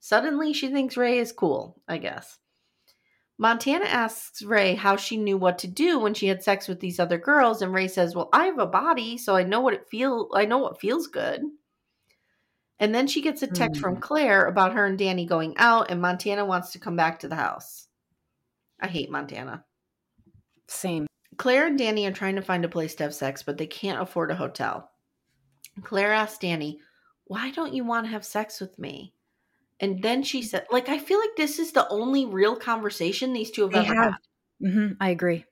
Suddenly, 0.00 0.54
she 0.54 0.72
thinks 0.72 0.96
Rae 0.96 1.20
is 1.20 1.30
cool, 1.30 1.80
I 1.86 1.98
guess. 1.98 2.36
Montana 3.38 3.84
asks 3.84 4.42
Rae 4.42 4.74
how 4.74 4.96
she 4.96 5.16
knew 5.16 5.38
what 5.38 5.56
to 5.58 5.68
do 5.68 6.00
when 6.00 6.14
she 6.14 6.26
had 6.26 6.42
sex 6.42 6.66
with 6.66 6.80
these 6.80 6.98
other 6.98 7.18
girls, 7.18 7.62
and 7.62 7.72
Rae 7.72 7.86
says, 7.86 8.16
"Well, 8.16 8.28
I 8.32 8.46
have 8.46 8.58
a 8.58 8.66
body, 8.66 9.18
so 9.18 9.36
I 9.36 9.44
know 9.44 9.60
what 9.60 9.74
it 9.74 9.88
feel. 9.88 10.30
I 10.34 10.46
know 10.46 10.58
what 10.58 10.80
feels 10.80 11.06
good." 11.06 11.42
And 12.80 12.92
then 12.92 13.06
she 13.06 13.22
gets 13.22 13.44
a 13.44 13.46
text 13.46 13.80
from 13.80 13.94
hmm. 13.94 14.00
Claire 14.00 14.46
about 14.46 14.72
her 14.72 14.84
and 14.84 14.98
Danny 14.98 15.26
going 15.26 15.56
out, 15.58 15.92
and 15.92 16.02
Montana 16.02 16.44
wants 16.44 16.72
to 16.72 16.80
come 16.80 16.96
back 16.96 17.20
to 17.20 17.28
the 17.28 17.36
house. 17.36 17.86
I 18.80 18.88
hate 18.88 19.12
Montana. 19.12 19.64
Same. 20.68 21.06
Claire 21.36 21.66
and 21.66 21.78
Danny 21.78 22.06
are 22.06 22.12
trying 22.12 22.36
to 22.36 22.42
find 22.42 22.64
a 22.64 22.68
place 22.68 22.94
to 22.96 23.04
have 23.04 23.14
sex, 23.14 23.42
but 23.42 23.58
they 23.58 23.66
can't 23.66 24.00
afford 24.00 24.30
a 24.30 24.36
hotel. 24.36 24.90
Claire 25.82 26.12
asks 26.12 26.38
Danny, 26.38 26.80
Why 27.24 27.50
don't 27.50 27.74
you 27.74 27.84
want 27.84 28.06
to 28.06 28.12
have 28.12 28.24
sex 28.24 28.60
with 28.60 28.78
me? 28.78 29.14
And 29.80 30.02
then 30.02 30.22
she 30.22 30.42
said, 30.42 30.66
like, 30.70 30.88
I 30.88 30.98
feel 30.98 31.20
like 31.20 31.36
this 31.36 31.58
is 31.58 31.72
the 31.72 31.88
only 31.88 32.26
real 32.26 32.56
conversation 32.56 33.32
these 33.32 33.50
two 33.50 33.62
have 33.62 33.72
They 33.72 33.78
ever 33.78 33.94
have. 33.94 34.12
had. 34.60 34.70
hmm 34.72 34.88
I 35.00 35.10
agree. 35.10 35.44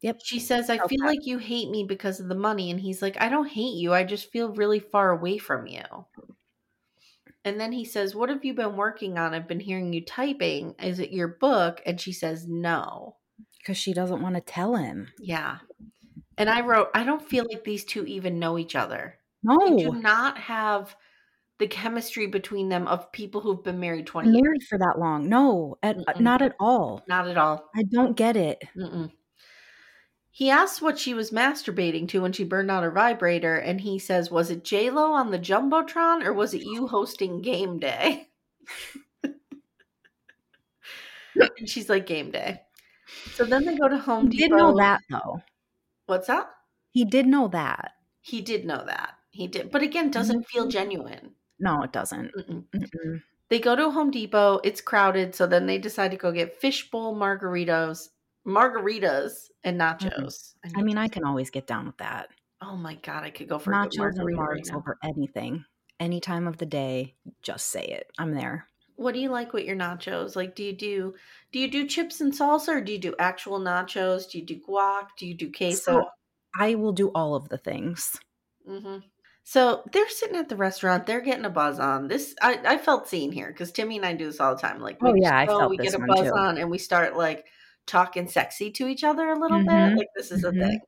Yep. 0.00 0.20
She 0.24 0.38
says, 0.40 0.70
I 0.70 0.78
Felt 0.78 0.90
feel 0.90 1.04
like 1.04 1.26
you 1.26 1.38
hate 1.38 1.70
me 1.70 1.84
because 1.84 2.20
of 2.20 2.28
the 2.28 2.34
money. 2.34 2.70
And 2.70 2.80
he's 2.80 3.02
like, 3.02 3.20
I 3.20 3.28
don't 3.28 3.48
hate 3.48 3.74
you. 3.76 3.92
I 3.92 4.04
just 4.04 4.30
feel 4.30 4.54
really 4.54 4.80
far 4.80 5.10
away 5.10 5.36
from 5.38 5.66
you. 5.66 5.82
And 7.44 7.60
then 7.60 7.72
he 7.72 7.84
says, 7.84 8.14
What 8.14 8.28
have 8.28 8.44
you 8.44 8.54
been 8.54 8.76
working 8.76 9.18
on? 9.18 9.34
I've 9.34 9.48
been 9.48 9.60
hearing 9.60 9.92
you 9.92 10.04
typing. 10.04 10.74
Is 10.82 10.98
it 10.98 11.12
your 11.12 11.28
book? 11.28 11.82
And 11.86 12.00
she 12.00 12.12
says, 12.12 12.46
No. 12.48 13.16
Because 13.66 13.78
she 13.78 13.92
doesn't 13.92 14.22
want 14.22 14.36
to 14.36 14.40
tell 14.40 14.76
him. 14.76 15.08
Yeah. 15.18 15.58
And 16.38 16.48
I 16.48 16.60
wrote, 16.60 16.90
I 16.94 17.02
don't 17.02 17.28
feel 17.28 17.44
like 17.50 17.64
these 17.64 17.84
two 17.84 18.04
even 18.06 18.38
know 18.38 18.58
each 18.58 18.76
other. 18.76 19.18
No. 19.42 19.58
They 19.76 19.82
do 19.82 19.92
not 19.92 20.38
have 20.38 20.94
the 21.58 21.66
chemistry 21.66 22.28
between 22.28 22.68
them 22.68 22.86
of 22.86 23.10
people 23.10 23.40
who've 23.40 23.64
been 23.64 23.80
married 23.80 24.06
20 24.06 24.28
years. 24.28 24.40
married 24.40 24.62
for 24.62 24.78
that 24.78 25.00
long. 25.00 25.28
No, 25.28 25.78
at, 25.82 25.96
uh, 25.96 26.12
not 26.20 26.42
at 26.42 26.54
all. 26.60 27.02
Not 27.08 27.26
at 27.26 27.36
all. 27.36 27.68
I 27.74 27.82
don't 27.82 28.16
get 28.16 28.36
it. 28.36 28.62
Mm-mm. 28.76 29.10
He 30.30 30.50
asks 30.50 30.80
what 30.80 30.96
she 30.98 31.14
was 31.14 31.32
masturbating 31.32 32.06
to 32.10 32.20
when 32.20 32.32
she 32.32 32.44
burned 32.44 32.70
out 32.70 32.84
her 32.84 32.90
vibrator, 32.92 33.56
and 33.56 33.80
he 33.80 33.98
says, 33.98 34.30
Was 34.30 34.50
it 34.50 34.62
J 34.62 34.90
Lo 34.90 35.12
on 35.12 35.32
the 35.32 35.40
Jumbotron 35.40 36.24
or 36.24 36.32
was 36.32 36.54
it 36.54 36.62
you 36.62 36.86
hosting 36.86 37.42
game 37.42 37.80
day? 37.80 38.28
and 39.24 39.34
she's 41.66 41.88
like, 41.88 42.06
Game 42.06 42.30
day. 42.30 42.60
So 43.34 43.44
then 43.44 43.64
they 43.64 43.76
go 43.76 43.88
to 43.88 43.98
Home 43.98 44.30
He 44.30 44.38
Depot. 44.38 44.48
did 44.48 44.56
know 44.56 44.76
that 44.76 45.00
though. 45.10 45.42
What's 46.06 46.26
that? 46.28 46.48
He 46.92 47.04
did 47.04 47.26
know 47.26 47.48
that. 47.48 47.92
He 48.20 48.40
did 48.40 48.64
know 48.64 48.82
that. 48.86 49.14
He 49.30 49.46
did. 49.46 49.70
But 49.70 49.82
again, 49.82 50.10
doesn't 50.10 50.40
mm-hmm. 50.40 50.58
feel 50.58 50.68
genuine. 50.68 51.32
No, 51.58 51.82
it 51.82 51.92
doesn't. 51.92 52.32
Mm-mm. 52.34 52.64
Mm-mm. 52.74 53.22
They 53.48 53.60
go 53.60 53.76
to 53.76 53.90
Home 53.90 54.10
Depot. 54.10 54.60
It's 54.64 54.80
crowded, 54.80 55.34
so 55.34 55.46
then 55.46 55.66
they 55.66 55.78
decide 55.78 56.10
to 56.10 56.16
go 56.16 56.32
get 56.32 56.60
fishbowl 56.60 57.14
margaritas, 57.14 58.08
margaritas 58.46 59.50
and 59.62 59.80
nachos. 59.80 60.54
I 60.74 60.82
mean, 60.82 60.98
I 60.98 61.08
can 61.08 61.24
always 61.24 61.50
get 61.50 61.66
down 61.66 61.86
with 61.86 61.96
that. 61.98 62.28
oh 62.62 62.76
my 62.76 62.94
god, 62.96 63.22
I 63.24 63.30
could 63.30 63.48
go 63.48 63.58
for 63.58 63.72
Nachos 63.72 64.18
and 64.18 64.34
margarita 64.34 64.42
right 64.42 64.74
over 64.74 64.98
anything. 65.04 65.64
Any 66.00 66.20
time 66.20 66.46
of 66.46 66.58
the 66.58 66.66
day, 66.66 67.14
just 67.42 67.68
say 67.68 67.84
it. 67.84 68.10
I'm 68.18 68.32
there. 68.34 68.66
What 68.96 69.12
do 69.14 69.20
you 69.20 69.30
like 69.30 69.52
with 69.52 69.64
your 69.64 69.76
nachos? 69.76 70.36
Like, 70.36 70.54
do 70.54 70.64
you 70.64 70.72
do 70.72 71.14
do 71.52 71.58
you 71.58 71.70
do 71.70 71.86
chips 71.86 72.20
and 72.20 72.32
salsa, 72.32 72.68
or 72.76 72.80
do 72.80 72.92
you 72.92 72.98
do 72.98 73.14
actual 73.18 73.60
nachos? 73.60 74.28
Do 74.30 74.38
you 74.38 74.44
do 74.44 74.60
guac? 74.60 75.08
Do 75.18 75.26
you 75.26 75.34
do 75.34 75.50
queso? 75.52 75.92
So 75.92 76.10
I 76.58 76.74
will 76.74 76.92
do 76.92 77.10
all 77.12 77.34
of 77.34 77.48
the 77.48 77.58
things. 77.58 78.18
hmm 78.66 78.98
So 79.44 79.84
they're 79.92 80.08
sitting 80.08 80.36
at 80.36 80.48
the 80.48 80.56
restaurant. 80.56 81.06
They're 81.06 81.20
getting 81.20 81.44
a 81.44 81.50
buzz 81.50 81.78
on. 81.78 82.08
This 82.08 82.34
I, 82.42 82.60
I 82.64 82.78
felt 82.78 83.08
seen 83.08 83.32
here 83.32 83.48
because 83.48 83.72
Timmy 83.72 83.96
and 83.96 84.06
I 84.06 84.14
do 84.14 84.26
this 84.26 84.40
all 84.40 84.54
the 84.54 84.60
time. 84.60 84.80
Like, 84.80 85.00
Oh, 85.00 85.12
we 85.12 85.22
yeah, 85.22 85.36
I 85.38 85.46
felt 85.46 85.68
we 85.68 85.78
get 85.78 85.94
a 85.94 85.98
buzz 86.00 86.28
too. 86.28 86.32
on, 86.32 86.58
and 86.58 86.70
we 86.70 86.78
start 86.78 87.16
like 87.16 87.46
talking 87.86 88.28
sexy 88.28 88.70
to 88.72 88.88
each 88.88 89.04
other 89.04 89.28
a 89.30 89.38
little 89.38 89.60
bit. 89.60 89.68
Mhm, 89.70 89.96
Like 89.96 90.08
this 90.16 90.32
is 90.32 90.42
a 90.44 90.52
mhm. 90.52 90.58
thing. 90.60 90.80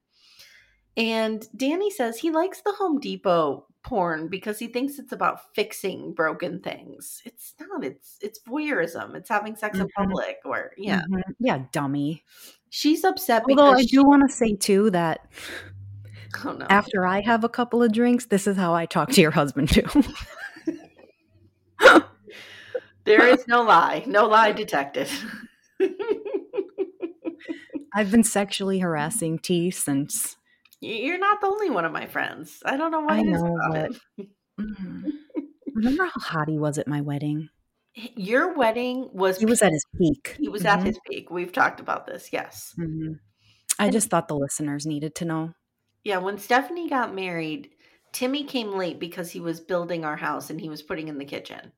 And 0.97 1.49
Danny 1.57 1.91
says 1.91 2.19
he 2.19 2.31
likes 2.31 2.61
the 2.61 2.73
Home 2.73 2.99
Depot 3.01 3.67
porn 3.85 4.29
because 4.29 4.59
he 4.59 4.67
thinks 4.67 4.99
it's 4.99 5.13
about 5.13 5.55
fixing 5.55 6.13
broken 6.13 6.61
things. 6.61 7.23
It's 7.25 7.55
not. 7.61 7.85
It's 7.85 8.19
it's 8.21 8.41
voyeurism. 8.41 9.15
It's 9.15 9.29
having 9.29 9.57
sex 9.57 9.79
in 9.79 9.87
Mhm. 9.87 9.93
public. 9.97 10.39
Or 10.45 10.73
yeah, 10.77 11.03
Mhm. 11.11 11.23
Yeah, 11.39 11.65
dummy. 11.73 12.25
she's 12.71 13.05
upset 13.05 13.45
Although 13.49 13.71
because 13.73 13.83
I 13.83 13.85
do 13.87 14.03
want 14.05 14.29
to 14.29 14.35
say 14.35 14.55
too 14.55 14.91
that 14.91 15.21
oh 16.45 16.53
no, 16.53 16.67
after 16.69 17.07
I 17.07 17.21
have 17.21 17.45
a 17.45 17.49
couple 17.49 17.83
of 17.83 17.93
drinks, 17.93 18.27
this 18.27 18.47
is 18.47 18.57
how 18.57 18.75
I 18.75 18.85
talk 18.87 19.11
to 19.13 19.21
your 19.21 19.31
husband 19.31 19.69
too. 19.71 19.85
there 23.05 23.27
is 23.27 23.47
no 23.49 23.63
lie, 23.63 24.03
no 24.07 24.27
lie 24.27 24.53
detected. 24.53 25.09
I've 27.95 28.11
been 28.11 28.25
sexually 28.25 28.81
harassing 28.81 29.39
T 29.39 29.71
since 29.71 30.37
You're 30.81 31.19
not 31.19 31.41
the 31.41 31.47
only 31.49 31.71
one 31.71 31.85
of 31.85 31.93
my 31.93 32.07
friends. 32.07 32.61
I 32.65 32.77
don't 32.77 32.91
know 32.93 33.01
what 33.01 33.13
I 33.13 33.23
know, 33.23 33.57
about 33.57 33.73
but- 33.73 33.91
it. 34.19 34.29
Mhm. 34.61 35.05
Remember 35.75 36.05
how 36.07 36.21
hot 36.21 36.49
he 36.49 36.59
was 36.59 36.79
at 36.79 36.89
my 36.89 37.01
wedding? 37.01 37.49
Your 38.17 38.55
wedding 38.55 39.09
was 39.13 39.39
He 39.39 39.47
was 39.47 39.63
at 39.63 39.71
his 39.73 39.85
peak. 39.97 40.37
he 40.39 40.49
was 40.49 40.65
at 40.65 40.81
Mhm. 40.81 40.87
his 40.87 40.99
peak. 41.09 41.31
We've 41.31 41.53
talked 41.53 41.79
about 41.79 42.07
this. 42.07 42.33
Yes. 42.33 42.75
Mhm. 42.77 43.21
I 43.79 43.89
just 43.91 44.11
thought 44.11 44.27
the 44.27 44.37
listeners 44.37 44.85
needed 44.87 45.15
to 45.17 45.25
know. 45.25 45.55
Yeah, 46.03 46.19
when 46.19 46.39
Stephanie 46.39 46.89
got 46.89 47.15
married, 47.15 47.71
Timmy 48.13 48.43
came 48.43 48.73
late 48.73 48.99
because 48.99 49.31
he 49.31 49.39
was 49.41 49.61
building 49.61 50.05
our 50.05 50.17
house 50.17 50.51
and 50.51 50.61
he 50.61 50.69
was 50.69 50.83
putting 50.83 51.07
in 51.07 51.19
the 51.19 51.25
kitchen. 51.25 51.73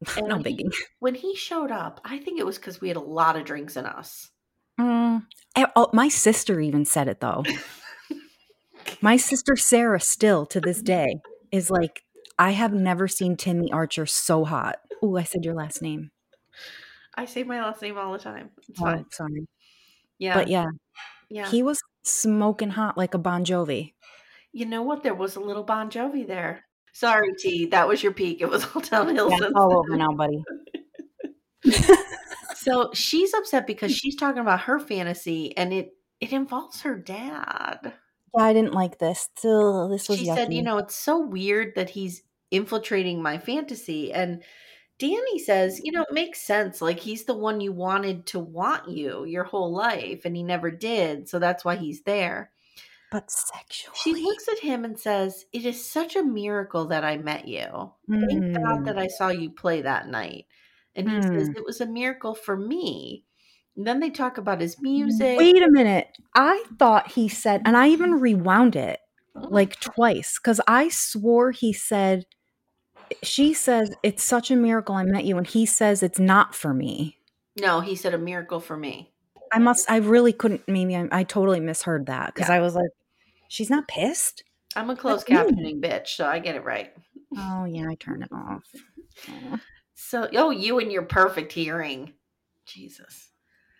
And 0.16 0.28
no 0.28 0.36
biggie. 0.38 0.72
When 1.00 1.16
he 1.16 1.34
showed 1.34 1.72
up, 1.72 2.00
I 2.04 2.18
think 2.18 2.38
it 2.38 2.46
was 2.46 2.56
because 2.58 2.80
we 2.80 2.86
had 2.86 2.96
a 2.96 3.00
lot 3.00 3.34
of 3.34 3.44
drinks 3.44 3.76
in 3.76 3.84
us. 3.84 4.30
Mm. 4.80 5.26
Eh, 5.56 5.66
oh, 5.76 5.88
my 5.92 6.08
sister 6.08 6.60
even 6.60 6.84
said 6.84 7.08
it 7.08 7.20
though. 7.20 7.44
my 9.00 9.16
sister 9.16 9.56
Sarah, 9.56 10.00
still 10.00 10.46
to 10.46 10.60
this 10.60 10.82
day, 10.82 11.06
is 11.52 11.70
like, 11.70 12.02
I 12.38 12.52
have 12.52 12.72
never 12.72 13.08
seen 13.08 13.36
Timmy 13.36 13.70
Archer 13.72 14.06
so 14.06 14.44
hot. 14.44 14.76
Oh, 15.02 15.16
I 15.16 15.24
said 15.24 15.44
your 15.44 15.54
last 15.54 15.82
name. 15.82 16.10
I 17.14 17.24
say 17.24 17.42
my 17.42 17.60
last 17.60 17.82
name 17.82 17.98
all 17.98 18.12
the 18.12 18.18
time. 18.18 18.50
It's 18.68 18.80
Oh, 18.80 18.84
fine. 18.84 19.06
sorry. 19.10 19.48
Yeah. 20.18 20.34
But 20.34 20.48
yeah, 20.48 20.66
yeah. 21.30 21.48
he 21.48 21.62
was 21.62 21.80
smoking 22.04 22.70
hot 22.70 22.96
like 22.96 23.14
a 23.14 23.18
Bon 23.18 23.44
Jovi. 23.44 23.94
you 24.52 24.66
know 24.66 24.82
what? 24.82 25.02
There 25.02 25.14
was 25.14 25.36
a 25.36 25.40
little 25.40 25.64
Bon 25.64 25.90
Jovi 25.90 26.26
there. 26.26 26.64
Sorry, 26.92 27.32
T. 27.38 27.66
That 27.66 27.86
was 27.88 28.02
your 28.02 28.12
peak. 28.12 28.40
It 28.40 28.48
was 28.48 28.64
all 28.74 28.80
downhill 28.82 29.30
Yeah, 29.30 29.38
it's 29.42 29.52
all 29.54 29.78
over 29.78 29.96
now, 29.96 30.12
buddy. 30.12 30.42
So 32.68 32.90
she's 32.92 33.32
upset 33.34 33.66
because 33.66 33.92
she's 33.92 34.16
talking 34.16 34.40
about 34.42 34.60
her 34.62 34.78
fantasy 34.78 35.56
and 35.56 35.72
it 35.72 35.94
it 36.20 36.32
involves 36.32 36.82
her 36.82 36.96
dad. 36.98 37.94
Yeah, 38.36 38.42
I 38.44 38.52
didn't 38.52 38.74
like 38.74 38.98
this. 38.98 39.28
Ugh, 39.44 39.90
this 39.90 40.08
was 40.08 40.18
She 40.18 40.26
yucky. 40.26 40.34
said, 40.34 40.52
you 40.52 40.62
know, 40.62 40.78
it's 40.78 40.94
so 40.94 41.18
weird 41.20 41.74
that 41.76 41.90
he's 41.90 42.22
infiltrating 42.50 43.22
my 43.22 43.38
fantasy 43.38 44.12
and 44.12 44.42
Danny 44.98 45.38
says, 45.38 45.80
you 45.84 45.92
know, 45.92 46.02
it 46.02 46.12
makes 46.12 46.42
sense. 46.42 46.82
Like 46.82 46.98
he's 46.98 47.24
the 47.24 47.34
one 47.36 47.60
you 47.60 47.72
wanted 47.72 48.26
to 48.26 48.40
want 48.40 48.88
you 48.88 49.24
your 49.24 49.44
whole 49.44 49.72
life, 49.72 50.24
and 50.24 50.34
he 50.36 50.42
never 50.42 50.72
did. 50.72 51.28
So 51.28 51.38
that's 51.38 51.64
why 51.64 51.76
he's 51.76 52.02
there. 52.02 52.50
But 53.12 53.30
sexually. 53.30 53.96
She 54.02 54.14
looks 54.14 54.48
at 54.48 54.58
him 54.58 54.84
and 54.84 54.98
says, 54.98 55.44
It 55.52 55.64
is 55.64 55.88
such 55.88 56.16
a 56.16 56.22
miracle 56.24 56.86
that 56.86 57.04
I 57.04 57.16
met 57.16 57.46
you. 57.46 57.92
Thank 58.10 58.54
God 58.54 58.80
Mm. 58.80 58.84
that 58.86 58.98
I 58.98 59.06
saw 59.06 59.28
you 59.28 59.50
play 59.50 59.82
that 59.82 60.08
night. 60.08 60.46
And 60.96 61.08
he 61.08 61.22
says, 61.22 61.48
Hmm. 61.48 61.56
It 61.56 61.64
was 61.64 61.80
a 61.80 61.86
miracle 61.86 62.34
for 62.34 62.56
me. 62.56 63.24
And 63.76 63.86
then 63.86 64.00
they 64.00 64.10
talk 64.10 64.38
about 64.38 64.60
his 64.60 64.80
music. 64.82 65.38
Wait 65.38 65.62
a 65.62 65.70
minute. 65.70 66.08
I 66.34 66.64
thought 66.78 67.12
he 67.12 67.28
said, 67.28 67.62
and 67.64 67.76
I 67.76 67.88
even 67.88 68.14
rewound 68.14 68.74
it 68.74 68.98
like 69.34 69.78
twice 69.78 70.38
because 70.38 70.60
I 70.66 70.88
swore 70.88 71.52
he 71.52 71.72
said, 71.72 72.26
she 73.22 73.54
says, 73.54 73.94
it's 74.02 74.24
such 74.24 74.50
a 74.50 74.56
miracle 74.56 74.96
I 74.96 75.04
met 75.04 75.24
you. 75.24 75.38
And 75.38 75.46
he 75.46 75.64
says, 75.64 76.02
it's 76.02 76.18
not 76.18 76.56
for 76.56 76.74
me. 76.74 77.18
No, 77.60 77.80
he 77.80 77.94
said 77.94 78.14
a 78.14 78.18
miracle 78.18 78.58
for 78.58 78.76
me. 78.76 79.12
I 79.52 79.60
must, 79.60 79.90
I 79.90 79.98
really 79.98 80.32
couldn't, 80.32 80.66
maybe 80.66 80.96
I, 80.96 81.08
I 81.12 81.22
totally 81.24 81.60
misheard 81.60 82.06
that 82.06 82.34
because 82.34 82.48
Yeah. 82.48 82.56
I 82.56 82.60
was 82.60 82.74
like, 82.74 82.90
she's 83.46 83.70
not 83.70 83.86
pissed. 83.88 84.42
I'm 84.76 84.90
a 84.90 84.96
closed 84.96 85.26
That's 85.28 85.50
captioning 85.50 85.80
bitch, 85.80 86.08
so 86.08 86.26
I 86.26 86.40
get 86.40 86.56
it 86.56 86.64
right. 86.64 86.92
Oh, 87.36 87.64
yeah, 87.64 87.88
I 87.88 87.94
turned 87.94 88.22
it 88.24 88.32
off. 88.32 88.64
So, 90.00 90.28
oh, 90.36 90.50
you 90.50 90.78
and 90.78 90.92
your 90.92 91.02
perfect 91.02 91.52
hearing. 91.52 92.12
Jesus. 92.64 93.30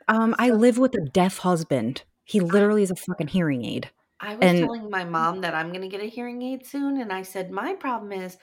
Um, 0.08 0.34
I 0.36 0.50
live 0.50 0.76
with 0.76 0.92
a 0.96 1.08
deaf 1.08 1.38
husband. 1.38 2.02
He 2.24 2.40
literally 2.40 2.82
is 2.82 2.90
a 2.90 2.96
fucking 2.96 3.28
hearing 3.28 3.64
aid. 3.64 3.90
I 4.20 4.34
was 4.34 4.38
And- 4.44 4.58
telling 4.58 4.90
my 4.90 5.04
mom 5.04 5.42
that 5.42 5.54
I'm 5.54 5.68
going 5.68 5.82
to 5.82 5.88
get 5.88 6.02
a 6.02 6.08
hearing 6.10 6.42
aid 6.42 6.66
soon. 6.66 7.00
And 7.00 7.12
I 7.12 7.22
said, 7.22 7.52
My 7.52 7.74
problem 7.74 8.10
is 8.10 8.36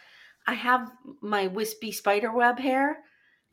I 0.47 0.53
have 0.53 0.89
my 1.21 1.47
wispy 1.47 1.91
spider 1.91 2.31
web 2.31 2.59
hair 2.59 2.99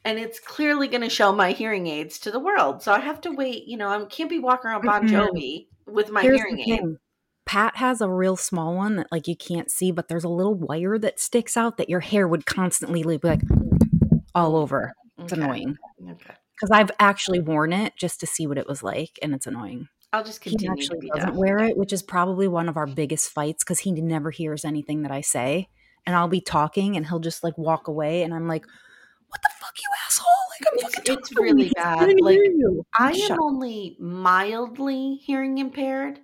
and 0.04 0.20
it's 0.20 0.38
clearly 0.38 0.86
going 0.86 1.02
to 1.02 1.10
show 1.10 1.32
my 1.32 1.50
hearing 1.50 1.88
aids 1.88 2.20
to 2.20 2.30
the 2.30 2.38
world. 2.38 2.80
So 2.80 2.92
I 2.92 3.00
have 3.00 3.20
to 3.22 3.32
wait. 3.32 3.64
You 3.66 3.76
know, 3.76 3.88
I 3.88 4.04
can't 4.04 4.30
be 4.30 4.38
walking 4.38 4.70
around 4.70 4.82
Bon. 4.84 5.08
Jovi 5.08 5.66
with 5.86 6.10
my 6.10 6.22
Here's 6.22 6.40
hearing 6.40 6.60
aid. 6.60 6.96
Pat 7.44 7.76
has 7.76 8.00
a 8.00 8.08
real 8.08 8.36
small 8.36 8.76
one 8.76 8.94
that 8.96 9.10
like 9.10 9.26
you 9.26 9.36
can't 9.36 9.68
see, 9.68 9.90
but 9.90 10.06
there's 10.06 10.22
a 10.24 10.28
little 10.28 10.54
wire 10.54 10.96
that 10.98 11.18
sticks 11.18 11.56
out 11.56 11.76
that 11.76 11.88
your 11.90 12.00
hair 12.00 12.28
would 12.28 12.46
constantly 12.46 13.02
be 13.02 13.18
like 13.28 13.40
all 14.34 14.56
oh, 14.56 14.62
over. 14.62 14.92
It's 15.18 15.32
Okay. 15.32 15.42
annoying 15.42 15.76
Okay. 16.10 16.34
because 16.54 16.70
I've 16.70 16.90
actually 16.98 17.40
worn 17.40 17.72
it 17.72 17.94
just 17.96 18.20
to 18.20 18.26
see 18.26 18.46
what 18.46 18.58
it 18.58 18.66
was 18.68 18.82
like, 18.82 19.18
and 19.22 19.34
it's 19.34 19.46
annoying. 19.46 19.88
I'll 20.12 20.24
just 20.24 20.40
He 20.42 20.50
continue 20.50 20.76
to 20.76 20.94
actually 20.94 21.10
doesn't 21.14 21.30
deaf. 21.30 21.36
wear 21.36 21.58
it, 21.58 21.76
which 21.76 21.92
is 21.92 22.02
probably 22.02 22.48
one 22.48 22.68
of 22.68 22.76
our 22.76 22.86
biggest 22.86 23.30
fights 23.30 23.64
because 23.64 23.80
he 23.80 23.92
never 23.92 24.30
hears 24.30 24.64
anything 24.64 25.02
that 25.02 25.12
I 25.12 25.20
say, 25.22 25.68
and 26.06 26.14
I'll 26.14 26.28
be 26.28 26.40
talking 26.40 26.96
and 26.96 27.06
he'll 27.06 27.20
just 27.20 27.42
like 27.44 27.56
walk 27.56 27.88
away, 27.88 28.22
and 28.22 28.34
I'm 28.34 28.46
like, 28.48 28.64
"What 29.28 29.42
the 29.42 29.50
fuck, 29.60 29.74
you 29.78 29.88
asshole!" 30.06 30.26
Like 30.50 30.68
I'm 30.72 30.78
It's, 30.78 30.94
fucking 30.94 31.18
it's 31.18 31.36
really. 31.36 31.64
He 31.64 31.72
bad. 31.74 31.98
doesn't 31.98 32.20
Like. 32.20 32.38
I 32.94 33.12
Shut 33.12 33.30
am 33.30 33.32
up. 33.32 33.38
only 33.40 33.96
mildly 33.98 35.14
hearing 35.16 35.58
impaired, 35.58 36.20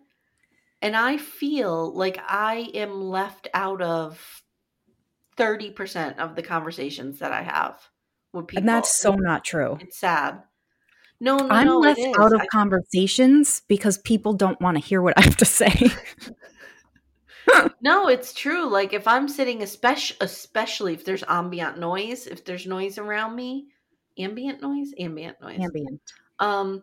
and 0.83 0.97
I 0.97 1.17
feel 1.17 1.95
like 1.95 2.19
I 2.27 2.71
am 2.75 3.01
left 3.01 3.49
out 3.55 3.81
of 3.83 4.43
30% 5.37 6.19
of 6.19 6.35
the 6.37 6.43
conversations 6.43 7.21
that 7.21 7.33
I 7.33 7.43
have. 7.43 7.81
And 8.35 8.69
that's 8.69 8.95
so 8.95 9.15
not 9.15 9.45
true. 9.45 9.79
It's 9.81 9.99
sad. 9.99 10.43
No, 11.21 11.37
no, 11.37 11.49
I'm 11.49 11.67
no, 11.67 11.79
left 11.79 12.01
out 12.19 12.33
of 12.33 12.41
I- 12.41 12.47
conversations 12.47 13.63
because 13.67 13.99
people 13.99 14.35
don't 14.35 14.61
want 14.61 14.77
to 14.77 14.83
hear 14.83 15.03
what 15.03 15.15
I 15.19 15.23
have 15.23 15.37
to 15.39 15.45
say. 15.45 15.91
no, 17.81 18.09
it's 18.09 18.33
true. 18.33 18.69
Like 18.69 18.93
if 18.93 19.09
I'm 19.09 19.29
sitting, 19.29 19.63
especially, 19.63 20.17
especially 20.21 20.95
if 20.95 21.05
there's 21.05 21.25
ambient 21.27 21.79
noise, 21.79 22.27
if 22.27 22.45
there's 22.45 22.67
noise 22.67 22.99
around 22.99 23.35
me, 23.35 23.69
ambient 24.19 24.61
noise, 24.63 24.93
ambient 24.99 25.41
noise. 25.41 25.59
Ambient. 25.61 26.01
um 26.39 26.83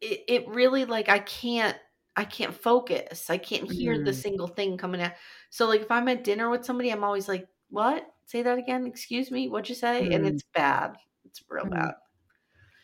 it, 0.00 0.24
it 0.28 0.48
really 0.48 0.84
like 0.84 1.08
i 1.08 1.20
can't 1.20 1.76
i 2.16 2.24
can't 2.24 2.54
focus 2.54 3.30
i 3.30 3.38
can't 3.38 3.70
hear 3.70 4.02
the 4.04 4.10
Mm. 4.10 4.14
single 4.14 4.48
thing 4.48 4.76
coming 4.76 5.00
out 5.00 5.12
so 5.50 5.68
like 5.68 5.80
if 5.82 5.90
i'm 5.92 6.08
at 6.08 6.24
dinner 6.24 6.50
with 6.50 6.64
somebody 6.64 6.90
i'm 6.90 7.04
always 7.04 7.28
like 7.28 7.46
what 7.70 8.04
say 8.32 8.42
that 8.42 8.58
again 8.58 8.86
excuse 8.86 9.30
me 9.30 9.48
what'd 9.48 9.68
you 9.68 9.74
say 9.74 10.10
and 10.12 10.24
Mm. 10.24 10.28
it's 10.30 10.42
bad 10.54 10.96
it's 11.24 11.42
real 11.48 11.66
Mm. 11.66 11.70
bad 11.70 11.92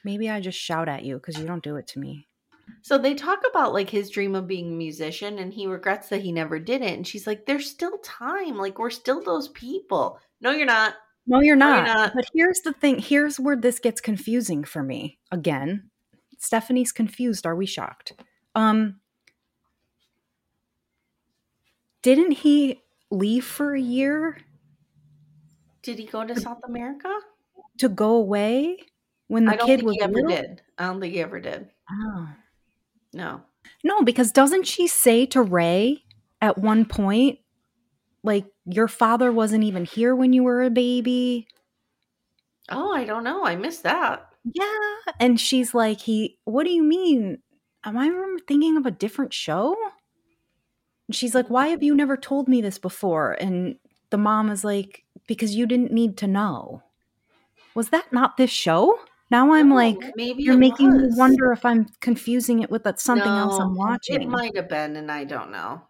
Maybe 0.05 0.31
I 0.31 0.41
just 0.41 0.59
shout 0.59 0.89
at 0.89 1.05
you 1.05 1.17
because 1.17 1.37
you 1.39 1.47
don't 1.47 1.63
do 1.63 1.77
it 1.77 1.87
to 1.89 1.99
me. 1.99 2.29
so 2.83 2.97
they 2.99 3.15
talk 3.15 3.41
about 3.51 3.73
like 3.73 3.91
his 3.91 4.11
dream 4.11 4.35
of 4.35 4.47
being 4.47 4.69
a 4.69 4.77
musician 4.77 5.39
and 5.39 5.53
he 5.53 5.67
regrets 5.67 6.09
that 6.09 6.23
he 6.23 6.33
never 6.33 6.59
did 6.59 6.83
it 6.83 6.95
and 6.97 7.07
she's 7.07 7.27
like 7.27 7.45
there's 7.47 7.69
still 7.69 7.99
time 7.99 8.57
like 8.57 8.79
we're 8.79 8.91
still 8.91 9.21
those 9.23 9.49
people 9.49 10.19
no 10.41 10.51
you're 10.53 10.67
not 10.67 10.95
No, 11.27 11.41
you're 11.41 11.57
No, 11.57 11.69
not. 11.69 11.77
you're 11.77 11.95
not. 11.95 12.13
But 12.15 12.25
here's 12.33 12.61
the 12.61 12.73
thing. 12.73 12.99
Here's 13.01 13.39
where 13.39 13.57
this 13.57 13.79
gets 13.81 14.01
confusing 14.01 14.65
for 14.65 14.83
me. 14.83 15.19
Again, 15.31 15.91
Stephanie's 16.39 16.93
confused. 16.93 17.45
Are 17.47 17.55
we 17.57 17.67
shocked? 17.67 18.15
Um, 18.55 19.01
didn't 22.03 22.33
he 22.33 22.81
leave 23.11 23.45
for 23.45 23.75
a 23.75 23.81
year 23.81 24.39
did 25.89 25.99
he 25.99 26.05
go 26.07 26.25
to 26.25 26.39
south 26.39 26.61
america 26.69 27.09
to 27.79 27.89
go 27.89 28.11
away 28.17 28.77
when 29.29 29.45
the 29.47 29.53
i 29.53 29.57
don't 29.57 29.67
kid 29.67 29.81
think 29.81 29.87
was 29.87 29.97
he 29.97 30.03
ever 30.03 30.15
little? 30.15 30.31
did 30.37 30.63
i 30.77 30.85
don't 30.87 31.01
think 31.01 31.15
he 31.15 31.21
ever 31.21 31.41
did 31.41 31.69
Oh. 31.91 32.29
no 33.15 33.43
No, 33.85 34.03
because 34.03 34.31
doesn't 34.33 34.67
she 34.67 34.87
say 34.87 35.25
to 35.27 35.41
Rae 35.43 36.03
at 36.41 36.59
one 36.59 36.85
point, 36.85 37.39
like, 38.23 38.47
your 38.67 38.89
father 38.89 39.33
wasn't 39.33 39.65
even 39.65 39.85
here 39.85 40.15
when 40.15 40.33
you 40.33 40.43
were 40.45 40.63
a 40.63 40.71
baby? 40.71 41.49
oh 42.71 42.93
i 42.93 43.05
don't 43.05 43.25
know 43.25 43.45
i 43.45 43.57
missed 43.57 43.83
that 43.85 44.29
Yeah. 44.45 45.13
And 45.21 45.41
she's 45.41 45.75
like, 45.75 46.01
he, 46.01 46.39
what 46.45 46.65
do 46.65 46.71
you 46.71 46.83
mean? 46.83 47.39
Am 47.85 47.97
I 47.99 48.09
thinking 48.47 48.77
of 48.77 48.87
a 48.87 48.91
different 49.05 49.33
show? 49.35 49.75
And 51.09 51.15
she's 51.17 51.35
like, 51.35 51.49
why 51.49 51.69
have 51.69 51.83
you 51.83 51.95
never 51.95 52.17
told 52.17 52.49
me 52.49 52.61
this 52.63 52.79
before? 52.79 53.33
And 53.33 53.77
the 54.11 54.19
mom 54.19 54.51
is 54.51 54.65
like, 54.65 55.05
because 55.27 55.55
you 55.55 55.67
didn't 55.67 55.93
need 55.93 56.17
to 56.19 56.27
know. 56.27 56.83
Was 57.75 57.91
that 57.91 58.13
not 58.13 58.37
this 58.37 58.51
show? 58.51 58.99
Now 59.31 59.53
I'm 59.53 59.69
No, 59.69 59.75
like, 59.75 59.99
maybe 60.17 60.43
you're 60.43 60.57
making 60.57 60.97
me 60.97 61.09
wonder 61.13 61.53
if 61.53 61.65
I'm 61.65 61.87
confusing 62.01 62.61
it 62.63 62.71
with 62.71 62.85
that 62.85 62.99
something 62.99 63.29
else 63.31 63.59
I'm 63.59 63.75
watching. 63.77 64.23
It 64.23 64.29
might 64.29 64.57
have 64.57 64.69
been, 64.69 64.97
and 64.97 65.13
I 65.13 65.25
don't 65.25 65.51
know. 65.51 65.83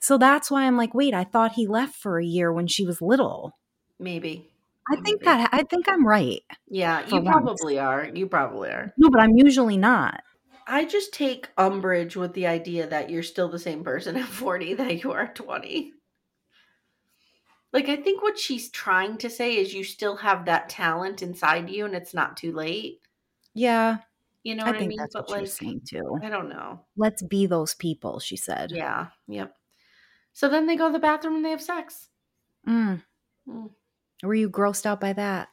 So 0.00 0.16
that's 0.16 0.50
why 0.50 0.62
I'm 0.64 0.76
like, 0.76 0.94
wait, 0.94 1.12
I 1.12 1.24
thought 1.24 1.52
he 1.52 1.66
left 1.66 1.96
for 1.96 2.18
a 2.18 2.24
year 2.24 2.52
when 2.52 2.68
she 2.68 2.86
was 2.86 3.02
little. 3.02 3.58
Maybe. 3.98 4.48
I 4.90 4.94
think 4.96 5.20
Maybe. 5.20 5.24
that 5.24 5.50
I 5.52 5.64
think 5.64 5.88
I'm 5.88 6.06
right. 6.06 6.42
Yeah, 6.68 7.04
you 7.06 7.20
once. 7.20 7.28
probably 7.28 7.78
are. 7.78 8.08
You 8.14 8.26
probably 8.26 8.70
are. 8.70 8.94
No, 8.96 9.10
but 9.10 9.20
I'm 9.20 9.36
usually 9.36 9.76
not. 9.76 10.22
I 10.66 10.84
just 10.84 11.12
take 11.12 11.48
umbrage 11.58 12.14
with 12.14 12.34
the 12.34 12.46
idea 12.46 12.86
that 12.86 13.10
you're 13.10 13.22
still 13.22 13.48
the 13.48 13.58
same 13.58 13.82
person 13.82 14.16
at 14.16 14.26
40 14.26 14.74
that 14.74 15.02
you 15.02 15.12
are 15.12 15.22
at 15.22 15.34
20. 15.34 15.92
Like, 17.72 17.88
I 17.88 17.96
think 17.96 18.22
what 18.22 18.38
she's 18.38 18.70
trying 18.70 19.18
to 19.18 19.28
say 19.30 19.56
is 19.56 19.74
you 19.74 19.84
still 19.84 20.16
have 20.16 20.46
that 20.46 20.68
talent 20.68 21.22
inside 21.22 21.68
you 21.70 21.84
and 21.84 21.94
it's 21.94 22.14
not 22.14 22.36
too 22.36 22.52
late. 22.52 23.02
Yeah, 23.54 23.98
You 24.42 24.54
know 24.54 24.64
I 24.64 24.70
what 24.70 24.76
I 24.76 24.86
mean? 24.86 24.96
that's 24.96 25.12
But 25.12 25.24
what 25.28 25.30
like, 25.30 25.40
she's 25.40 25.54
saying 25.54 25.82
too. 25.88 26.18
I 26.22 26.28
don't 26.30 26.48
know. 26.48 26.84
Let's 26.96 27.22
be 27.22 27.46
those 27.46 27.74
people, 27.74 28.20
she 28.20 28.36
said. 28.36 28.70
Yeah, 28.72 29.08
yep. 29.26 29.56
So 30.32 30.48
then 30.48 30.66
they 30.66 30.76
go 30.76 30.88
to 30.88 30.92
the 30.92 30.98
bathroom 30.98 31.36
and 31.36 31.44
they 31.44 31.50
have 31.50 31.62
sex. 31.62 32.08
Mm. 32.66 33.02
Mm. 33.48 33.70
Were 34.22 34.34
you 34.34 34.48
grossed 34.50 34.86
out 34.86 35.00
by 35.00 35.12
that? 35.14 35.48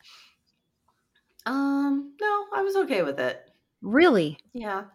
Um, 1.46 2.16
no, 2.20 2.46
I 2.54 2.62
was 2.62 2.76
okay 2.76 3.04
with 3.04 3.20
it. 3.20 3.52
Really? 3.82 4.40
Yeah, 4.54 4.86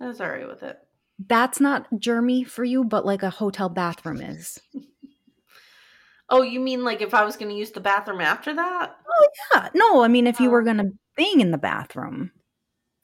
I 0.00 0.06
was 0.06 0.20
alright 0.20 0.46
with 0.48 0.62
it. 0.62 0.78
That's 1.18 1.60
not 1.60 1.90
germy 1.92 2.46
for 2.46 2.62
you, 2.64 2.84
but 2.84 3.06
like 3.06 3.22
a 3.22 3.30
hotel 3.30 3.68
bathroom 3.68 4.20
is. 4.20 4.60
Oh, 6.28 6.42
you 6.42 6.58
mean 6.60 6.82
like 6.84 7.02
if 7.02 7.14
I 7.14 7.24
was 7.24 7.36
going 7.36 7.50
to 7.50 7.56
use 7.56 7.70
the 7.70 7.80
bathroom 7.80 8.20
after 8.20 8.52
that? 8.54 8.96
Oh, 9.08 9.28
yeah. 9.54 9.68
No, 9.74 10.02
I 10.02 10.08
mean 10.08 10.26
if 10.26 10.40
you 10.40 10.50
were 10.50 10.62
Oh. 10.62 10.64
gonna 10.64 10.90
bang 11.16 11.40
in 11.40 11.50
the 11.52 11.58
bathroom. 11.58 12.32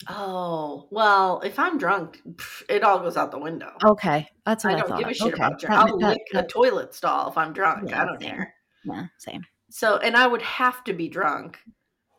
Oh, 0.09 0.89
well, 0.91 1.41
if 1.45 1.59
I'm 1.61 1.79
drunk, 1.79 2.21
pff, 2.27 2.63
it 2.69 2.83
all 2.83 2.99
goes 2.99 3.17
out 3.17 3.31
the 3.31 3.39
window. 3.39 3.71
Okay, 3.85 4.29
that's 4.45 4.65
what 4.65 4.73
I 4.75 4.77
I, 4.77 4.81
don't 4.81 4.89
thought. 4.89 4.99
give 4.99 5.09
a 5.09 5.15
shit 5.15 5.33
okay. 5.35 5.45
about 5.45 5.61
drunk. 5.61 5.91
I'll 5.91 5.99
that- 5.99 6.09
lick 6.11 6.23
a 6.35 6.43
toilet 6.45 6.93
stall 6.95 7.31
if 7.31 7.39
I'm 7.39 7.53
drunk. 7.53 7.91
Yeah, 7.91 8.03
I 8.03 8.05
don't 8.07 8.21
same. 8.21 8.31
care. 8.31 8.55
yeah, 8.85 9.07
same. 9.19 9.43
So, 9.71 9.99
and 9.99 10.17
I 10.17 10.27
would 10.27 10.43
have 10.43 10.83
to 10.85 10.93
be 10.93 11.09
drunk 11.09 11.59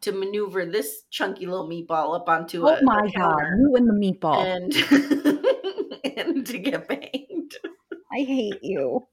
to 0.01 0.13
maneuver 0.13 0.65
this 0.65 1.03
chunky 1.11 1.45
little 1.45 1.67
meatball 1.67 2.15
up 2.15 2.27
onto 2.29 2.65
it 2.67 2.71
Oh 2.71 2.75
a, 2.75 2.83
my 2.83 3.01
a 3.05 3.17
god, 3.19 3.41
you 3.59 3.73
and 3.75 3.87
the 3.89 3.93
meatball. 3.93 4.43
and 4.45 6.17
and 6.17 6.47
to 6.47 6.57
get 6.59 6.87
banged. 6.87 7.51
I 8.13 8.19
hate 8.19 8.59
you. 8.61 9.05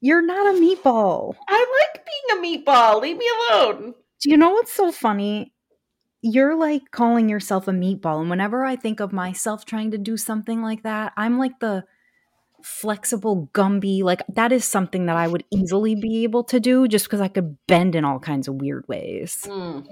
You're 0.00 0.22
not 0.24 0.54
a 0.54 0.58
meatball. 0.58 1.34
I 1.48 1.84
like 1.94 2.06
being 2.06 2.38
a 2.38 2.62
meatball. 2.62 3.00
Leave 3.02 3.18
me 3.18 3.28
alone. 3.50 3.94
Do 4.20 4.30
you 4.30 4.36
know 4.36 4.50
what's 4.50 4.72
so 4.72 4.90
funny? 4.92 5.52
You're 6.22 6.54
like 6.54 6.82
calling 6.90 7.28
yourself 7.28 7.68
a 7.68 7.72
meatball. 7.72 8.20
And 8.20 8.30
whenever 8.30 8.64
I 8.64 8.76
think 8.76 9.00
of 9.00 9.12
myself 9.12 9.64
trying 9.64 9.90
to 9.92 9.98
do 9.98 10.16
something 10.16 10.62
like 10.62 10.82
that, 10.82 11.12
I'm 11.16 11.38
like 11.38 11.60
the 11.60 11.84
flexible 12.62 13.48
Gumby. 13.54 14.02
Like 14.02 14.22
that 14.34 14.52
is 14.52 14.64
something 14.64 15.06
that 15.06 15.16
I 15.16 15.26
would 15.28 15.44
easily 15.50 15.94
be 15.94 16.24
able 16.24 16.44
to 16.44 16.60
do 16.60 16.88
just 16.88 17.06
because 17.06 17.20
I 17.20 17.28
could 17.28 17.56
bend 17.66 17.94
in 17.94 18.04
all 18.04 18.18
kinds 18.18 18.48
of 18.48 18.54
weird 18.56 18.86
ways. 18.88 19.44
Mm. 19.46 19.86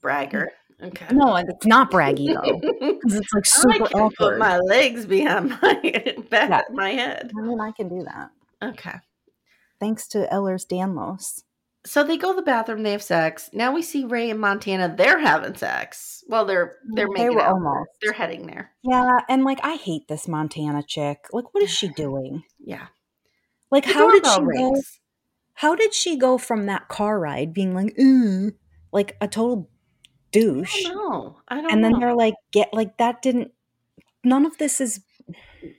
Bragger. 0.00 0.50
Okay. 0.80 1.06
No, 1.12 1.34
it's 1.34 1.66
not 1.66 1.90
braggy 1.90 2.32
though. 2.32 2.60
Because 2.92 3.14
it's 3.14 3.34
like 3.34 3.46
super 3.46 3.72
I 3.84 3.88
can 3.88 4.00
awkward. 4.00 4.14
put 4.16 4.38
my 4.38 4.58
legs 4.58 5.06
behind 5.06 5.50
my 5.60 5.74
back 6.30 6.50
Yeah. 6.50 6.60
of 6.68 6.74
my 6.74 6.90
head. 6.90 7.32
I 7.36 7.40
mean, 7.42 7.60
I 7.60 7.72
can 7.72 7.88
do 7.88 8.04
that. 8.04 8.30
Okay. 8.62 8.94
Thanks 9.80 10.06
to 10.08 10.28
Ehlers-Danlos. 10.32 11.42
So 11.86 12.02
they 12.04 12.16
go 12.18 12.32
to 12.32 12.36
the 12.36 12.42
bathroom, 12.42 12.82
they 12.82 12.92
have 12.92 13.02
sex. 13.02 13.48
Now 13.52 13.72
we 13.72 13.82
see 13.82 14.04
Rae 14.04 14.30
and 14.30 14.40
Montana, 14.40 14.94
they're 14.96 15.20
having 15.20 15.54
sex. 15.54 16.22
Well, 16.28 16.44
they're 16.44 16.76
they're 16.92 17.06
They 17.06 17.24
making 17.24 17.36
were 17.36 17.42
out. 17.42 17.52
almost. 17.54 17.90
They're 18.02 18.12
heading 18.12 18.46
there. 18.46 18.72
Yeah, 18.82 19.20
and 19.28 19.44
like 19.44 19.60
I 19.62 19.76
hate 19.76 20.08
this 20.08 20.28
Montana 20.28 20.82
chick. 20.86 21.26
Like, 21.32 21.54
what 21.54 21.62
is 21.62 21.70
she 21.70 21.88
doing? 21.96 22.42
Yeah. 22.58 22.88
Like, 23.70 23.86
The 23.86 23.92
how 23.94 24.10
did 24.10 24.26
she 24.26 24.40
go? 24.40 24.74
How 25.54 25.74
did 25.74 25.94
she 25.94 26.16
go 26.16 26.36
from 26.38 26.66
that 26.66 26.88
car 26.88 27.18
ride 27.18 27.52
being 27.54 27.74
like, 27.74 27.96
mm, 27.96 28.52
like 28.92 29.16
a 29.20 29.28
total 29.28 29.70
douche, 30.32 30.84
I 30.86 30.88
don't 30.90 30.96
know. 31.10 31.36
I 31.48 31.60
don't 31.60 31.72
and 31.72 31.82
then 31.84 31.92
know. 31.92 32.00
they're 32.00 32.14
like, 32.14 32.34
get 32.52 32.72
like 32.74 32.98
that 32.98 33.22
didn't. 33.22 33.52
None 34.24 34.44
of 34.46 34.58
this 34.58 34.80
is. 34.80 35.00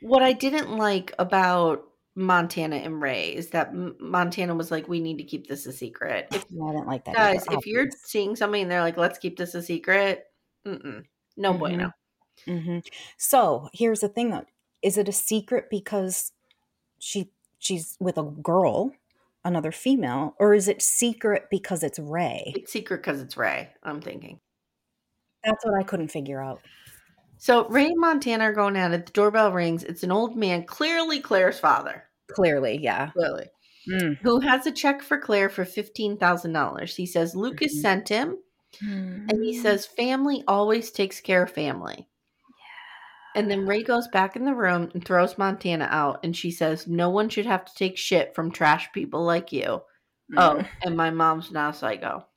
what 0.01 0.23
I 0.23 0.33
didn't 0.33 0.75
like 0.77 1.13
about 1.19 1.83
Montana 2.19 2.75
and 2.75 3.01
Rae 3.01 3.33
is 3.33 3.51
that 3.51 3.73
Montana 3.73 4.53
was 4.53 4.71
like, 4.71 4.87
"We 4.89 4.99
need 4.99 5.17
to 5.19 5.23
keep 5.23 5.47
this 5.47 5.65
a 5.65 5.71
secret." 5.71 6.27
If, 6.33 6.45
Yeah, 6.51 6.65
I 6.65 6.71
didn't 6.73 6.87
like 6.87 7.05
that. 7.05 7.15
guys, 7.15 7.47
either, 7.47 7.57
if 7.59 7.65
you're 7.65 7.87
seeing 8.03 8.35
somebody 8.35 8.61
and 8.61 8.69
they're 8.69 8.81
like, 8.81 8.97
"Let's 8.97 9.17
keep 9.17 9.37
this 9.37 9.55
a 9.55 9.61
secret," 9.61 10.25
mm-mm, 10.65 11.05
no 11.37 11.53
Mhm. 11.53 11.59
bueno. 11.59 11.91
hmm 12.45 12.79
So 13.17 13.69
here's 13.73 14.01
the 14.01 14.09
thing, 14.09 14.31
though: 14.31 14.45
is 14.81 14.97
it 14.97 15.07
a 15.07 15.13
secret 15.13 15.69
because 15.69 16.33
she 16.99 17.31
she's 17.57 17.95
with 18.01 18.17
a 18.17 18.23
girl, 18.23 18.91
another 19.45 19.71
female, 19.71 20.35
or 20.39 20.53
is 20.53 20.67
it 20.67 20.81
secret 20.81 21.47
because 21.49 21.83
it's 21.83 21.99
Rae? 21.99 22.51
It's 22.55 22.71
secret 22.73 22.97
because 22.97 23.21
it's 23.21 23.37
Rae. 23.37 23.69
I'm 23.83 24.01
thinking. 24.01 24.41
That's 25.45 25.63
what 25.63 25.73
I 25.79 25.83
couldn't 25.83 26.09
figure 26.09 26.41
out. 26.43 26.59
So 27.37 27.65
Rae 27.69 27.85
and 27.85 27.97
Montana 27.99 28.43
are 28.43 28.53
going 28.53 28.75
at 28.75 28.91
it. 28.91 29.05
The 29.05 29.11
doorbell 29.13 29.53
rings. 29.53 29.85
It's 29.85 30.03
an 30.03 30.11
old 30.11 30.35
man, 30.35 30.65
clearly 30.65 31.21
Claire's 31.21 31.57
father, 31.59 32.08
Clearly, 32.31 32.77
yeah. 32.81 33.09
clearly, 33.11 33.47
Mm. 33.89 34.17
who 34.21 34.39
has 34.41 34.67
a 34.67 34.71
check 34.71 35.01
for 35.01 35.17
Claire 35.17 35.49
for 35.49 35.65
fifteen 35.65 36.17
thousand 36.17 36.53
dollars. 36.53 36.95
He 36.95 37.05
says 37.05 37.35
Lucas 37.35 37.75
Mhm. 37.77 37.81
sent 37.81 38.09
him. 38.09 38.37
and 38.81 39.43
he 39.43 39.57
says 39.59 39.85
family 39.87 40.43
always 40.47 40.91
takes 40.91 41.19
care 41.19 41.41
of 41.41 41.49
family 41.49 42.07
and 43.35 43.49
then 43.49 43.65
rae 43.65 43.81
goes 43.81 44.07
back 44.09 44.35
in 44.35 44.45
the 44.45 44.53
room 44.53 44.91
and 44.93 45.03
throws 45.03 45.39
montana 45.39 45.87
out 45.89 46.19
and 46.23 46.37
she 46.37 46.51
says 46.51 46.85
no 46.85 47.09
one 47.09 47.29
should 47.29 47.47
have 47.47 47.65
to 47.65 47.73
take 47.73 47.97
shit 47.97 48.35
from 48.35 48.51
trash 48.51 48.87
people 48.93 49.23
like 49.23 49.51
you 49.51 49.81
oh 50.37 50.55
Mm. 50.59 50.67
and 50.83 50.95
my 50.95 51.09
mom's 51.09 51.51
not 51.51 51.73
a 51.73 51.77
psycho 51.77 52.27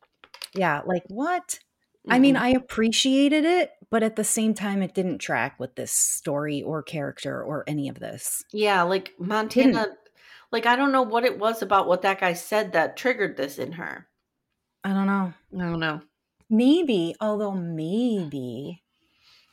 Yeah, 0.55 0.81
like 0.87 1.03
what? 1.09 1.59
I 2.09 2.19
mean, 2.19 2.37
I 2.37 2.49
appreciated 2.51 3.45
it, 3.45 3.71
but 3.93 4.03
at 4.03 4.17
the 4.17 4.25
same 4.25 4.55
time, 4.55 4.83
it 4.83 4.95
didn't 4.95 5.19
track 5.19 5.61
with 5.61 5.77
this 5.77 5.93
story 5.93 6.63
or 6.63 6.83
character 6.83 7.43
or 7.45 7.63
any 7.69 7.91
of 7.91 8.01
this. 8.01 8.43
yeah 8.53 8.83
like 8.83 9.13
montana 9.19 9.83
hmm. 9.83 9.93
like 10.51 10.67
i 10.67 10.75
don't 10.75 10.91
know 10.93 11.03
what 11.03 11.25
it 11.25 11.39
was 11.39 11.63
about 11.63 11.87
what 11.87 12.03
that 12.03 12.19
guy 12.19 12.33
said 12.33 12.73
that 12.73 12.97
triggered 12.97 13.37
this 13.37 13.59
in 13.59 13.73
her 13.73 14.09
I 14.83 14.93
don't 14.95 15.07
know. 15.07 15.33
i 15.55 15.63
don't 15.63 15.79
know 15.79 16.01
Maybe, 16.55 17.15
although 17.19 17.55
maybe 17.55 18.83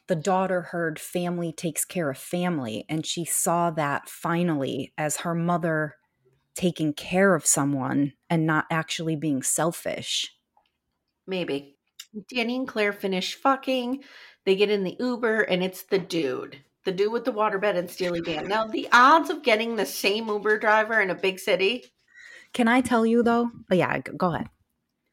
the 0.07 0.15
daughter 0.17 0.63
heard 0.63 0.99
family 0.99 1.53
takes 1.53 1.85
care 1.85 2.09
of 2.09 2.17
family, 2.17 2.83
and 2.89 3.05
she 3.05 3.23
saw 3.23 3.71
that 3.71 4.09
finally 4.09 4.91
as 4.97 5.17
her 5.17 5.33
mother 5.33 5.95
taking 6.55 6.91
care 6.91 7.35
of 7.35 7.45
someone 7.45 8.11
and 8.29 8.45
not 8.45 8.65
actually 8.69 9.15
being 9.15 9.41
selfish. 9.41 10.35
maybe 11.25 11.78
danny 12.33 12.55
and 12.55 12.67
claire 12.67 12.93
finish 12.93 13.35
fucking 13.35 14.03
they 14.45 14.55
get 14.55 14.69
in 14.69 14.83
the 14.83 14.95
uber 14.99 15.41
and 15.41 15.63
it's 15.63 15.83
the 15.83 15.99
dude 15.99 16.57
the 16.85 16.91
dude 16.91 17.11
with 17.11 17.25
the 17.25 17.33
waterbed 17.33 17.77
and 17.77 17.89
steely 17.89 18.21
dan 18.21 18.47
now 18.47 18.65
the 18.65 18.87
odds 18.91 19.29
of 19.29 19.43
getting 19.43 19.75
the 19.75 19.85
same 19.85 20.27
uber 20.27 20.57
driver 20.57 20.99
in 21.01 21.09
a 21.09 21.15
big 21.15 21.39
city 21.39 21.83
Can 22.53 22.67
I 22.67 22.81
tell 22.81 23.05
you 23.05 23.21
though? 23.21 23.51
Oh, 23.71 23.75
yeah, 23.75 23.99
go 23.99 24.33
ahead. 24.33 24.49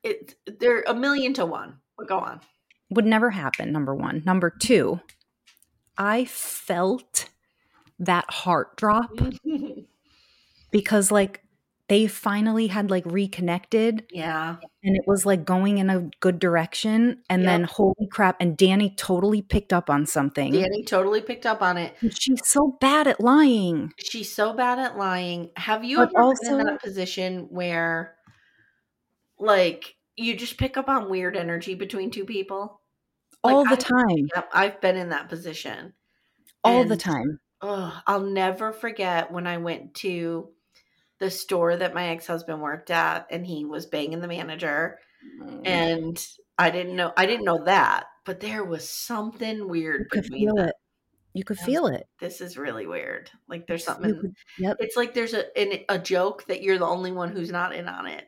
it 0.02 0.35
they're 0.61 0.85
a 0.87 0.94
million 0.94 1.35
to 1.35 1.44
one 1.44 1.78
but 1.98 2.09
go 2.09 2.18
on 2.18 2.40
would 2.88 3.04
never 3.04 3.30
happen 3.30 3.72
number 3.72 3.94
one 3.94 4.22
number 4.24 4.48
two 4.48 5.00
i 5.98 6.24
felt 6.24 7.28
that 7.98 8.24
heart 8.30 8.76
drop 8.76 9.11
because 10.70 11.11
like 11.11 11.42
they 11.88 12.07
finally 12.09 12.66
had 12.66 12.90
like 12.90 13.05
reconnected 13.07 14.07
yeah. 14.11 14.57
and 14.83 14.96
it 14.96 15.03
was 15.07 15.25
like 15.25 15.44
going 15.44 15.79
in 15.79 15.88
a 15.88 16.11
good 16.20 16.38
direction 16.40 17.22
and 17.31 17.42
Yep. 17.42 17.49
then 17.51 17.62
holy 17.64 18.09
crap 18.11 18.37
and 18.40 18.57
danny 18.57 18.90
totally 18.90 19.40
picked 19.42 19.72
up 19.72 19.88
on 19.88 20.05
something. 20.07 20.53
Danny 20.53 20.83
totally 20.85 21.20
picked 21.20 21.46
up 21.46 21.62
on 21.62 21.77
it. 21.77 21.94
And 22.01 22.12
she's 22.18 22.46
so 22.46 22.77
bad 22.81 23.07
at 23.07 23.20
lying. 23.20 23.92
She's 23.99 24.35
so 24.35 24.53
bad 24.53 24.79
at 24.81 24.96
lying. 24.99 25.51
Have 25.57 25.85
you 25.85 25.99
But 25.99 26.09
ever 26.09 26.12
been 26.12 26.20
in 26.20 26.55
also- 26.55 26.64
that 26.64 26.83
position 26.83 27.46
where 27.51 28.16
like 29.38 29.94
you 30.16 30.37
just 30.37 30.57
pick 30.59 30.77
up 30.77 30.88
on 30.88 31.11
weird 31.11 31.37
energy 31.37 31.75
between 31.75 32.11
two 32.11 32.25
people? 32.25 32.81
Like, 33.44 33.55
all 33.55 33.64
the 33.64 33.72
I- 33.72 33.77
time. 33.77 34.29
Yep 34.35 34.49
i've 34.53 34.81
been 34.81 34.96
in 34.96 35.11
that 35.11 35.29
position. 35.29 35.92
All 36.64 36.85
the 36.85 36.96
time. 36.96 37.38
Ugh, 37.62 37.92
I'll 38.09 38.20
never 38.20 38.72
forget 38.72 39.31
when 39.31 39.46
I 39.46 39.59
went 39.59 39.94
to 39.96 40.49
the 41.18 41.31
store 41.31 41.76
that 41.76 41.94
my 41.94 42.09
ex 42.09 42.26
husband 42.26 42.61
worked 42.61 42.90
at, 42.90 43.26
and 43.31 43.46
he 43.46 43.64
was 43.64 43.87
banging 43.87 44.20
the 44.20 44.29
manager, 44.29 44.98
and 45.64 46.24
I 46.59 46.70
didn't 46.70 46.96
know 46.96 47.12
I 47.16 47.26
didn't 47.26 47.44
know 47.44 47.64
that, 47.64 48.05
but 48.24 48.40
there 48.40 48.64
was 48.64 48.88
something 48.88 49.68
weird 49.68 50.02
you 50.02 50.07
could 50.22 50.26
feel 50.26 50.55
them. 50.57 50.68
it 50.68 50.74
you 51.35 51.44
could 51.44 51.59
was 51.59 51.66
feel 51.66 51.87
it 51.87 52.07
This 52.20 52.40
is 52.40 52.57
really 52.57 52.87
weird. 52.87 53.31
Like 53.48 53.66
there's 53.66 53.85
something. 53.85 54.18
could- 54.20 54.35
yep 54.59 54.76
It's 54.81 54.96
like 54.96 55.14
there's 55.14 55.35
a 55.35 55.44
an, 55.59 55.81
a 55.88 55.98
joke 55.98 56.46
that 56.46 56.62
you're 56.62 56.79
the 56.79 56.87
only 56.87 57.12
one 57.12 57.31
who's 57.31 57.50
not 57.50 57.74
in 57.74 57.88
on 57.88 58.07
it. 58.07 58.24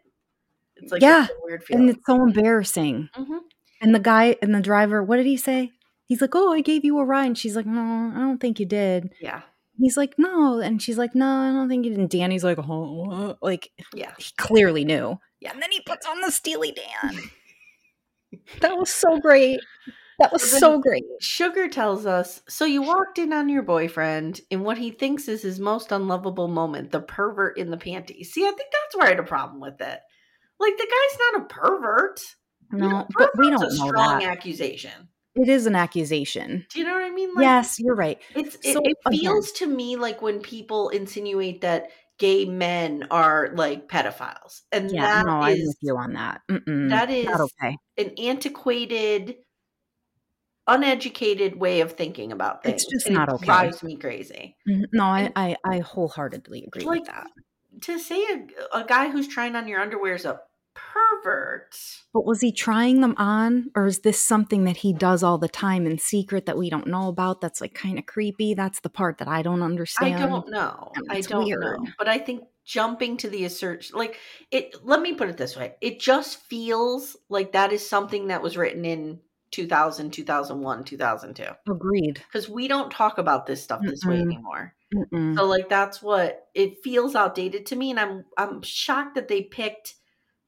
It's 0.76 0.92
like 0.92 1.02
Yeah, 1.02 1.24
a 1.26 1.28
weird 1.42 1.62
and 1.70 1.88
it's 1.90 2.04
so 2.06 2.22
embarrassing 2.22 3.08
Mhm. 3.16 3.40
And 3.80 3.94
the 3.94 4.00
guy 4.00 4.36
and 4.42 4.54
the 4.54 4.60
driver, 4.60 5.02
what 5.02 5.16
did 5.18 5.26
he 5.26 5.36
say? 5.36 5.70
He's 6.06 6.20
like, 6.20 6.34
"Oh, 6.34 6.52
I 6.52 6.62
gave 6.62 6.84
you 6.84 6.98
a 6.98 7.04
ride." 7.04 7.26
And 7.26 7.38
she's 7.38 7.54
like, 7.54 7.66
"No, 7.66 7.80
I 8.14 8.18
don't 8.18 8.38
think 8.40 8.58
you 8.58 8.66
did." 8.66 9.12
Yeah, 9.20 9.42
He's 9.78 9.96
like, 9.96 10.14
"No," 10.18 10.60
and 10.60 10.82
she's 10.82 10.98
like, 10.98 11.14
"No, 11.14 11.26
I 11.26 11.50
don't 11.52 11.68
think 11.68 11.84
you 11.84 11.90
did." 11.90 12.00
And 12.00 12.10
Danny's 12.10 12.44
like, 12.44 12.58
"Oh, 12.58 13.04
what?" 13.04 13.38
like 13.42 13.70
yeah. 13.94 14.12
he 14.18 14.32
clearly 14.36 14.84
knew." 14.84 15.18
Yeah. 15.40 15.52
And 15.52 15.62
then 15.62 15.70
he 15.70 15.80
puts 15.80 16.06
on 16.06 16.20
the 16.20 16.30
Steely 16.30 16.72
Dan. 16.72 17.30
that 18.60 18.76
was 18.76 18.90
so 18.90 19.18
great. 19.20 19.60
That 20.18 20.32
was 20.32 20.42
So 20.42 20.80
great. 20.80 21.04
Sugar 21.20 21.68
tells 21.68 22.04
us, 22.04 22.42
so 22.48 22.64
you 22.64 22.82
walked 22.82 23.18
in 23.18 23.32
on 23.32 23.48
your 23.48 23.62
boyfriend 23.62 24.40
in 24.50 24.64
what 24.64 24.76
he 24.76 24.90
thinks 24.90 25.28
is 25.28 25.42
his 25.42 25.60
most 25.60 25.92
unlovable 25.92 26.48
moment, 26.48 26.90
the 26.90 27.00
pervert 27.00 27.56
in 27.56 27.70
the 27.70 27.76
panties. 27.76 28.32
See, 28.32 28.42
I 28.42 28.50
think 28.50 28.68
that's 28.72 28.96
where 28.96 29.06
I 29.06 29.10
had 29.10 29.20
a 29.20 29.22
problem 29.22 29.60
with 29.60 29.80
it. 29.80 30.00
Like 30.58 30.76
the 30.76 30.88
guy's 30.90 31.18
not 31.32 31.42
a 31.42 31.44
pervert. 31.46 32.20
You 32.72 32.78
know, 32.78 32.88
No, 32.88 33.06
but 33.16 33.30
we 33.38 33.48
don't 33.48 33.62
a 33.62 33.68
know 33.68 33.86
strong 33.86 34.18
that. 34.18 34.28
accusation. 34.28 35.08
It 35.38 35.48
is 35.48 35.66
an 35.66 35.76
accusation. 35.76 36.66
Do 36.68 36.78
you 36.80 36.84
know 36.84 36.94
what 36.94 37.04
I 37.04 37.10
mean? 37.10 37.32
Like, 37.34 37.44
yes, 37.44 37.78
you're 37.78 37.94
right. 37.94 38.20
It's 38.34 38.56
it, 38.56 38.72
So, 38.74 38.80
it 38.84 38.96
again- 39.06 39.20
feels 39.20 39.52
to 39.52 39.66
me 39.66 39.96
like 39.96 40.20
when 40.20 40.40
people 40.40 40.88
insinuate 40.88 41.60
that 41.60 41.90
gay 42.18 42.44
men 42.44 43.06
are 43.12 43.50
like 43.54 43.88
pedophiles, 43.88 44.62
and 44.72 44.90
Yeah, 44.90 45.02
that 45.02 45.24
no, 45.26 45.32
I'm 45.32 45.58
with 45.64 45.76
you 45.80 45.96
on 45.96 46.14
that. 46.14 46.40
Mm-mm, 46.50 46.90
that 46.90 47.08
is 47.10 47.24
not 47.26 47.40
okay. 47.42 47.76
an 47.96 48.14
antiquated, 48.18 49.36
uneducated 50.66 51.56
way 51.56 51.80
of 51.80 51.92
thinking 51.92 52.32
about 52.32 52.62
things. 52.64 52.82
It's 52.82 52.92
just 53.04 53.10
not 53.10 53.28
it 53.28 53.34
okay. 53.34 53.46
Drives 53.46 53.82
me 53.82 53.96
crazy. 53.96 54.56
Mhm. 54.68 54.84
No, 54.92 55.04
I, 55.04 55.30
I, 55.36 55.56
I 55.64 55.78
wholeheartedly 55.78 56.64
agree 56.66 56.84
Like 56.84 57.00
with 57.02 57.08
that. 57.08 57.26
to 57.82 57.98
say 57.98 58.22
a, 58.24 58.78
a 58.78 58.84
guy 58.84 59.08
who's 59.10 59.28
trying 59.28 59.54
on 59.56 59.68
your 59.68 59.80
underwear 59.80 60.14
is 60.14 60.24
a 60.24 60.40
pervert. 60.92 61.78
But 62.12 62.24
was 62.24 62.40
he 62.40 62.52
trying 62.52 63.00
them 63.00 63.14
on, 63.16 63.70
or 63.74 63.86
is 63.86 64.00
this 64.00 64.18
something 64.20 64.64
that 64.64 64.78
he 64.78 64.92
does 64.92 65.22
all 65.22 65.38
the 65.38 65.48
time 65.48 65.86
in 65.86 65.98
secret 65.98 66.46
that 66.46 66.58
we 66.58 66.70
don't 66.70 66.86
know 66.86 67.08
about? 67.08 67.40
That's 67.40 67.60
like 67.60 67.74
kind 67.74 67.98
of 67.98 68.06
creepy. 68.06 68.54
That's 68.54 68.80
the 68.80 68.90
part 68.90 69.18
that 69.18 69.28
I 69.28 69.42
don't 69.42 69.62
understand. 69.62 70.22
I 70.22 70.26
don't 70.26 70.50
know. 70.50 70.92
I 71.10 71.20
don't 71.20 71.44
weird. 71.44 71.60
know. 71.60 71.86
But 71.98 72.08
I 72.08 72.18
think 72.18 72.44
jumping 72.64 73.16
to 73.18 73.30
the 73.30 73.44
assertion, 73.44 73.96
like 73.96 74.16
it. 74.50 74.74
Let 74.84 75.00
me 75.00 75.14
put 75.14 75.28
it 75.28 75.36
this 75.36 75.56
way: 75.56 75.74
it 75.80 76.00
just 76.00 76.38
feels 76.42 77.16
like 77.28 77.52
that 77.52 77.72
is 77.72 77.88
something 77.88 78.28
that 78.28 78.42
was 78.42 78.56
written 78.56 78.84
in 78.84 79.20
2000, 79.50 80.10
2001, 80.10 80.84
2002. 80.84 81.44
Agreed. 81.70 82.22
Because 82.26 82.48
we 82.48 82.68
don't 82.68 82.90
talk 82.90 83.18
about 83.18 83.46
this 83.46 83.62
stuff 83.62 83.80
this 83.82 84.04
way 84.04 84.16
Mm-mm. 84.16 84.22
anymore. 84.22 84.74
Mm-mm. 84.94 85.36
So 85.36 85.44
like 85.44 85.68
that's 85.68 86.02
what 86.02 86.46
it 86.54 86.82
feels 86.82 87.14
outdated 87.14 87.66
to 87.66 87.76
me, 87.76 87.90
and 87.90 88.00
I'm 88.00 88.24
I'm 88.36 88.62
shocked 88.62 89.14
that 89.16 89.28
they 89.28 89.42
picked 89.42 89.94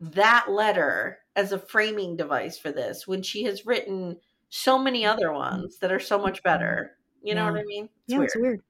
that 0.00 0.46
letter 0.50 1.18
as 1.36 1.52
a 1.52 1.58
framing 1.58 2.16
device 2.16 2.58
for 2.58 2.72
this 2.72 3.06
when 3.06 3.22
she 3.22 3.44
has 3.44 3.66
written 3.66 4.16
so 4.48 4.78
many 4.78 5.04
other 5.04 5.32
ones 5.32 5.78
that 5.78 5.92
are 5.92 6.00
so 6.00 6.18
much 6.18 6.42
better. 6.42 6.92
You 7.22 7.34
know 7.34 7.44
what 7.44 7.60
I 7.60 7.64
mean? 7.64 7.84
It's 7.84 7.92
yeah, 8.06 8.18
weird. 8.18 8.26
it's 8.28 8.36
weird. 8.36 8.62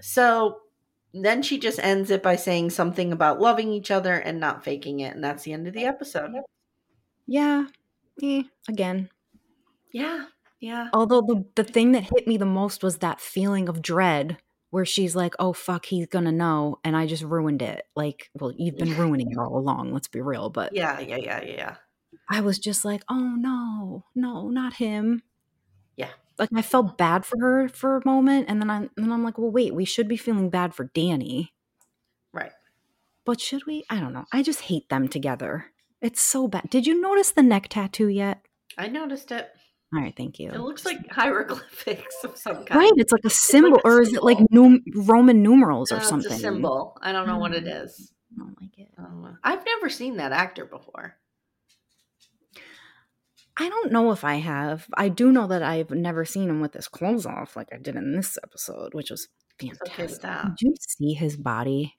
So 0.00 0.60
then 1.14 1.42
she 1.42 1.58
just 1.58 1.78
ends 1.78 2.10
it 2.10 2.22
by 2.22 2.36
saying 2.36 2.70
something 2.70 3.12
about 3.12 3.40
loving 3.40 3.72
each 3.72 3.90
other 3.90 4.14
and 4.14 4.40
not 4.40 4.64
faking 4.64 5.00
it. 5.00 5.14
And 5.14 5.22
that's 5.22 5.44
the 5.44 5.52
end 5.52 5.66
of 5.66 5.74
the 5.74 5.84
episode. 5.84 6.32
Yeah. 7.26 7.66
Eh, 8.22 8.42
again. 8.68 9.08
Yeah. 9.92 10.26
Yeah. 10.60 10.88
Although 10.92 11.22
the 11.22 11.44
the 11.54 11.64
thing 11.64 11.92
that 11.92 12.10
hit 12.14 12.26
me 12.28 12.36
the 12.36 12.44
most 12.44 12.82
was 12.82 12.98
that 12.98 13.20
feeling 13.20 13.68
of 13.68 13.80
dread 13.80 14.38
where 14.70 14.84
she's 14.84 15.14
like, 15.16 15.34
"Oh 15.38 15.52
fuck, 15.52 15.86
he's 15.86 16.06
gonna 16.06 16.32
know," 16.32 16.78
and 16.84 16.96
I 16.96 17.06
just 17.06 17.22
ruined 17.22 17.62
it. 17.62 17.84
Like, 17.96 18.30
well, 18.34 18.52
you've 18.56 18.76
been 18.76 18.94
ruining 18.96 19.30
it 19.30 19.38
all 19.38 19.56
along. 19.58 19.92
Let's 19.92 20.08
be 20.08 20.20
real. 20.20 20.50
But 20.50 20.72
Yeah. 20.74 20.98
Yeah. 21.00 21.16
Yeah. 21.16 21.42
Yeah. 21.42 21.54
Yeah. 21.56 21.76
I 22.28 22.40
was 22.40 22.58
just 22.58 22.84
like, 22.84 23.02
"Oh 23.08 23.34
no, 23.36 24.04
no, 24.14 24.48
not 24.48 24.74
him." 24.74 25.22
Yeah. 25.96 26.10
Like 26.38 26.50
I 26.54 26.62
felt 26.62 26.96
bad 26.96 27.24
for 27.26 27.38
her 27.40 27.68
for 27.68 27.96
a 27.96 28.02
moment, 28.06 28.46
and 28.48 28.60
then 28.60 28.70
I 28.70 28.76
and 28.76 28.90
then 28.96 29.12
I'm 29.12 29.22
like, 29.24 29.38
"Well, 29.38 29.50
wait, 29.50 29.74
we 29.74 29.84
should 29.84 30.08
be 30.08 30.16
feeling 30.16 30.48
bad 30.50 30.74
for 30.74 30.84
Danny, 30.94 31.52
Right. 32.32 32.52
but 33.26 33.40
should 33.40 33.66
we? 33.66 33.84
I 33.90 34.00
don't 34.00 34.12
know. 34.14 34.24
I 34.32 34.42
just 34.42 34.62
hate 34.62 34.88
them 34.88 35.08
together. 35.08 35.66
It's 36.00 36.20
so 36.22 36.48
bad. 36.48 36.70
Did 36.70 36.86
you 36.86 36.98
notice 37.00 37.30
the 37.30 37.42
neck 37.42 37.68
tattoo 37.68 38.08
yet? 38.08 38.40
I 38.78 38.88
noticed 38.88 39.30
it. 39.32 39.50
All 39.92 40.00
right, 40.00 40.14
thank 40.16 40.38
you. 40.38 40.50
It 40.50 40.60
looks 40.60 40.84
like 40.84 41.10
hieroglyphics 41.10 42.22
of 42.24 42.36
some 42.36 42.64
kind. 42.64 42.80
right. 42.80 42.92
It's 42.96 43.10
like 43.12 43.24
a 43.24 43.26
like 43.28 43.32
symbol, 43.32 43.78
a 43.78 43.88
or 43.88 44.02
is 44.02 44.12
it 44.14 44.22
like 44.22 44.38
num- 44.50 44.84
Roman 44.94 45.42
numerals 45.42 45.90
No, 45.90 45.96
or 45.96 46.00
it's 46.00 46.08
something? 46.08 46.32
a 46.32 46.38
symbol. 46.38 46.96
I 47.02 47.10
don't 47.12 47.26
know 47.26 47.38
what 47.38 47.52
it 47.54 47.64
Mm. 47.64 48.12
I 48.32 48.38
don't 48.38 48.56
like 48.60 48.78
it. 48.78 48.88
Don't 48.96 49.22
know. 49.22 49.34
I've 49.42 49.64
never 49.64 49.88
seen 49.88 50.18
that 50.18 50.30
actor 50.30 50.64
before. 50.64 51.16
I 53.58 53.68
don't 53.68 53.92
know 53.92 54.12
if 54.12 54.22
I 54.24 54.36
have. 54.36 54.86
I 54.96 55.08
do 55.08 55.32
know 55.32 55.46
that 55.48 55.62
I've 55.62 55.90
never 55.90 56.24
seen 56.24 56.48
him 56.48 56.60
with 56.60 56.72
his 56.72 56.88
clothes 56.88 57.26
off 57.26 57.56
like 57.56 57.68
I 57.72 57.76
did 57.78 57.96
in 57.96 58.14
this 58.14 58.38
episode, 58.42 58.94
which 58.94 59.10
was 59.10 59.28
fantastic. 59.58 60.22
Did 60.22 60.60
you 60.60 60.74
see 60.78 61.12
his 61.14 61.36
body? 61.36 61.94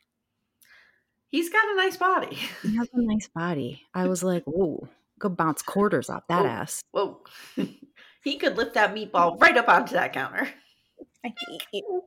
He's 1.27 1.49
got 1.49 1.63
a 1.71 1.75
nice 1.75 1.97
body. 1.97 2.37
He 2.63 2.75
has 2.77 2.87
a 2.93 3.01
nice 3.01 3.27
body. 3.33 3.83
I 3.93 4.07
was 4.07 4.23
like, 4.23 4.43
"Whoa, 4.45 4.87
could 5.21 5.37
bounce 5.37 5.61
quarters 5.61 6.09
off 6.09 6.23
that 6.27 6.41
Whoa. 6.43 6.49
ass." 6.49 6.81
Whoa. 6.91 7.21
he 8.23 8.37
could 8.37 8.57
lift 8.57 8.73
that 8.73 8.93
meatball 8.93 9.39
right 9.39 9.55
up 9.55 9.69
onto 9.69 9.93
that 9.93 10.11
counter. 10.13 10.49
I 11.23 11.33
hate 11.47 11.63
you. 11.71 12.03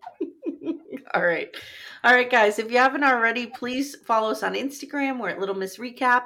All 1.14 1.24
right. 1.24 1.54
All 2.02 2.12
right, 2.12 2.28
guys. 2.30 2.58
If 2.58 2.70
you 2.70 2.78
haven't 2.78 3.04
already, 3.04 3.46
please 3.46 3.96
follow 4.04 4.30
us 4.30 4.42
on 4.42 4.54
Instagram. 4.54 5.20
We're 5.20 5.28
at 5.30 5.38
Little 5.38 5.54
Miss 5.54 5.78
Recap. 5.78 6.24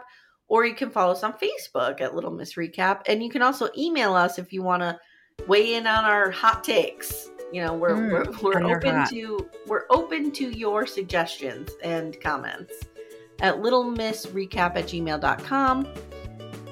Or 0.48 0.64
you 0.64 0.74
can 0.74 0.88
follow 0.88 1.12
us 1.12 1.22
on 1.22 1.34
Facebook 1.34 2.00
at 2.00 2.14
Little 2.14 2.30
Miss 2.30 2.54
Recap. 2.54 3.02
And 3.06 3.22
you 3.22 3.28
can 3.28 3.42
also 3.42 3.68
email 3.76 4.14
us 4.14 4.38
if 4.38 4.50
you 4.52 4.62
want 4.62 4.80
to 4.82 4.98
weigh 5.46 5.74
in 5.74 5.86
on 5.86 6.04
our 6.04 6.30
hot 6.30 6.64
takes. 6.64 7.28
You 7.52 7.62
know, 7.62 7.74
we're 7.74 7.96
Mm, 7.96 8.42
we're, 8.42 8.60
we're 8.62 8.76
open 8.76 8.94
hot. 8.94 9.10
to 9.10 9.50
we're 9.66 9.84
open 9.90 10.30
to 10.32 10.48
your 10.56 10.86
suggestions 10.86 11.70
and 11.82 12.18
comments 12.22 12.72
at 13.40 13.56
littlemissrecap 13.56 14.76
at 14.76 14.84
gmail.com. 14.86 15.86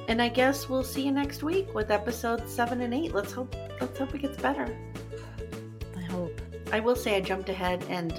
And 0.08 0.22
I 0.22 0.28
guess 0.28 0.68
we'll 0.68 0.84
see 0.84 1.02
you 1.04 1.10
next 1.12 1.42
week 1.42 1.74
with 1.74 1.90
episodes 1.90 2.52
seven 2.52 2.80
and 2.80 2.94
eight. 2.94 3.12
Let's 3.14 3.32
hope 3.32 3.54
let's 3.80 3.98
hope 3.98 4.14
it 4.14 4.22
gets 4.22 4.36
better. 4.40 4.66
I 5.96 6.00
hope. 6.02 6.40
I 6.72 6.80
will 6.80 6.96
say 6.96 7.16
I 7.16 7.20
jumped 7.20 7.48
ahead 7.48 7.84
and 7.88 8.12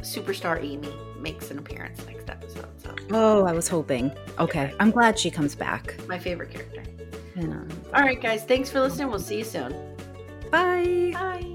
superstar 0.00 0.62
Amy 0.62 0.92
makes 1.18 1.50
an 1.50 1.58
appearance 1.58 2.04
next 2.06 2.28
episode. 2.30 2.66
So 2.82 2.94
Oh, 3.10 3.44
I 3.44 3.52
was 3.52 3.68
hoping. 3.68 4.12
Okay, 4.38 4.72
I'm 4.80 4.90
glad 4.90 5.18
she 5.18 5.30
comes 5.30 5.54
back. 5.54 5.94
my 6.08 6.18
favorite 6.18 6.50
character. 6.50 6.82
And, 7.36 7.52
um, 7.52 7.68
All 7.94 8.02
right, 8.02 8.20
guys. 8.20 8.44
Thanks 8.44 8.70
for 8.70 8.80
listening. 8.80 9.08
We'll 9.08 9.18
see 9.20 9.38
you 9.38 9.44
soon. 9.44 9.72
bye. 10.50 11.10
Bye. 11.14 11.54